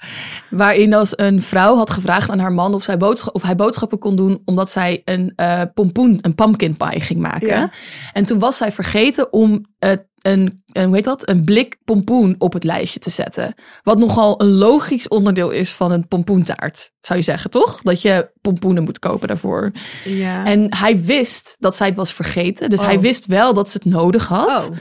waarin 0.49 0.93
als 0.93 1.13
een 1.15 1.41
vrouw 1.41 1.75
had 1.75 1.89
gevraagd 1.89 2.29
aan 2.29 2.39
haar 2.39 2.53
man 2.53 2.73
of, 2.73 2.83
zij 2.83 2.97
boodschap, 2.97 3.35
of 3.35 3.41
hij 3.41 3.55
boodschappen 3.55 3.99
kon 3.99 4.15
doen, 4.15 4.41
omdat 4.45 4.69
zij 4.69 5.01
een 5.05 5.33
eh, 5.35 5.61
pompoen, 5.73 6.17
een 6.21 6.35
pumpkin 6.35 6.77
pie 6.77 7.01
ging 7.01 7.19
maken. 7.19 7.47
Ja. 7.47 7.71
En 8.13 8.25
toen 8.25 8.39
was 8.39 8.57
zij 8.57 8.71
vergeten 8.71 9.33
om 9.33 9.65
eh, 9.79 9.91
een, 10.27 10.63
een, 10.71 10.85
hoe 10.85 10.95
heet 10.95 11.03
dat, 11.03 11.29
een 11.29 11.43
blik 11.43 11.77
pompoen 11.85 12.35
op 12.37 12.53
het 12.53 12.63
lijstje 12.63 12.99
te 12.99 13.09
zetten. 13.09 13.53
Wat 13.83 13.97
nogal 13.97 14.41
een 14.41 14.51
logisch 14.51 15.07
onderdeel 15.07 15.49
is 15.49 15.73
van 15.73 15.91
een 15.91 16.07
pompoentaart, 16.07 16.91
zou 17.01 17.19
je 17.19 17.25
zeggen, 17.25 17.49
toch? 17.49 17.81
Dat 17.81 18.01
je 18.01 18.29
pompoenen 18.41 18.83
moet 18.83 18.99
kopen 18.99 19.27
daarvoor. 19.27 19.71
Ja. 20.03 20.45
En 20.45 20.75
hij 20.75 21.03
wist 21.03 21.55
dat 21.59 21.75
zij 21.75 21.87
het 21.87 21.95
was 21.95 22.13
vergeten. 22.13 22.69
Dus 22.69 22.79
Oh. 22.79 22.85
hij 22.85 22.99
wist 22.99 23.25
wel 23.25 23.53
dat 23.53 23.69
ze 23.69 23.77
het 23.83 23.93
nodig 23.93 24.27
had. 24.27 24.69
oh, 24.69 24.77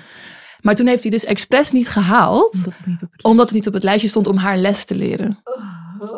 Maar 0.60 0.74
toen 0.74 0.86
heeft 0.86 1.02
hij 1.02 1.10
dus 1.10 1.24
expres 1.24 1.72
niet 1.72 1.88
gehaald. 1.88 2.64
dat 2.64 2.76
het 2.76 2.86
niet 2.86 3.02
op 3.02 3.12
het 3.12 3.22
Omdat 3.24 3.46
het 3.46 3.54
niet 3.54 3.66
op 3.66 3.74
het 3.74 3.82
lijstje 3.82 4.08
stond 4.08 4.26
om 4.28 4.36
haar 4.36 4.56
les 4.56 4.84
te 4.84 4.94
leren. 4.94 5.38
Uh, 5.44 6.08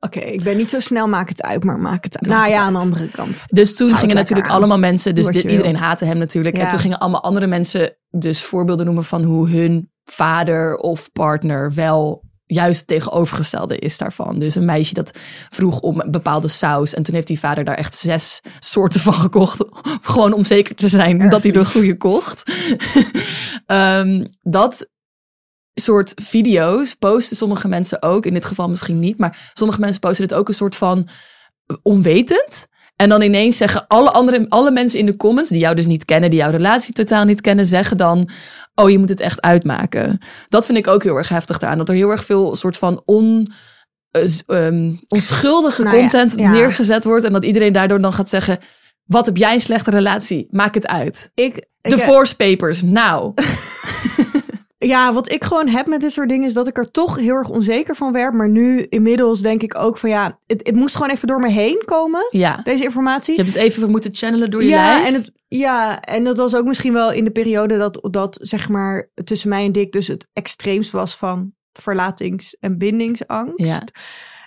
Oké, 0.00 0.20
ik 0.20 0.42
ben 0.42 0.56
niet 0.56 0.70
zo 0.70 0.80
snel, 0.80 1.08
maak 1.08 1.28
het 1.28 1.42
uit, 1.42 1.64
maar 1.64 1.78
maak 1.78 2.04
het 2.04 2.18
uit. 2.18 2.26
Maak 2.26 2.38
nou 2.38 2.50
ja, 2.50 2.56
uit. 2.56 2.66
aan 2.66 2.72
de 2.72 2.78
andere 2.78 3.10
kant. 3.10 3.44
Dus 3.46 3.76
toen 3.76 3.88
Houd 3.88 4.00
gingen 4.00 4.16
natuurlijk 4.16 4.48
aan. 4.48 4.54
allemaal 4.56 4.78
mensen, 4.78 5.14
dus 5.14 5.26
dit- 5.26 5.44
iedereen 5.44 5.76
haatte 5.76 6.04
hem 6.04 6.18
natuurlijk. 6.18 6.58
En 6.58 6.68
toen 6.68 6.78
gingen 6.78 6.98
allemaal 6.98 7.22
andere 7.22 7.46
mensen 7.46 7.96
dus 8.10 8.42
voorbeelden 8.42 8.86
noemen 8.86 9.04
van 9.04 9.22
hoe 9.22 9.48
hun 9.48 9.90
vader 10.04 10.76
of 10.76 11.12
partner 11.12 11.74
wel 11.74 12.30
juist 12.46 12.86
tegenovergestelde 12.86 13.78
is 13.78 13.98
daarvan. 13.98 14.38
Dus 14.38 14.54
een 14.54 14.64
meisje 14.64 14.94
dat 14.94 15.18
vroeg 15.50 15.80
om 15.80 16.00
een 16.00 16.10
bepaalde 16.10 16.48
saus. 16.48 16.94
En 16.94 17.02
toen 17.02 17.14
heeft 17.14 17.26
die 17.26 17.38
vader 17.38 17.64
daar 17.64 17.74
echt 17.76 17.94
zes 17.94 18.40
soorten 18.60 19.00
van 19.00 19.12
gekocht. 19.14 19.64
Gewoon 20.00 20.32
om 20.32 20.44
zeker 20.44 20.74
te 20.74 20.88
zijn 20.88 21.28
dat 21.28 21.42
hij 21.42 21.52
de 21.52 21.64
goede 21.64 21.96
kocht. 21.96 22.42
Ehm, 23.66 24.24
dat 24.42 24.88
soort 25.74 26.12
video's 26.22 26.94
posten 26.94 27.36
sommige 27.36 27.68
mensen 27.68 28.02
ook. 28.02 28.26
In 28.26 28.34
dit 28.34 28.44
geval 28.44 28.68
misschien 28.68 28.98
niet. 28.98 29.18
Maar 29.18 29.50
sommige 29.52 29.80
mensen 29.80 30.00
posten 30.00 30.24
het 30.24 30.34
ook 30.34 30.48
een 30.48 30.54
soort 30.54 30.76
van 30.76 31.08
onwetend. 31.82 32.66
En 32.96 33.08
dan 33.08 33.22
ineens 33.22 33.56
zeggen 33.56 33.86
alle, 33.86 34.10
andere, 34.10 34.46
alle 34.48 34.70
mensen 34.70 34.98
in 34.98 35.06
de 35.06 35.16
comments, 35.16 35.50
die 35.50 35.58
jou 35.58 35.74
dus 35.74 35.86
niet 35.86 36.04
kennen, 36.04 36.30
die 36.30 36.38
jouw 36.38 36.50
relatie 36.50 36.94
totaal 36.94 37.24
niet 37.24 37.40
kennen, 37.40 37.64
zeggen 37.64 37.96
dan: 37.96 38.28
Oh, 38.74 38.90
je 38.90 38.98
moet 38.98 39.08
het 39.08 39.20
echt 39.20 39.40
uitmaken. 39.40 40.18
Dat 40.48 40.66
vind 40.66 40.78
ik 40.78 40.86
ook 40.86 41.02
heel 41.02 41.16
erg 41.16 41.28
heftig 41.28 41.58
daaraan. 41.58 41.78
Dat 41.78 41.88
er 41.88 41.94
heel 41.94 42.10
erg 42.10 42.24
veel 42.24 42.54
soort 42.56 42.76
van 42.76 43.02
on, 43.04 43.52
eh, 44.10 44.38
ehm, 44.46 44.94
onschuldige 45.08 45.82
Nou 45.82 45.96
content 45.96 46.34
ja. 46.36 46.50
neergezet 46.50 47.04
wordt. 47.04 47.24
En 47.24 47.32
dat 47.32 47.44
iedereen 47.44 47.72
daardoor 47.72 48.00
dan 48.00 48.12
gaat 48.12 48.28
zeggen: 48.28 48.58
Wat 49.04 49.26
heb 49.26 49.36
jij 49.36 49.52
een 49.52 49.60
slechte 49.60 49.90
relatie? 49.90 50.46
Maak 50.50 50.74
het 50.74 50.86
uit. 50.86 51.30
Ik, 51.34 51.56
ik, 51.80 51.90
Divorce 51.90 52.36
papers, 52.36 52.82
nou. 52.82 53.32
ja, 54.86 55.12
wat 55.12 55.30
ik 55.32 55.44
gewoon 55.44 55.68
heb 55.68 55.86
met 55.86 56.00
dit 56.00 56.12
soort 56.12 56.28
dingen 56.28 56.46
is 56.46 56.52
dat 56.52 56.68
ik 56.68 56.78
er 56.78 56.90
toch 56.90 57.16
heel 57.16 57.34
erg 57.34 57.48
onzeker 57.48 57.96
van 57.96 58.12
werd. 58.12 58.34
Maar 58.34 58.48
nu 58.48 58.86
inmiddels 58.88 59.40
denk 59.40 59.62
ik 59.62 59.78
ook 59.78 59.98
van 59.98 60.10
ja, 60.10 60.38
het, 60.46 60.66
het 60.66 60.76
moest 60.76 60.94
gewoon 60.94 61.10
even 61.10 61.28
door 61.28 61.40
me 61.40 61.48
heen 61.48 61.82
komen, 61.84 62.26
Ja. 62.30 62.60
deze 62.64 62.84
informatie. 62.84 63.34
Je 63.34 63.42
hebt 63.42 63.54
het 63.54 63.62
even 63.62 63.90
moeten 63.90 64.14
channelen 64.14 64.50
door 64.50 64.62
je 64.62 64.68
ja, 64.68 64.86
lijf. 64.86 65.06
En 65.06 65.14
het, 65.14 65.32
ja, 65.48 66.00
en 66.00 66.24
dat 66.24 66.36
was 66.36 66.54
ook 66.54 66.64
misschien 66.64 66.92
wel 66.92 67.12
in 67.12 67.24
de 67.24 67.30
periode 67.30 67.78
dat, 67.78 68.08
dat 68.10 68.38
zeg 68.40 68.68
maar 68.68 69.10
tussen 69.24 69.48
mij 69.48 69.64
en 69.64 69.72
Dick 69.72 69.92
dus 69.92 70.06
het 70.06 70.26
extreemst 70.32 70.90
was 70.90 71.16
van 71.16 71.52
verlatings- 71.72 72.56
en 72.60 72.78
bindingsangst. 72.78 73.54
Ja. 73.56 73.80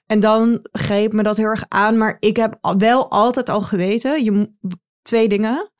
En 0.06 0.20
dan 0.20 0.60
greep 0.72 1.14
me 1.14 1.24
dat 1.24 1.38
heel 1.38 1.46
erg 1.46 1.66
aan. 1.68 1.98
Maar 1.98 2.18
ik 2.20 2.38
heb 2.38 2.58
wel 2.78 3.10
altijd 3.12 3.50
al 3.50 3.62
geweten, 3.62 4.24
je, 4.24 4.52
twee 5.02 5.28
dingen. 5.28 5.72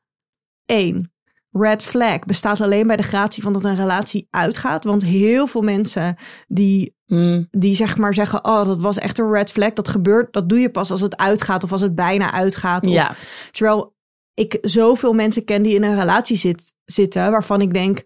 Eén, 0.64 1.12
red 1.58 1.82
flag 1.82 2.18
bestaat 2.18 2.60
alleen 2.60 2.86
bij 2.86 2.96
de 2.96 3.02
gratie 3.02 3.42
van 3.42 3.52
dat 3.52 3.64
een 3.64 3.76
relatie 3.76 4.26
uitgaat. 4.30 4.84
Want 4.84 5.04
heel 5.04 5.46
veel 5.46 5.62
mensen 5.62 6.16
die 6.48 6.94
Hmm. 7.06 7.46
die 7.50 7.74
zeg 7.74 7.96
maar 7.96 8.14
zeggen: 8.14 8.44
Oh, 8.44 8.64
dat 8.64 8.82
was 8.82 8.98
echt 8.98 9.18
een 9.18 9.30
red 9.32 9.50
flag. 9.50 9.72
Dat 9.72 9.88
gebeurt, 9.88 10.32
dat 10.32 10.48
doe 10.48 10.58
je 10.58 10.70
pas 10.70 10.90
als 10.90 11.00
het 11.00 11.16
uitgaat 11.16 11.64
of 11.64 11.72
als 11.72 11.80
het 11.80 11.94
bijna 11.94 12.32
uitgaat. 12.32 12.86
Of. 12.86 13.48
Terwijl 13.50 13.94
ik 14.34 14.58
zoveel 14.60 15.12
mensen 15.12 15.44
ken 15.44 15.62
die 15.62 15.74
in 15.74 15.82
een 15.82 15.98
relatie 15.98 16.36
zit, 16.36 16.72
zitten, 16.84 17.30
waarvan 17.30 17.60
ik 17.60 17.74
denk. 17.74 18.02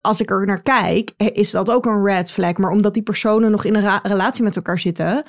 Als 0.00 0.20
ik 0.20 0.30
er 0.30 0.46
naar 0.46 0.62
kijk, 0.62 1.12
is 1.16 1.50
dat 1.50 1.70
ook 1.70 1.86
een 1.86 2.04
red 2.04 2.32
flag. 2.32 2.56
Maar 2.56 2.70
omdat 2.70 2.94
die 2.94 3.02
personen 3.02 3.50
nog 3.50 3.64
in 3.64 3.74
een 3.74 4.00
relatie 4.02 4.42
met 4.42 4.56
elkaar 4.56 4.78
zitten, 4.78 5.24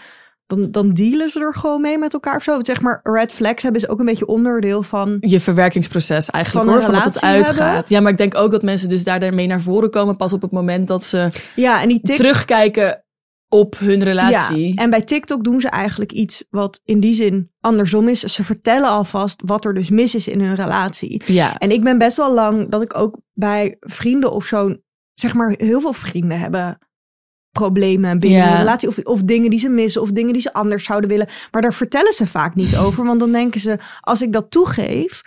dan, 0.47 0.71
dan 0.71 0.93
dealen 0.93 1.29
ze 1.29 1.39
er 1.39 1.53
gewoon 1.53 1.81
mee 1.81 1.97
met 1.97 2.13
elkaar 2.13 2.35
of 2.35 2.43
zo. 2.43 2.59
Zeg 2.61 2.81
maar, 2.81 2.99
red 3.03 3.31
flags 3.31 3.63
hebben 3.63 3.81
is 3.81 3.89
ook 3.89 3.99
een 3.99 4.05
beetje 4.05 4.27
onderdeel 4.27 4.83
van. 4.83 5.17
je 5.19 5.39
verwerkingsproces 5.39 6.29
eigenlijk 6.29 6.65
Van 6.65 6.73
hoor, 6.75 6.83
van 6.83 6.93
dat 6.93 7.03
het 7.03 7.21
uitgaat. 7.21 7.55
hebben. 7.55 7.83
Ja, 7.87 7.99
maar 7.99 8.11
ik 8.11 8.17
denk 8.17 8.35
ook 8.35 8.51
dat 8.51 8.61
mensen 8.63 8.89
dus 8.89 9.03
daar 9.03 9.19
daarmee 9.19 9.47
naar 9.47 9.61
voren 9.61 9.89
komen 9.91 10.15
pas 10.15 10.33
op 10.33 10.41
het 10.41 10.51
moment 10.51 10.87
dat 10.87 11.03
ze 11.03 11.29
Ja, 11.55 11.81
en 11.81 11.87
die 11.87 12.01
tik, 12.01 12.15
terugkijken 12.15 13.01
op 13.49 13.77
hun 13.79 14.03
relatie. 14.03 14.67
Ja, 14.67 14.83
en 14.83 14.89
bij 14.89 15.01
TikTok 15.01 15.43
doen 15.43 15.59
ze 15.59 15.69
eigenlijk 15.69 16.11
iets 16.11 16.43
wat 16.49 16.79
in 16.83 16.99
die 16.99 17.13
zin 17.13 17.51
andersom 17.59 18.07
is. 18.07 18.19
Ze 18.19 18.43
vertellen 18.43 18.89
alvast 18.89 19.41
wat 19.45 19.65
er 19.65 19.73
dus 19.73 19.89
mis 19.89 20.15
is 20.15 20.27
in 20.27 20.41
hun 20.41 20.55
relatie. 20.55 21.21
ja. 21.25 21.57
En 21.57 21.71
ik 21.71 21.83
ben 21.83 21.97
best 21.97 22.17
wel 22.17 22.33
lang 22.33 22.69
dat 22.71 22.81
ik 22.81 22.97
ook 22.97 23.17
bij 23.33 23.75
vrienden 23.79 24.31
of 24.31 24.45
zo, 24.45 24.75
zeg 25.13 25.33
maar, 25.33 25.53
heel 25.57 25.81
veel 25.81 25.93
vrienden 25.93 26.39
hebben 26.39 26.77
problemen 27.57 28.19
binnen 28.19 28.39
Ja. 28.39 28.47
hun 28.47 28.57
relatie. 28.57 28.87
Of, 28.87 28.97
of 28.97 29.21
dingen 29.23 29.49
die 29.49 29.59
ze 29.59 29.69
missen, 29.69 30.01
of 30.01 30.11
dingen 30.11 30.33
die 30.33 30.41
ze 30.41 30.53
anders 30.53 30.83
zouden 30.83 31.09
willen. 31.09 31.27
Maar 31.51 31.61
daar 31.61 31.73
vertellen 31.73 32.13
ze 32.13 32.27
vaak 32.27 32.55
niet 32.55 32.77
over. 32.83 33.05
Want 33.05 33.19
dan 33.19 33.31
denken 33.31 33.59
ze, 33.59 33.77
als 34.01 34.21
ik 34.21 34.33
dat 34.33 34.51
toegeef, 34.51 35.21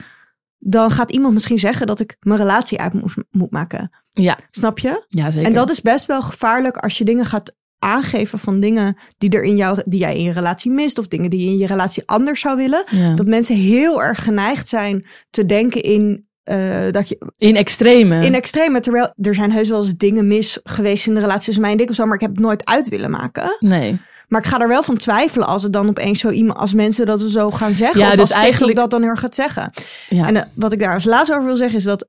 dan 0.58 0.90
gaat 0.90 1.10
iemand 1.10 1.32
misschien 1.34 1.58
zeggen 1.58 1.86
dat 1.86 2.00
ik 2.00 2.16
mijn 2.20 2.38
relatie 2.38 2.78
uit 2.78 2.92
moet, 2.92 3.14
moet 3.30 3.50
maken. 3.50 3.90
ja. 4.12 4.38
Snap 4.50 4.78
je? 4.78 5.04
ja, 5.08 5.30
zeker. 5.30 5.48
En 5.48 5.54
dat 5.54 5.70
is 5.70 5.80
best 5.80 6.06
wel 6.06 6.22
gevaarlijk 6.22 6.76
als 6.76 6.98
je 6.98 7.04
dingen 7.04 7.24
gaat 7.24 7.52
aangeven 7.78 8.38
van 8.38 8.60
dingen 8.60 8.96
die, 9.18 9.30
er 9.30 9.42
in 9.42 9.56
jou, 9.56 9.82
die 9.84 10.00
jij 10.00 10.16
in 10.16 10.22
je 10.22 10.32
relatie 10.32 10.70
mist. 10.70 10.98
Of 10.98 11.06
dingen 11.08 11.30
die 11.30 11.44
je 11.44 11.50
in 11.50 11.58
je 11.58 11.66
relatie 11.66 12.02
anders 12.06 12.40
zou 12.40 12.56
willen. 12.56 12.84
Ja. 12.90 13.14
Dat 13.14 13.26
mensen 13.26 13.56
heel 13.56 14.02
erg 14.02 14.24
geneigd 14.24 14.68
zijn 14.68 15.04
te 15.30 15.46
denken 15.46 15.80
in 15.82 16.28
eh, 16.50 16.92
dat 16.92 17.08
je 17.08 17.18
In 17.36 17.56
extreme. 17.56 18.24
in 18.24 18.34
extreme, 18.34 18.80
terwijl 18.80 19.12
er 19.20 19.34
zijn 19.34 19.52
heus 19.52 19.68
wel 19.68 19.78
eens 19.78 19.96
dingen 19.96 20.26
mis 20.26 20.58
geweest 20.64 21.06
in 21.06 21.14
de 21.14 21.20
relatie 21.20 21.44
tussen 21.44 21.62
mij 21.62 21.70
en 21.70 21.76
Dick 21.76 21.88
of 21.88 21.94
zo, 21.94 22.04
maar 22.04 22.14
ik 22.14 22.20
heb 22.20 22.30
het 22.30 22.40
nooit 22.40 22.64
uit 22.64 22.88
willen 22.88 23.10
maken. 23.10 23.56
nee. 23.60 24.00
Maar 24.28 24.40
ik 24.40 24.46
ga 24.46 24.60
er 24.60 24.68
wel 24.68 24.82
van 24.82 24.96
twijfelen 24.96 25.46
als 25.46 25.62
het 25.62 25.72
dan 25.72 25.88
opeens 25.88 26.20
zo 26.20 26.28
iemand, 26.30 26.58
als 26.58 26.74
mensen 26.74 27.06
dat 27.06 27.20
zo 27.20 27.50
gaan 27.50 27.72
zeggen, 27.72 28.00
Ja, 28.00 28.08
of 28.10 28.14
dus 28.14 28.30
eigenlijk- 28.30 28.76
dat 28.76 28.90
dan 28.90 29.02
heel 29.02 29.14
gaat 29.16 29.34
zeggen. 29.34 29.72
Ja. 30.08 30.26
En 30.26 30.36
eh, 30.36 30.42
wat 30.54 30.72
ik 30.72 30.78
daar 30.82 30.94
als 30.94 31.04
laatste 31.04 31.32
over 31.34 31.46
wil 31.46 31.56
zeggen 31.56 31.78
is 31.78 31.84
dat 31.84 32.08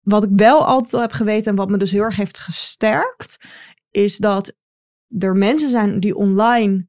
wat 0.00 0.24
ik 0.24 0.30
wel 0.36 0.64
altijd 0.66 0.94
al 0.94 1.00
heb 1.00 1.12
geweten 1.12 1.50
en 1.50 1.56
wat 1.56 1.68
me 1.68 1.76
dus 1.76 1.90
heel 1.90 2.02
erg 2.02 2.16
heeft 2.16 2.38
gesterkt, 2.38 3.36
is 3.90 4.16
dat 4.16 4.52
er 5.18 5.36
mensen 5.36 5.68
zijn 5.68 6.00
die 6.00 6.16
online 6.16 6.86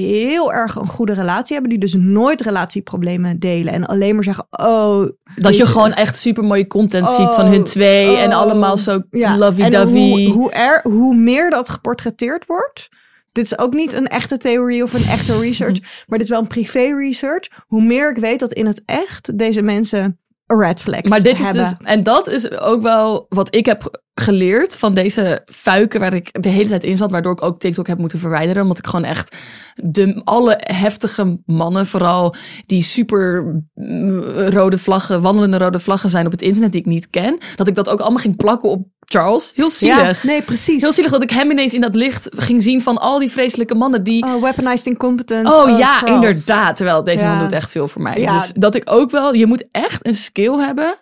heel 0.00 0.52
erg 0.52 0.74
een 0.74 0.88
goede 0.88 1.12
relatie 1.12 1.52
hebben, 1.52 1.70
die 1.70 1.80
dus 1.80 1.94
nooit 1.94 2.40
relatieproblemen 2.40 3.38
delen 3.38 3.72
en 3.72 3.86
alleen 3.86 4.14
maar 4.14 4.24
zeggen, 4.24 4.46
oh, 4.50 5.08
dat 5.34 5.56
je 5.56 5.66
gewoon 5.66 5.92
echt 5.92 6.16
super 6.16 6.44
mooie 6.44 6.66
content 6.66 7.08
ziet 7.08 7.32
van 7.32 7.44
Oh, 7.44 7.50
hun 7.50 7.64
twee. 7.64 8.16
en 8.16 8.30
oh. 8.30 8.36
allemaal 8.36 8.76
zo 8.76 9.02
Ja, 9.10 9.38
lovey-dovey. 9.38 10.00
Hoe, 10.00 10.30
hoe, 10.30 10.52
er, 10.52 10.80
hoe 10.82 11.16
meer 11.16 11.50
dat 11.50 11.68
geportretteerd 11.68 12.46
wordt. 12.46 12.88
Dit 13.32 13.44
is 13.44 13.58
ook 13.58 13.74
niet 13.74 13.92
een 13.92 14.08
echte 14.08 14.36
theorie 14.36 14.82
of 14.82 14.92
een 14.92 15.08
echte 15.08 15.38
research. 15.38 15.80
maar 16.06 16.18
dit 16.18 16.20
is 16.20 16.28
wel 16.28 16.40
een 16.40 16.46
privé 16.46 16.94
research. 16.98 17.48
Hoe 17.66 17.82
meer 17.82 18.10
ik 18.10 18.16
weet 18.16 18.40
dat 18.40 18.52
in 18.52 18.66
het 18.66 18.82
echt 18.86 19.38
deze 19.38 19.62
mensen 19.62 20.18
red 20.46 20.80
flags 20.80 21.08
Maar 21.08 21.22
dit 21.22 21.38
is 21.38 21.44
hebben. 21.44 21.62
dus, 21.62 21.88
en 21.88 22.02
dat 22.02 22.28
is 22.28 22.50
ook 22.50 22.82
wel 22.82 23.26
wat 23.28 23.54
ik 23.54 23.66
heb 23.66 24.02
geleerd 24.14 24.76
van 24.76 24.94
deze 24.94 25.42
fuiken 25.46 26.00
waar 26.00 26.14
ik 26.14 26.42
de 26.42 26.48
hele 26.48 26.68
tijd 26.68 26.84
in 26.84 26.96
zat, 26.96 27.10
waardoor 27.10 27.32
ik 27.32 27.42
ook 27.42 27.58
TikTok 27.58 27.86
heb 27.86 27.98
moeten 27.98 28.18
verwijderen, 28.18 28.62
omdat 28.62 28.78
ik 28.78 28.86
gewoon 28.86 29.04
echt 29.04 29.36
de 29.74 30.20
alle 30.24 30.60
heftige 30.60 31.40
mannen, 31.46 31.86
vooral 31.86 32.34
die 32.66 32.82
super 32.82 33.44
mm, 33.74 34.20
rode 34.30 34.78
vlaggen, 34.78 35.22
wandelende 35.22 35.58
rode 35.58 35.78
vlaggen 35.78 36.10
zijn 36.10 36.26
op 36.26 36.32
het 36.32 36.42
internet 36.42 36.72
die 36.72 36.80
ik 36.80 36.86
niet 36.86 37.10
ken, 37.10 37.38
dat 37.56 37.68
ik 37.68 37.74
dat 37.74 37.90
ook 37.90 38.00
allemaal 38.00 38.20
ging 38.22 38.36
plakken 38.36 38.70
op 38.70 38.86
Charles. 39.04 39.52
Heel 39.54 39.70
zielig. 39.70 40.22
Ja, 40.22 40.28
nee, 40.30 40.42
precies. 40.42 40.82
Heel 40.82 40.92
zielig 40.92 41.10
dat 41.10 41.22
ik 41.22 41.30
hem 41.30 41.50
ineens 41.50 41.74
in 41.74 41.80
dat 41.80 41.94
licht 41.94 42.28
ging 42.30 42.62
zien 42.62 42.82
van 42.82 42.98
al 42.98 43.18
die 43.18 43.30
vreselijke 43.30 43.74
mannen 43.74 44.02
die 44.04 44.24
Oh, 44.24 44.42
weaponized 44.42 44.86
incompetence. 44.86 45.52
Oh, 45.54 45.78
ja, 45.78 45.90
Charles. 45.92 46.14
inderdaad. 46.14 46.76
Terwijl 46.76 47.04
deze 47.04 47.24
Ja. 47.24 47.30
man 47.30 47.38
doet 47.42 47.52
echt 47.52 47.70
veel 47.70 47.88
voor 47.88 48.02
mij. 48.02 48.20
Ja. 48.20 48.32
Dus 48.38 48.52
dat 48.54 48.74
ik 48.74 48.82
ook 48.90 49.10
wel, 49.10 49.34
je 49.34 49.46
moet 49.46 49.64
echt 49.70 50.06
een 50.06 50.14
skill 50.14 50.52
hebben 50.58 50.96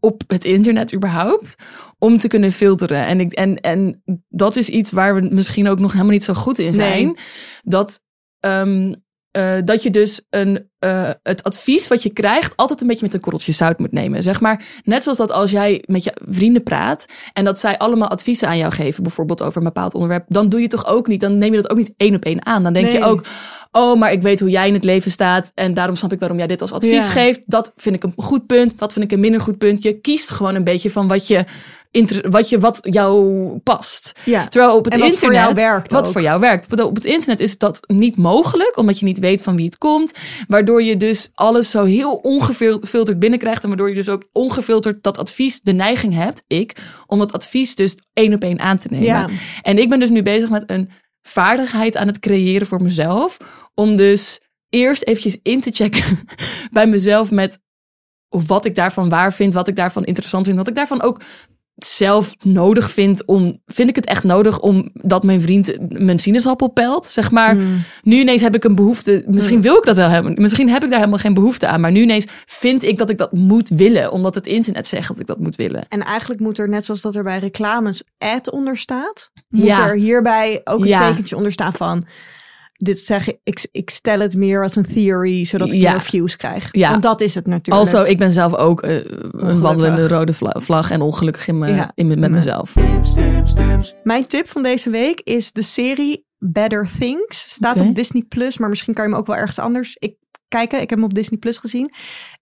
op 0.00 0.22
het 0.26 0.44
internet 0.44 0.94
überhaupt 0.94 1.54
om 1.98 2.18
te 2.18 2.28
kunnen 2.28 2.52
filteren. 2.52 3.06
En, 3.06 3.20
ik, 3.20 3.32
en, 3.32 3.60
en 3.60 4.02
dat 4.28 4.56
is 4.56 4.68
iets 4.68 4.92
waar 4.92 5.14
we 5.14 5.28
misschien 5.30 5.68
ook 5.68 5.78
nog 5.78 5.92
helemaal 5.92 6.12
niet 6.12 6.24
zo 6.24 6.34
goed 6.34 6.58
in 6.58 6.72
zijn. 6.72 7.04
Nee. 7.04 7.14
Dat, 7.62 8.00
ehm, 8.40 8.94
eh, 9.30 9.58
dat 9.64 9.82
je 9.82 9.90
dus 9.90 10.20
een, 10.30 10.69
eh, 10.80 11.10
het 11.22 11.42
advies 11.42 11.88
wat 11.88 12.02
je 12.02 12.10
krijgt 12.10 12.56
altijd 12.56 12.80
een 12.80 12.86
beetje 12.86 13.04
met 13.04 13.14
een 13.14 13.20
korreltje 13.20 13.52
zout 13.52 13.78
moet 13.78 13.92
nemen. 13.92 14.22
Zeg 14.22 14.40
maar, 14.40 14.64
net 14.84 15.02
zoals 15.02 15.18
dat 15.18 15.32
als 15.32 15.50
jij 15.50 15.82
met 15.86 16.04
je 16.04 16.16
vrienden 16.28 16.62
praat 16.62 17.06
en 17.32 17.44
dat 17.44 17.60
zij 17.60 17.78
allemaal 17.78 18.08
adviezen 18.08 18.48
aan 18.48 18.58
jou 18.58 18.72
geven, 18.72 19.02
bijvoorbeeld 19.02 19.42
over 19.42 19.58
een 19.58 19.64
bepaald 19.64 19.94
onderwerp, 19.94 20.24
dan 20.28 20.48
doe 20.48 20.60
je 20.60 20.68
toch 20.68 20.86
ook 20.86 21.06
niet, 21.06 21.20
dan 21.20 21.38
neem 21.38 21.52
je 21.52 21.60
dat 21.60 21.70
ook 21.70 21.76
niet 21.76 21.92
één 21.96 22.14
op 22.14 22.24
één 22.24 22.46
aan. 22.46 22.62
Dan 22.62 22.72
denk 22.72 22.88
je 22.88 23.04
ook, 23.04 23.24
oh, 23.72 23.98
maar 23.98 24.12
ik 24.12 24.22
weet 24.22 24.40
hoe 24.40 24.50
jij 24.50 24.66
in 24.66 24.74
het 24.74 24.84
leven 24.84 25.10
staat 25.10 25.52
en 25.54 25.74
daarom 25.74 25.96
snap 25.96 26.12
ik 26.12 26.18
waarom 26.18 26.38
jij 26.38 26.46
dit 26.46 26.60
als 26.60 26.72
advies 26.72 27.06
Ja. 27.06 27.12
geeft. 27.12 27.40
Dat 27.46 27.72
vind 27.76 27.94
ik 27.94 28.02
een 28.02 28.12
goed 28.16 28.46
punt, 28.46 28.78
dat 28.78 28.92
vind 28.92 29.04
ik 29.04 29.12
een 29.12 29.20
minder 29.20 29.40
goed 29.40 29.58
punt. 29.58 29.82
Je 29.82 30.00
kiest 30.00 30.30
gewoon 30.30 30.54
een 30.54 30.64
beetje 30.64 30.90
van 30.90 31.08
wat 31.08 31.26
je, 31.26 31.44
wat, 32.28 32.48
je, 32.48 32.58
wat 32.58 32.78
jou 32.82 33.58
past. 33.58 34.12
Ja. 34.24 34.48
Terwijl 34.48 34.76
op 34.76 34.84
het 34.84 34.94
En 34.94 35.00
wat 35.00 35.08
internet, 35.08 35.38
voor 35.38 35.44
jou 35.44 35.54
werkt 35.54 35.92
wat 35.92 36.06
ook. 36.06 36.12
voor 36.12 36.22
jou 36.22 36.40
werkt. 36.40 36.82
Op 36.82 36.94
het 36.94 37.04
internet 37.04 37.40
is 37.40 37.58
dat 37.58 37.80
niet 37.86 38.16
mogelijk, 38.16 38.76
omdat 38.76 38.98
je 38.98 39.04
niet 39.04 39.18
weet 39.18 39.42
van 39.42 39.56
wie 39.56 39.64
het 39.64 39.78
komt. 39.78 40.14
Waardoor 40.48 40.82
je 40.82 40.96
dus 40.96 41.30
alles 41.34 41.70
zo 41.70 41.84
heel 41.84 42.14
ongefilterd 42.14 43.18
binnenkrijgt. 43.18 43.62
En 43.62 43.68
waardoor 43.68 43.88
je 43.88 43.94
dus 43.94 44.08
ook 44.08 44.28
ongefilterd 44.32 45.02
dat 45.02 45.18
advies 45.18 45.60
de 45.60 45.72
neiging 45.72 46.14
hebt, 46.14 46.44
ik, 46.46 46.76
om 47.06 47.18
dat 47.18 47.32
advies 47.32 47.74
dus 47.74 47.96
één 48.12 48.34
op 48.34 48.42
één 48.42 48.60
aan 48.60 48.78
te 48.78 48.88
nemen. 48.90 49.06
Ja. 49.06 49.28
En 49.62 49.78
ik 49.78 49.88
ben 49.88 50.00
dus 50.00 50.10
nu 50.10 50.22
bezig 50.22 50.50
met 50.50 50.64
een 50.66 50.90
vaardigheid 51.22 51.96
aan 51.96 52.06
het 52.06 52.18
creëren 52.18 52.66
voor 52.66 52.82
mezelf. 52.82 53.36
Om 53.74 53.96
dus 53.96 54.40
eerst 54.68 55.02
eventjes 55.02 55.38
in 55.42 55.60
te 55.60 55.70
checken 55.72 56.18
bij 56.72 56.86
mezelf 56.86 57.30
met 57.30 57.58
wat 58.28 58.64
ik 58.64 58.74
daarvan 58.74 59.08
waar 59.08 59.32
vind, 59.32 59.54
wat 59.54 59.68
ik 59.68 59.76
daarvan 59.76 60.04
interessant 60.04 60.46
vind, 60.46 60.58
wat 60.58 60.68
ik 60.68 60.74
daarvan 60.74 61.02
ook 61.02 61.20
zelf 61.84 62.34
nodig 62.42 62.90
vind 62.90 63.24
om 63.26 63.60
vind 63.66 63.88
ik 63.88 63.96
het 63.96 64.06
echt 64.06 64.24
nodig 64.24 64.60
om 64.60 64.90
dat 64.92 65.22
mijn 65.22 65.40
vriend 65.40 65.76
mijn 65.88 66.18
sinaasappel 66.18 66.68
pelt 66.68 67.06
zeg 67.06 67.30
maar 67.30 67.56
nu 68.02 68.16
ineens 68.16 68.42
heb 68.42 68.54
ik 68.54 68.64
een 68.64 68.74
behoefte 68.74 69.24
misschien 69.26 69.60
wil 69.62 69.76
ik 69.76 69.84
dat 69.84 69.96
wel 69.96 70.08
hebben 70.08 70.34
misschien 70.40 70.68
heb 70.68 70.82
ik 70.82 70.88
daar 70.88 70.98
helemaal 70.98 71.18
geen 71.20 71.34
behoefte 71.34 71.66
aan 71.66 71.80
maar 71.80 71.92
nu 71.92 72.00
ineens 72.00 72.26
vind 72.46 72.84
ik 72.84 72.98
dat 72.98 73.10
ik 73.10 73.18
dat 73.18 73.32
moet 73.32 73.68
willen 73.68 74.12
omdat 74.12 74.34
het 74.34 74.46
internet 74.46 74.86
zegt 74.86 75.08
dat 75.08 75.20
ik 75.20 75.26
dat 75.26 75.38
moet 75.38 75.56
willen 75.56 75.84
En 75.88 76.02
eigenlijk 76.02 76.40
moet 76.40 76.58
er, 76.58 76.68
net 76.68 76.84
zoals 76.84 77.00
dat 77.00 77.14
er 77.14 77.22
bij 77.22 77.38
reclames 77.38 78.02
ad 78.18 78.50
onder 78.50 78.76
staat, 78.76 79.30
moet 79.48 79.64
Ja. 79.66 79.88
er 79.88 79.94
hierbij 79.96 80.60
ook 80.64 80.80
een 80.80 80.86
Ja. 80.86 81.08
tekentje 81.08 81.36
onder 81.36 81.52
staan 81.52 81.72
van. 81.72 82.06
Dit 82.82 82.98
zeg 83.00 83.28
ik, 83.42 83.68
ik, 83.72 83.90
stel 83.90 84.20
het 84.20 84.36
meer 84.36 84.62
als 84.62 84.76
een 84.76 84.86
theory, 84.86 85.44
zodat 85.44 85.68
ik 85.72 85.80
Ja. 85.80 85.90
meer 85.92 86.00
views 86.00 86.36
krijg. 86.36 86.68
Ja. 86.72 86.90
Want 86.90 87.02
dat 87.02 87.20
is 87.20 87.34
het 87.34 87.46
natuurlijk. 87.46 87.86
also 87.86 88.04
ik 88.10 88.18
ben 88.18 88.32
zelf 88.32 88.54
ook 88.54 88.82
eh, 88.82 89.04
een 89.30 89.60
wandelende 89.60 90.08
rode 90.08 90.32
vla- 90.32 90.60
vlag 90.60 90.90
en 90.90 91.00
ongelukkig 91.00 91.46
in 91.48 91.58
me, 91.58 91.68
Ja. 91.68 91.92
in 91.94 92.06
me- 92.06 92.16
met 92.16 92.30
mezelf 92.30 92.72
Tips, 92.72 93.14
tips, 93.14 93.54
tips. 93.54 93.94
Mijn 94.02 94.26
tip 94.26 94.48
van 94.48 94.62
deze 94.62 94.90
week 94.90 95.20
is 95.20 95.52
de 95.52 95.62
serie 95.62 96.26
Better 96.38 96.90
Things. 96.98 97.38
Staat 97.54 97.80
op 97.80 97.94
Disney 97.94 98.22
Plus, 98.28 98.58
maar 98.58 98.68
misschien 98.68 98.94
kan 98.94 99.04
je 99.04 99.10
hem 99.10 99.18
ook 99.18 99.26
wel 99.26 99.36
ergens 99.36 99.58
anders 99.58 99.96
ik, 99.98 100.14
kijken. 100.48 100.80
Ik 100.80 100.90
heb 100.90 100.98
hem 100.98 101.08
op 101.08 101.14
Disney 101.14 101.38
Plus 101.38 101.58
gezien. 101.58 101.90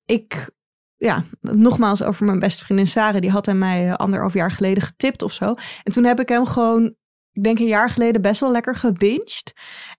Ik, 0.05 0.51
ja, 0.97 1.25
nogmaals 1.41 2.03
over 2.03 2.25
mijn 2.25 2.39
beste 2.39 2.65
vriendin 2.65 2.87
Sarah. 2.87 3.21
Die 3.21 3.31
had 3.31 3.47
hij 3.47 3.55
mij 3.55 3.89
eh, 3.89 3.95
anderhalf 3.95 4.35
jaar 4.35 4.51
geleden 4.51 4.83
getipt 4.83 5.23
of 5.23 5.33
zo. 5.33 5.55
En 5.83 5.93
toen 5.93 6.05
heb 6.05 6.21
ik 6.21 6.29
hem 6.29 6.47
gewoon, 6.47 6.95
ik 7.39 7.45
denk 7.45 7.59
een 7.59 7.67
jaar 7.67 7.91
geleden, 7.91 8.23
best 8.23 8.41
wel 8.41 8.51
lekker 8.51 8.75
gebinged. 8.75 9.53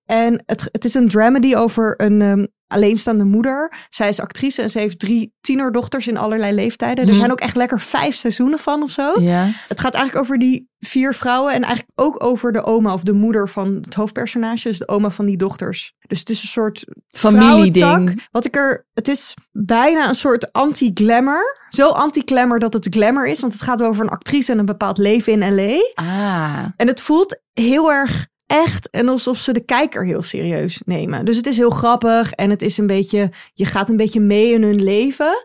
En 0.05 0.43
het, 0.45 0.69
het 0.71 0.85
is 0.85 0.93
een 0.93 1.09
dramedy 1.09 1.55
over 1.55 2.01
een, 2.01 2.21
ehm, 2.21 2.45
alleenstaande 2.69 3.23
moeder. 3.23 3.73
Zij 3.89 4.09
is 4.09 4.19
actrice 4.21 4.61
en 4.61 4.69
ze 4.69 4.79
heeft 4.79 4.99
drie 4.99 5.33
tienerdochters 5.41 6.07
in 6.07 6.17
allerlei 6.17 6.53
leeftijden. 6.53 7.03
Er 7.03 7.09
Mhm. 7.09 7.19
zijn 7.19 7.31
ook 7.31 7.39
echt 7.39 7.55
lekker 7.55 7.79
vijf 7.79 8.15
seizoenen 8.15 8.59
van 8.59 8.83
of 8.83 8.91
zo. 8.91 9.21
Ja. 9.21 9.51
Het 9.67 9.79
gaat 9.79 9.93
eigenlijk 9.93 10.25
over 10.25 10.39
die 10.39 10.67
vier 10.79 11.13
vrouwen 11.13 11.53
en 11.53 11.61
eigenlijk 11.63 11.91
ook 11.99 12.23
over 12.23 12.51
de 12.51 12.63
oma 12.63 12.93
of 12.93 13.03
de 13.03 13.13
moeder 13.13 13.49
van 13.49 13.75
het 13.81 13.93
hoofdpersonage. 13.93 14.67
Dus 14.67 14.77
de 14.77 14.87
oma 14.87 15.09
van 15.09 15.25
die 15.25 15.37
dochters. 15.37 15.93
Dus 16.07 16.19
het 16.19 16.29
is 16.29 16.41
een 16.41 16.47
soort 16.47 16.85
Familieding. 17.07 18.27
Wat 18.31 18.45
ik 18.45 18.55
er, 18.55 18.87
het 18.93 19.07
is 19.07 19.33
bijna 19.51 20.07
een 20.07 20.15
soort 20.15 20.51
anti-glamour. 20.51 21.57
Zo 21.69 21.87
anti-glamour 21.87 22.59
dat 22.59 22.73
het 22.73 22.87
glamour 22.89 23.27
is, 23.27 23.39
want 23.39 23.53
het 23.53 23.61
gaat 23.61 23.81
over 23.81 24.03
een 24.03 24.09
actrice 24.09 24.51
en 24.51 24.59
een 24.59 24.65
bepaald 24.65 24.97
leven 24.97 25.41
in 25.41 25.55
LA. 25.55 25.77
Ah. 25.93 26.65
En 26.75 26.87
het 26.87 27.01
voelt 27.01 27.39
heel 27.53 27.91
erg 27.91 28.27
echt 28.49 28.89
en 28.89 29.07
alsof 29.07 29.37
ze 29.37 29.53
de 29.53 29.65
kijker 29.65 30.05
heel 30.05 30.21
serieus 30.21 30.81
nemen. 30.85 31.25
Dus 31.25 31.37
het 31.37 31.45
is 31.45 31.57
heel 31.57 31.69
grappig 31.69 32.31
en 32.31 32.49
het 32.49 32.61
is 32.61 32.77
een 32.77 32.87
beetje, 32.87 33.31
je 33.53 33.65
gaat 33.65 33.89
een 33.89 33.97
beetje 33.97 34.19
mee 34.19 34.53
in 34.53 34.63
hun 34.63 34.83
leven. 34.83 35.43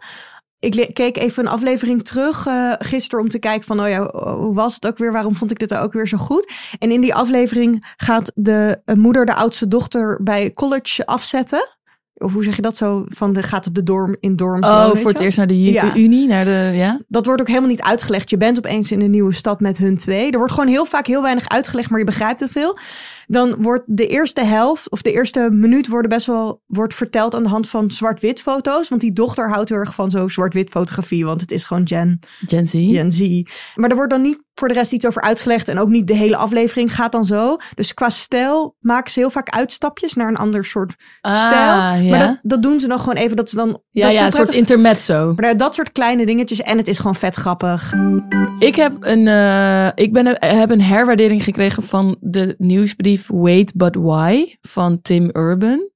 Ik 0.59 0.95
keek 0.95 1.17
even 1.17 1.45
een 1.45 1.53
aflevering 1.53 2.05
terug 2.05 2.47
eh 2.47 2.73
gisteren 2.79 3.25
om 3.25 3.31
te 3.31 3.39
kijken 3.39 3.67
van, 3.67 3.81
oh 3.81 3.89
ja, 3.89 4.11
hoe 4.35 4.55
was 4.55 4.75
het 4.75 4.87
ook 4.87 4.99
weer? 4.99 5.13
Waarom 5.13 5.35
vond 5.35 5.51
ik 5.51 5.59
dit 5.59 5.75
ook 5.75 5.93
weer 5.93 6.09
zo 6.09 6.17
goed? 6.17 6.53
En 6.79 6.93
in 6.93 7.01
die 7.01 7.15
aflevering 7.15 7.95
gaat 7.97 8.33
de 8.35 8.81
eh, 8.85 8.95
moeder 8.95 9.27
de 9.27 9.35
oudste 9.35 9.69
dochter 9.69 10.23
bij 10.23 10.51
college 10.51 11.07
afzetten. 11.07 11.74
Of 12.17 12.33
hoe 12.33 12.45
zeg 12.45 12.57
je 12.57 12.63
dat 12.63 12.77
zo? 12.77 13.05
Van 13.09 13.33
de 13.33 13.43
gaat 13.43 13.67
op 13.67 13.75
de 13.75 13.83
dorm 13.83 14.17
in 14.21 14.37
dorms. 14.37 14.67
Oh, 14.67 14.87
voor 14.87 15.09
het 15.09 15.19
wel? 15.19 15.27
eerst 15.27 15.39
naar 15.39 15.47
de, 15.47 15.63
Ja. 15.63 15.97
Unie, 15.97 16.27
naar 16.27 16.45
de, 16.45 16.71
ja? 16.75 17.01
Dat 17.09 17.27
wordt 17.27 17.41
ook 17.41 17.49
helemaal 17.49 17.69
niet 17.69 17.83
uitgelegd. 17.83 18.31
Je 18.31 18.37
bent 18.37 18.59
opeens 18.59 18.93
in 18.93 19.01
een 19.01 19.11
nieuwe 19.11 19.33
stad 19.33 19.61
met 19.61 19.79
hun 19.79 19.97
twee. 19.97 20.31
Er 20.31 20.39
wordt 20.39 20.53
gewoon 20.53 20.69
heel 20.69 20.85
vaak 20.85 21.07
heel 21.07 21.23
weinig 21.23 21.49
uitgelegd, 21.49 21.91
maar 21.91 21.99
je 21.99 22.05
begrijpt 22.05 22.41
er 22.41 22.49
veel. 22.49 22.79
Dan 23.27 23.55
wordt 23.63 23.83
de 23.87 24.07
eerste 24.07 24.45
helft 24.45 24.91
of 24.91 25.03
de 25.03 25.13
eerste 25.13 25.49
minuut 25.53 25.89
worden 25.89 26.11
best 26.11 26.27
wel 26.27 26.63
wordt 26.67 26.95
verteld 26.95 27.35
aan 27.35 27.43
de 27.43 27.49
hand 27.49 27.69
van 27.69 27.91
zwart-wit 27.91 28.41
foto's. 28.41 28.89
Want 28.89 29.01
die 29.01 29.13
dochter 29.13 29.51
houdt 29.51 29.69
heel 29.69 29.79
erg 29.79 29.95
van 29.95 30.11
zo 30.11 30.29
zwart-wit 30.29 30.71
fotografie, 30.71 31.25
want 31.25 31.41
het 31.41 31.51
is 31.51 31.65
gewoon 31.65 31.89
Gen, 31.89 32.19
Gen 32.47 32.67
Z. 32.67 32.73
Gen 32.73 33.13
Z. 33.13 33.43
Maar 33.75 33.91
er 33.91 33.97
wordt 33.97 34.11
dan 34.11 34.23
niet 34.23 34.44
voor 34.55 34.69
de 34.69 34.75
rest 34.75 34.93
iets 34.93 35.07
over 35.07 35.23
uitgelegd 35.23 35.69
en 35.69 35.79
ook 35.79 35.89
niet 35.89 36.07
de 36.07 36.15
hele 36.15 36.37
aflevering 36.37 36.95
gaat 36.95 37.13
dan 37.13 37.25
zo. 37.25 37.57
Dus 37.75 37.95
qua 37.95 38.09
stijl 38.11 38.77
maken 38.81 39.13
ze 39.13 39.19
heel 39.19 39.31
vaak 39.31 39.49
uitstapjes 39.49 40.15
naar 40.15 40.29
een 40.29 40.37
ander 40.37 40.65
soort 40.65 40.95
Ah, 41.21 41.41
stijl. 41.41 42.03
ja. 42.03 42.11
Maar 42.11 42.19
dat, 42.19 42.39
dat 42.43 42.63
doen 42.63 42.81
ze 42.81 42.89
dan 42.89 42.99
gewoon 42.99 43.15
even 43.17 43.37
dat 43.37 43.51
ze 43.51 43.57
dan. 43.57 43.81
ja, 43.91 44.07
dat 44.07 44.17
ja, 44.17 44.25
een 44.25 44.33
soort 44.33 44.51
intermezzo. 44.55 45.25
maar 45.27 45.45
nou, 45.45 45.57
dat 45.57 45.75
soort 45.75 45.93
kleine 45.93 46.27
dingetjes 46.27 46.61
en 46.63 46.77
het 46.77 46.89
is 46.89 46.97
gewoon 46.97 47.15
vet 47.15 47.35
grappig. 47.35 47.93
Ik 48.59 48.75
heb 48.77 48.93
een, 49.01 49.29
eh, 49.29 49.89
ik 49.95 50.13
ben, 50.13 50.27
heb 50.47 50.71
een 50.71 50.81
herwaardering 50.83 51.45
gekregen 51.45 51.83
van 51.83 52.17
de 52.21 52.55
nieuwsbrief 52.59 53.29
Wait 53.33 53.73
But 53.75 53.95
Why 53.95 54.57
van 54.61 55.03
Tim 55.03 55.31
Urban. 55.33 55.89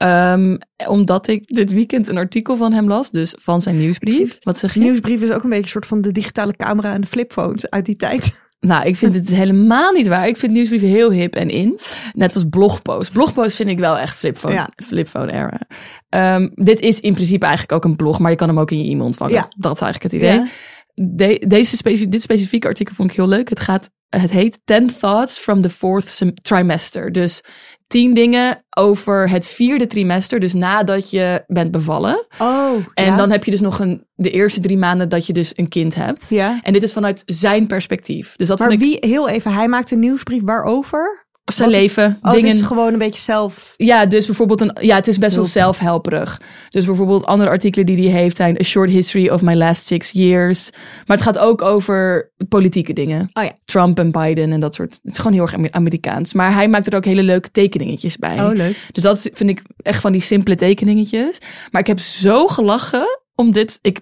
Ehm, 0.00 0.56
omdat 0.86 1.26
ik 1.28 1.46
dit 1.46 1.72
weekend 1.72 2.08
een 2.08 2.16
artikel 2.16 2.56
van 2.56 2.72
hem 2.72 2.88
las, 2.88 3.10
dus 3.10 3.34
van 3.40 3.62
zijn 3.62 3.78
nieuwsbrief. 3.78 4.38
Wat 4.40 4.58
zeg 4.58 4.74
je? 4.74 4.80
Nieuwsbrief 4.80 5.22
is 5.22 5.30
ook 5.30 5.42
een 5.42 5.48
beetje 5.48 5.64
een 5.64 5.70
soort 5.70 5.86
van 5.86 6.00
de 6.00 6.12
digitale 6.12 6.56
camera 6.56 6.92
en 6.92 7.00
de 7.00 7.06
flipphones 7.06 7.70
uit 7.70 7.84
die 7.86 7.96
tijd. 7.96 8.30
Nou, 8.60 8.86
ik 8.86 8.96
vind 8.96 9.14
het 9.14 9.28
helemaal 9.28 9.92
niet 9.92 10.06
waar. 10.06 10.28
Ik 10.28 10.36
vind 10.36 10.52
nieuwsbrieven 10.52 10.88
heel 10.88 11.10
hip 11.12 11.34
en 11.34 11.50
in. 11.50 11.78
Net 12.12 12.34
als 12.34 12.44
blogpost. 12.50 13.12
Blogpost 13.12 13.56
vind 13.56 13.68
ik 13.68 13.78
wel 13.78 13.98
echt 13.98 14.16
flipphone, 14.16 14.54
Ja. 14.54 14.68
flipphone 14.84 15.32
era. 15.32 15.60
Ehm, 16.08 16.48
dit 16.54 16.80
is 16.80 17.00
in 17.00 17.14
principe 17.14 17.46
eigenlijk 17.46 17.74
ook 17.74 17.84
een 17.90 17.96
blog, 17.96 18.18
maar 18.18 18.30
je 18.30 18.36
kan 18.36 18.48
hem 18.48 18.58
ook 18.58 18.70
in 18.70 18.84
je 18.84 18.90
e-mail 18.90 19.06
ontvangen. 19.06 19.34
Ja. 19.34 19.48
Dat 19.56 19.74
is 19.74 19.80
eigenlijk 19.82 20.12
het 20.12 20.22
idee. 20.22 20.38
Ja. 20.38 20.46
De- 20.94 21.44
deze 21.48 21.76
specie- 21.76 22.08
dit 22.08 22.22
specifieke 22.22 22.66
artikel 22.66 22.94
vond 22.94 23.10
ik 23.10 23.16
heel 23.16 23.28
leuk. 23.28 23.48
Het, 23.48 23.60
gaat, 23.60 23.90
het 24.08 24.30
heet 24.30 24.60
10 24.64 24.90
Thoughts 25.00 25.38
from 25.38 25.60
the 25.62 25.70
Fourth 25.70 26.22
Trimester. 26.42 27.12
Dus 27.12 27.42
10 27.90 28.14
dingen 28.14 28.64
over 28.76 29.30
het 29.30 29.48
vierde 29.48 29.86
trimester. 29.86 30.40
Dus 30.40 30.52
nadat 30.52 31.10
je 31.10 31.44
bent 31.46 31.70
bevallen. 31.70 32.26
Oh, 32.38 32.72
En 32.94 33.04
ja. 33.04 33.16
dan 33.16 33.30
heb 33.30 33.44
je 33.44 33.50
dus 33.50 33.60
nog 33.60 33.78
een, 33.78 34.06
de 34.14 34.30
eerste 34.30 34.60
drie 34.60 34.76
maanden 34.76 35.08
dat 35.08 35.26
je 35.26 35.32
dus 35.32 35.52
een 35.56 35.68
kind 35.68 35.94
hebt. 35.94 36.26
Ja. 36.28 36.60
En 36.62 36.72
dit 36.72 36.82
is 36.82 36.92
vanuit 36.92 37.22
zijn 37.26 37.66
perspectief. 37.66 38.36
Dus 38.36 38.48
dat 38.48 38.58
Maar 38.58 38.68
vond 38.68 38.82
ik 38.82 38.86
wie, 38.88 39.10
heel 39.10 39.28
even, 39.28 39.52
hij 39.52 39.68
maakt 39.68 39.90
een 39.90 39.98
nieuwsbrief 39.98 40.42
waarover? 40.42 41.28
Zijn 41.54 41.70
Wat 41.70 41.78
is- 41.78 41.84
leven. 41.86 42.18
Oh, 42.22 42.32
dingen. 42.32 42.48
het 42.48 42.58
is 42.60 42.66
gewoon 42.66 42.92
een 42.92 42.98
beetje 42.98 43.20
zelf. 43.22 43.74
Ja, 43.76 44.06
dus 44.06 44.26
bijvoorbeeld 44.26 44.60
een. 44.60 44.76
Ja, 44.80 44.94
het 44.96 45.08
is 45.08 45.18
best 45.18 45.36
wel 45.36 45.44
zelfhelperig. 45.44 46.40
Dus 46.70 46.84
bijvoorbeeld 46.84 47.24
andere 47.26 47.50
artikelen 47.50 47.86
die 47.86 48.10
hij 48.10 48.20
heeft 48.20 48.36
zijn 48.36 48.56
A 48.60 48.62
Short 48.62 48.90
History 48.90 49.28
of 49.28 49.42
My 49.42 49.54
Last 49.54 49.86
Six 49.86 50.10
Years. 50.10 50.70
Maar 51.06 51.16
het 51.16 51.26
gaat 51.26 51.38
ook 51.38 51.62
over 51.62 52.30
politieke 52.48 52.92
dingen. 52.92 53.28
Oh 53.32 53.44
ja. 53.44 53.52
Trump 53.64 53.98
en 53.98 54.10
Biden 54.10 54.52
en 54.52 54.60
dat 54.60 54.74
soort. 54.74 54.98
Het 55.02 55.12
is 55.12 55.18
gewoon 55.18 55.32
heel 55.32 55.42
erg 55.42 55.54
Amer- 55.54 55.72
Amerikaans. 55.72 56.32
Maar 56.32 56.54
hij 56.54 56.68
maakt 56.68 56.86
er 56.86 56.94
ook 56.96 57.04
hele 57.04 57.22
leuke 57.22 57.50
tekeningetjes 57.50 58.16
bij. 58.16 58.40
Oh, 58.40 58.52
leuk. 58.54 58.76
Dus 58.92 59.02
dat 59.02 59.16
is- 59.16 59.30
vind 59.34 59.50
ik 59.50 59.62
echt 59.82 60.00
van 60.00 60.12
die 60.12 60.20
simpele 60.20 60.56
tekeningetjes. 60.56 61.38
Maar 61.70 61.80
ik 61.80 61.86
heb 61.86 61.98
zo 62.00 62.46
gelachen 62.46 63.18
om 63.34 63.52
dit. 63.52 63.78
Ik, 63.82 64.00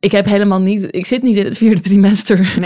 ik 0.00 0.12
heb 0.12 0.24
helemaal 0.26 0.60
niet. 0.60 0.86
Ik 0.90 1.06
zit 1.06 1.22
niet 1.22 1.36
in 1.36 1.44
het 1.44 1.56
vierde 1.58 1.80
trimester. 1.80 2.56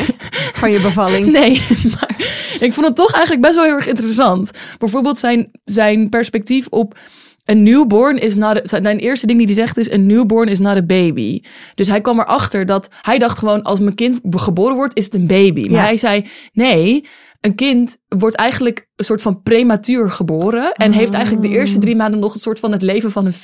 Van 0.52 0.70
je 0.70 0.80
bevalling. 0.80 1.26
Nee, 1.32 1.62
maar 2.00 2.16
ik 2.64 2.72
vond 2.72 2.86
het 2.86 2.96
toch 2.96 3.12
eigenlijk 3.12 3.42
best 3.42 3.54
wel 3.54 3.64
heel 3.64 3.74
erg 3.74 3.86
interessant. 3.86 4.50
Bijvoorbeeld 4.78 5.18
zijn, 5.18 5.50
zijn 5.64 6.08
perspectief 6.08 6.66
op 6.70 6.98
een 7.44 7.62
newborn 7.62 8.18
is 8.18 8.34
not 8.34 8.56
a, 8.56 8.60
zijn 8.82 8.98
eerste 8.98 9.26
ding 9.26 9.38
die 9.38 9.46
hij 9.46 9.56
zegt 9.56 9.78
is 9.78 9.90
een 9.90 10.06
newborn 10.06 10.48
is 10.48 10.58
not 10.58 10.76
a 10.76 10.82
baby. 10.82 11.40
Dus 11.74 11.88
hij 11.88 12.00
kwam 12.00 12.20
erachter 12.20 12.66
dat 12.66 12.88
hij 13.02 13.18
dacht 13.18 13.38
gewoon 13.38 13.62
als 13.62 13.80
mijn 13.80 13.94
kind 13.94 14.20
geboren 14.30 14.76
wordt 14.76 14.96
is 14.96 15.04
het 15.04 15.14
een 15.14 15.26
baby. 15.26 15.62
Maar 15.68 15.80
Ja. 15.80 15.84
hij 15.84 15.96
zei 15.96 16.24
nee, 16.52 17.04
een 17.44 17.54
kind 17.54 17.96
wordt 18.08 18.36
eigenlijk 18.36 18.88
een 18.96 19.04
soort 19.04 19.22
van 19.22 19.42
prematuur 19.42 20.10
geboren 20.10 20.72
en 20.72 20.92
heeft 20.92 21.12
eigenlijk 21.14 21.46
de 21.46 21.52
eerste 21.52 21.78
drie 21.78 21.96
maanden 21.96 22.20
nog 22.20 22.34
een 22.34 22.40
soort 22.40 22.58
van 22.58 22.72
het 22.72 22.82
leven 22.82 23.10
van 23.10 23.26
een, 23.26 23.34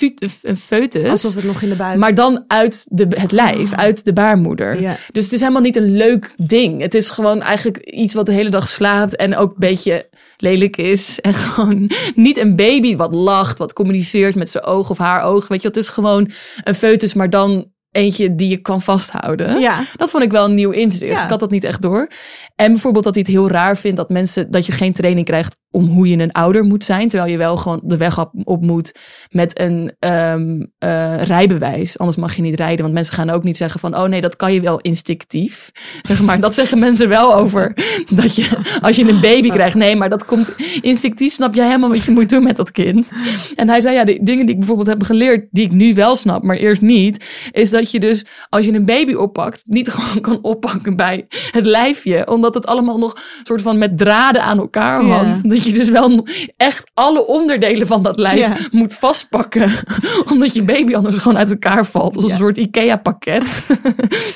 een 0.43 0.57
foetus. 0.57 1.09
Alsof 1.09 1.35
het 1.35 1.45
nog 1.45 1.63
in 1.63 1.69
de 1.69 1.75
buik. 1.75 1.99
Maar 1.99 2.15
dan 2.15 2.45
uit 2.47 2.87
de, 2.89 3.07
het 3.09 3.33
lijf, 3.33 3.73
uit 3.73 4.05
de 4.05 4.13
baarmoeder. 4.13 4.81
Ja. 4.81 4.97
Dus 5.13 5.25
het 5.25 5.33
is 5.33 5.41
helemaal 5.41 5.63
niet 5.63 5.77
een 5.77 5.97
leuk 5.97 6.35
ding. 6.37 6.81
Het 6.81 6.95
is 6.95 7.09
gewoon 7.09 7.43
eigenlijk 7.43 7.79
iets 7.79 8.15
wat 8.15 8.27
de 8.27 8.33
hele 8.33 8.51
dag 8.51 8.69
slaapt 8.69 9.17
en 9.17 9.37
ook 9.37 9.51
een 9.51 9.57
beetje 9.59 10.09
lelijk 10.37 10.77
is. 10.77 11.19
En 11.21 11.35
gewoon 11.35 11.91
niet 12.15 12.39
een 12.39 12.57
baby 12.57 12.97
wat 12.97 13.15
lacht, 13.15 13.59
wat 13.59 13.73
communiceert 13.73 14.35
met 14.35 14.51
zijn 14.51 14.65
oog 14.65 14.91
of 14.91 14.99
haar 14.99 15.23
oog. 15.23 15.49
Weet 15.49 15.63
je, 15.63 15.69
het 15.69 15.77
is 15.77 15.89
gewoon 15.89 16.31
een 16.65 16.75
foetus, 16.75 17.15
maar 17.15 17.31
dan 17.31 17.73
eentje 17.91 18.35
die 18.35 18.49
je 18.49 18.57
kan 18.57 18.83
vasthouden. 18.83 19.61
Ja. 19.61 19.85
Dat 19.97 20.11
vond 20.11 20.23
ik 20.23 20.31
wel 20.31 20.45
een 20.45 20.55
nieuw 20.55 20.71
inzicht. 20.71 21.17
Ja. 21.17 21.25
Ik 21.25 21.31
had 21.31 21.41
dat 21.41 21.51
niet 21.51 21.65
echt 21.65 21.83
door. 21.83 22.11
En 22.55 22.71
bijvoorbeeld 22.71 23.05
dat 23.05 23.15
hij 23.15 23.23
het 23.27 23.33
heel 23.33 23.51
raar 23.51 23.77
vindt 23.77 23.97
dat 23.97 24.11
mensen 24.11 24.51
dat 24.51 24.67
je 24.67 24.73
geen 24.73 24.93
training 24.93 25.27
krijgt 25.27 25.59
om 25.71 25.87
hoe 25.87 26.09
je 26.09 26.19
een 26.19 26.33
ouder 26.33 26.65
moet 26.65 26.85
zijn, 26.85 27.09
terwijl 27.09 27.31
je 27.31 27.39
wel 27.39 27.57
gewoon 27.57 27.81
de 27.83 27.97
weg 27.97 28.21
op, 28.21 28.31
op 28.45 28.65
moet 28.65 28.93
met 29.31 29.59
een 29.61 29.93
ehm, 29.99 30.67
eh, 30.79 31.23
rijbewijs. 31.23 31.99
Anders 31.99 32.19
mag 32.19 32.37
je 32.37 32.43
niet 32.43 32.55
rijden, 32.55 32.83
want 32.83 32.95
mensen 32.95 33.15
gaan 33.15 33.31
ook 33.31 33.45
niet 33.45 33.57
zeggen 33.57 33.81
van 33.81 33.97
oh 33.97 34.05
nee, 34.05 34.21
dat 34.21 34.37
kan 34.37 34.53
je 34.53 34.61
wel 34.61 34.81
instinctief. 34.81 35.71
Maar 36.25 36.41
dat 36.41 36.55
zeggen 36.55 36.79
mensen 36.79 37.09
wel 37.09 37.35
over 37.35 37.75
dat 38.11 38.37
je 38.37 38.79
als 38.81 38.97
je 38.97 39.09
een 39.09 39.21
baby 39.21 39.49
krijgt, 39.49 39.75
nee, 39.75 39.97
maar 39.97 40.09
dat 40.09 40.25
komt 40.25 40.55
instinctief. 40.81 41.33
Snap 41.33 41.55
je 41.55 41.63
helemaal 41.63 41.89
wat 41.89 42.05
je 42.05 42.11
moet 42.11 42.29
doen 42.29 42.43
met 42.43 42.57
dat 42.57 42.71
kind? 42.71 43.13
En 43.57 43.69
hij 43.69 43.81
zei 43.81 43.95
ja, 43.95 44.05
de 44.05 44.21
dingen 44.23 44.47
die 44.47 44.55
ik 44.55 44.59
bijvoorbeeld 44.59 44.89
heb 44.89 45.03
geleerd, 45.03 45.47
die 45.51 45.65
ik 45.65 45.73
nu 45.73 45.95
wel 45.95 46.17
snap, 46.17 46.43
maar 46.43 46.57
eerst 46.57 46.81
niet, 46.81 47.25
is 47.51 47.71
dat 47.71 47.91
je 47.91 48.01
dus 48.01 48.25
als 48.49 48.67
je 48.67 48.73
een 48.73 48.85
baby 48.85 49.15
oppakt, 49.15 49.63
niet 49.65 49.89
gewoon 49.89 50.21
kan 50.21 50.39
oppakken 50.43 50.97
bij 50.97 51.27
het 51.51 51.67
lijfje, 51.67 52.27
omdat 52.27 52.55
het 52.55 52.67
allemaal 52.67 52.99
nog 52.99 53.17
soort 53.43 53.63
van 53.63 53.79
met 53.79 53.99
draden 53.99 54.43
aan 54.43 54.59
elkaar 54.59 55.03
hangt. 55.03 55.43
Dat 55.63 55.73
je 55.73 55.79
dus 55.79 55.89
wel 55.89 56.27
echt 56.57 56.91
alle 56.95 57.27
onderdelen 57.27 57.87
van 57.87 58.03
dat 58.03 58.19
lijf 58.19 58.39
Ja. 58.39 58.57
moet 58.71 58.95
vastpakken, 58.95 59.73
omdat 60.33 60.55
je 60.55 60.65
baby 60.65 60.95
anders 60.95 61.19
gewoon 61.19 61.39
uit 61.39 61.51
elkaar 61.51 61.87
valt, 61.87 62.17
als 62.17 62.31
een 62.31 62.37
soort 62.39 62.57
IKEA-pakket, 62.59 63.67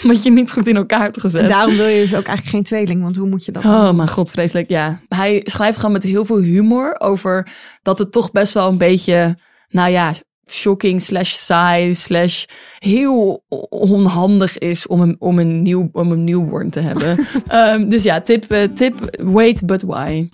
wat 0.02 0.22
je 0.24 0.30
niet 0.30 0.52
goed 0.52 0.68
in 0.68 0.76
elkaar 0.76 1.02
hebt 1.02 1.20
gezet. 1.20 1.42
En 1.42 1.48
daarom 1.48 1.76
wil 1.76 1.86
je 1.86 2.00
dus 2.00 2.14
ook 2.14 2.26
eigenlijk 2.26 2.48
geen 2.48 2.62
tweeling, 2.62 3.02
want 3.02 3.16
hoe 3.16 3.28
moet 3.28 3.44
je 3.44 3.52
dat 3.52 3.62
dan 3.62 3.74
Oh 3.74 3.86
doen? 3.86 3.96
mijn 3.96 4.08
god, 4.08 4.30
vreselijk. 4.30 4.70
Ja, 4.70 5.00
hij 5.08 5.40
schrijft 5.44 5.76
gewoon 5.76 5.92
met 5.92 6.02
heel 6.02 6.24
veel 6.24 6.38
humor 6.38 7.00
over 7.00 7.48
dat 7.82 7.98
het 7.98 8.12
toch 8.12 8.32
best 8.32 8.54
wel 8.54 8.68
een 8.68 8.78
beetje, 8.78 9.38
nou 9.68 9.90
ja, 9.90 10.12
shocking 10.50 11.02
slash 11.02 11.32
saai 11.32 11.94
slash 11.94 12.44
heel 12.78 13.44
onhandig 13.68 14.58
is 14.58 14.86
om 14.86 15.00
een, 15.00 15.16
om 15.18 15.38
een, 15.38 15.62
nieuw, 15.62 15.88
om 15.92 16.12
een 16.12 16.24
newborn 16.24 16.70
te 16.70 16.80
hebben. 16.80 17.18
Ehm, 17.48 17.88
dus 17.88 18.02
ja, 18.02 18.20
tip, 18.20 18.50
eh, 18.50 18.62
tip, 18.74 18.94
wait 19.22 19.66
but 19.66 19.82
why. 19.82 20.28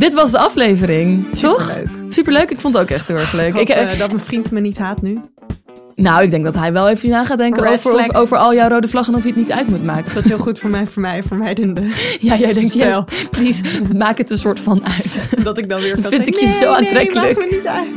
Dit 0.00 0.14
was 0.14 0.30
de 0.30 0.38
aflevering, 0.38 1.24
toch? 1.38 1.78
Superleuk. 2.08 2.50
Ik 2.50 2.60
vond 2.60 2.74
het 2.74 2.82
ook 2.82 2.90
echt 2.90 3.08
heel 3.08 3.16
erg 3.16 3.32
leuk. 3.32 3.46
Ik 3.46 3.52
hoop 3.52 3.62
Ik, 3.62 3.68
eh, 3.68 3.92
eh, 3.92 3.98
dat 3.98 4.08
mijn 4.08 4.20
vriend 4.20 4.50
me 4.50 4.60
niet 4.60 4.78
haat 4.78 5.02
nu. 5.02 5.20
nou, 5.94 6.22
ik 6.22 6.30
denk 6.30 6.44
dat 6.44 6.54
hij 6.54 6.72
wel 6.72 6.88
even 6.88 7.08
na 7.08 7.24
gaat 7.24 7.38
denken 7.38 7.66
over, 7.66 7.78
flag. 7.94 8.14
over 8.14 8.36
al 8.36 8.54
jouw 8.54 8.68
rode 8.68 8.88
vlaggen 8.88 9.14
of 9.14 9.22
je 9.22 9.28
het 9.28 9.36
niet 9.36 9.52
uit 9.52 9.68
moet 9.68 9.84
maken. 9.84 10.14
Dat 10.14 10.22
is 10.24 10.28
heel 10.28 10.38
goed 10.38 10.58
voor 10.58 10.70
mij, 10.70 10.86
voor 10.86 11.02
mij, 11.02 11.22
voor 11.22 11.36
mij 11.36 11.54
de, 11.54 11.72
Ja, 12.20 12.36
jij 12.36 12.52
denkt, 12.52 12.74
yes, 12.74 12.98
please, 13.30 13.62
maak 13.94 14.18
het 14.18 14.30
een 14.30 14.38
soort 14.38 14.60
van 14.60 14.84
uit. 14.84 15.28
dat 15.44 15.58
ik 15.58 15.68
dan 15.68 15.80
weer 15.80 16.00
kan 16.00 16.10
Vind 16.12 16.26
ik 16.26 16.34
je 16.38 16.44
nee, 16.46 16.54
zo 16.54 16.64
nee, 16.66 16.74
aantrekkelijk. 16.76 17.38
maak 17.38 17.48
me 17.50 17.56
niet 17.56 17.66
uit. 17.66 17.88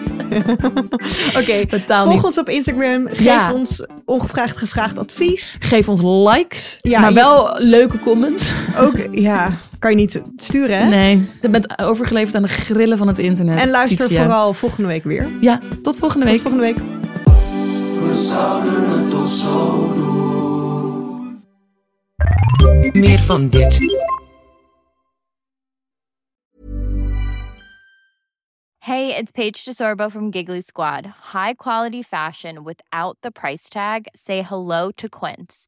Oké, 1.39 1.65
Totaal 1.67 2.03
volg 2.03 2.15
niet. 2.15 2.25
ons 2.25 2.37
op 2.37 2.49
Instagram. 2.49 3.07
Geef 3.07 3.19
Ja. 3.23 3.53
ons 3.53 3.85
ongevraagd 4.05 4.57
gevraagd 4.57 4.97
advies. 4.99 5.55
Geef 5.59 5.89
ons 5.89 6.01
likes, 6.35 6.77
Ja, 6.81 6.99
maar 6.99 7.09
je- 7.09 7.15
wel 7.15 7.55
leuke 7.57 7.99
comments. 7.99 8.53
Ook, 8.79 8.95
ja, 9.11 9.49
kan 9.83 9.91
je 9.91 9.97
niet 9.97 10.21
sturen, 10.35 10.77
hè? 10.79 10.87
Nee, 10.87 11.29
je 11.41 11.49
bent 11.49 11.79
overgeleverd 11.79 12.35
aan 12.35 12.41
de 12.41 12.47
grillen 12.47 12.97
van 12.97 13.07
het 13.07 13.19
internet. 13.19 13.59
En 13.59 13.69
luister 13.69 14.07
Titia. 14.07 14.23
vooral 14.23 14.53
volgende 14.53 14.87
week 14.87 15.03
weer. 15.03 15.29
Ja, 15.41 15.59
tot 15.81 15.97
volgende 15.97 16.25
Tot 16.25 16.33
week. 16.33 16.41
volgende 16.41 16.65
week. 16.65 16.77
We 18.07 18.15
zouden 18.15 18.89
het 18.89 19.09
toch 19.09 19.31
zo 19.31 19.93
doen. 19.93 21.41
Meer 23.01 23.19
van 23.19 23.49
dit. 23.49 23.79
Hey, 28.77 29.17
it's 29.17 29.31
Paige 29.31 29.63
DeSorbo 29.63 30.09
from 30.09 30.31
Giggly 30.31 30.61
Squad. 30.61 31.05
High 31.33 31.53
quality 31.57 32.03
fashion 32.03 32.63
without 32.63 33.17
the 33.21 33.31
price 33.31 33.69
tag. 33.69 34.01
Say 34.13 34.41
hello 34.41 34.91
to 34.91 35.07
Quince. 35.09 35.67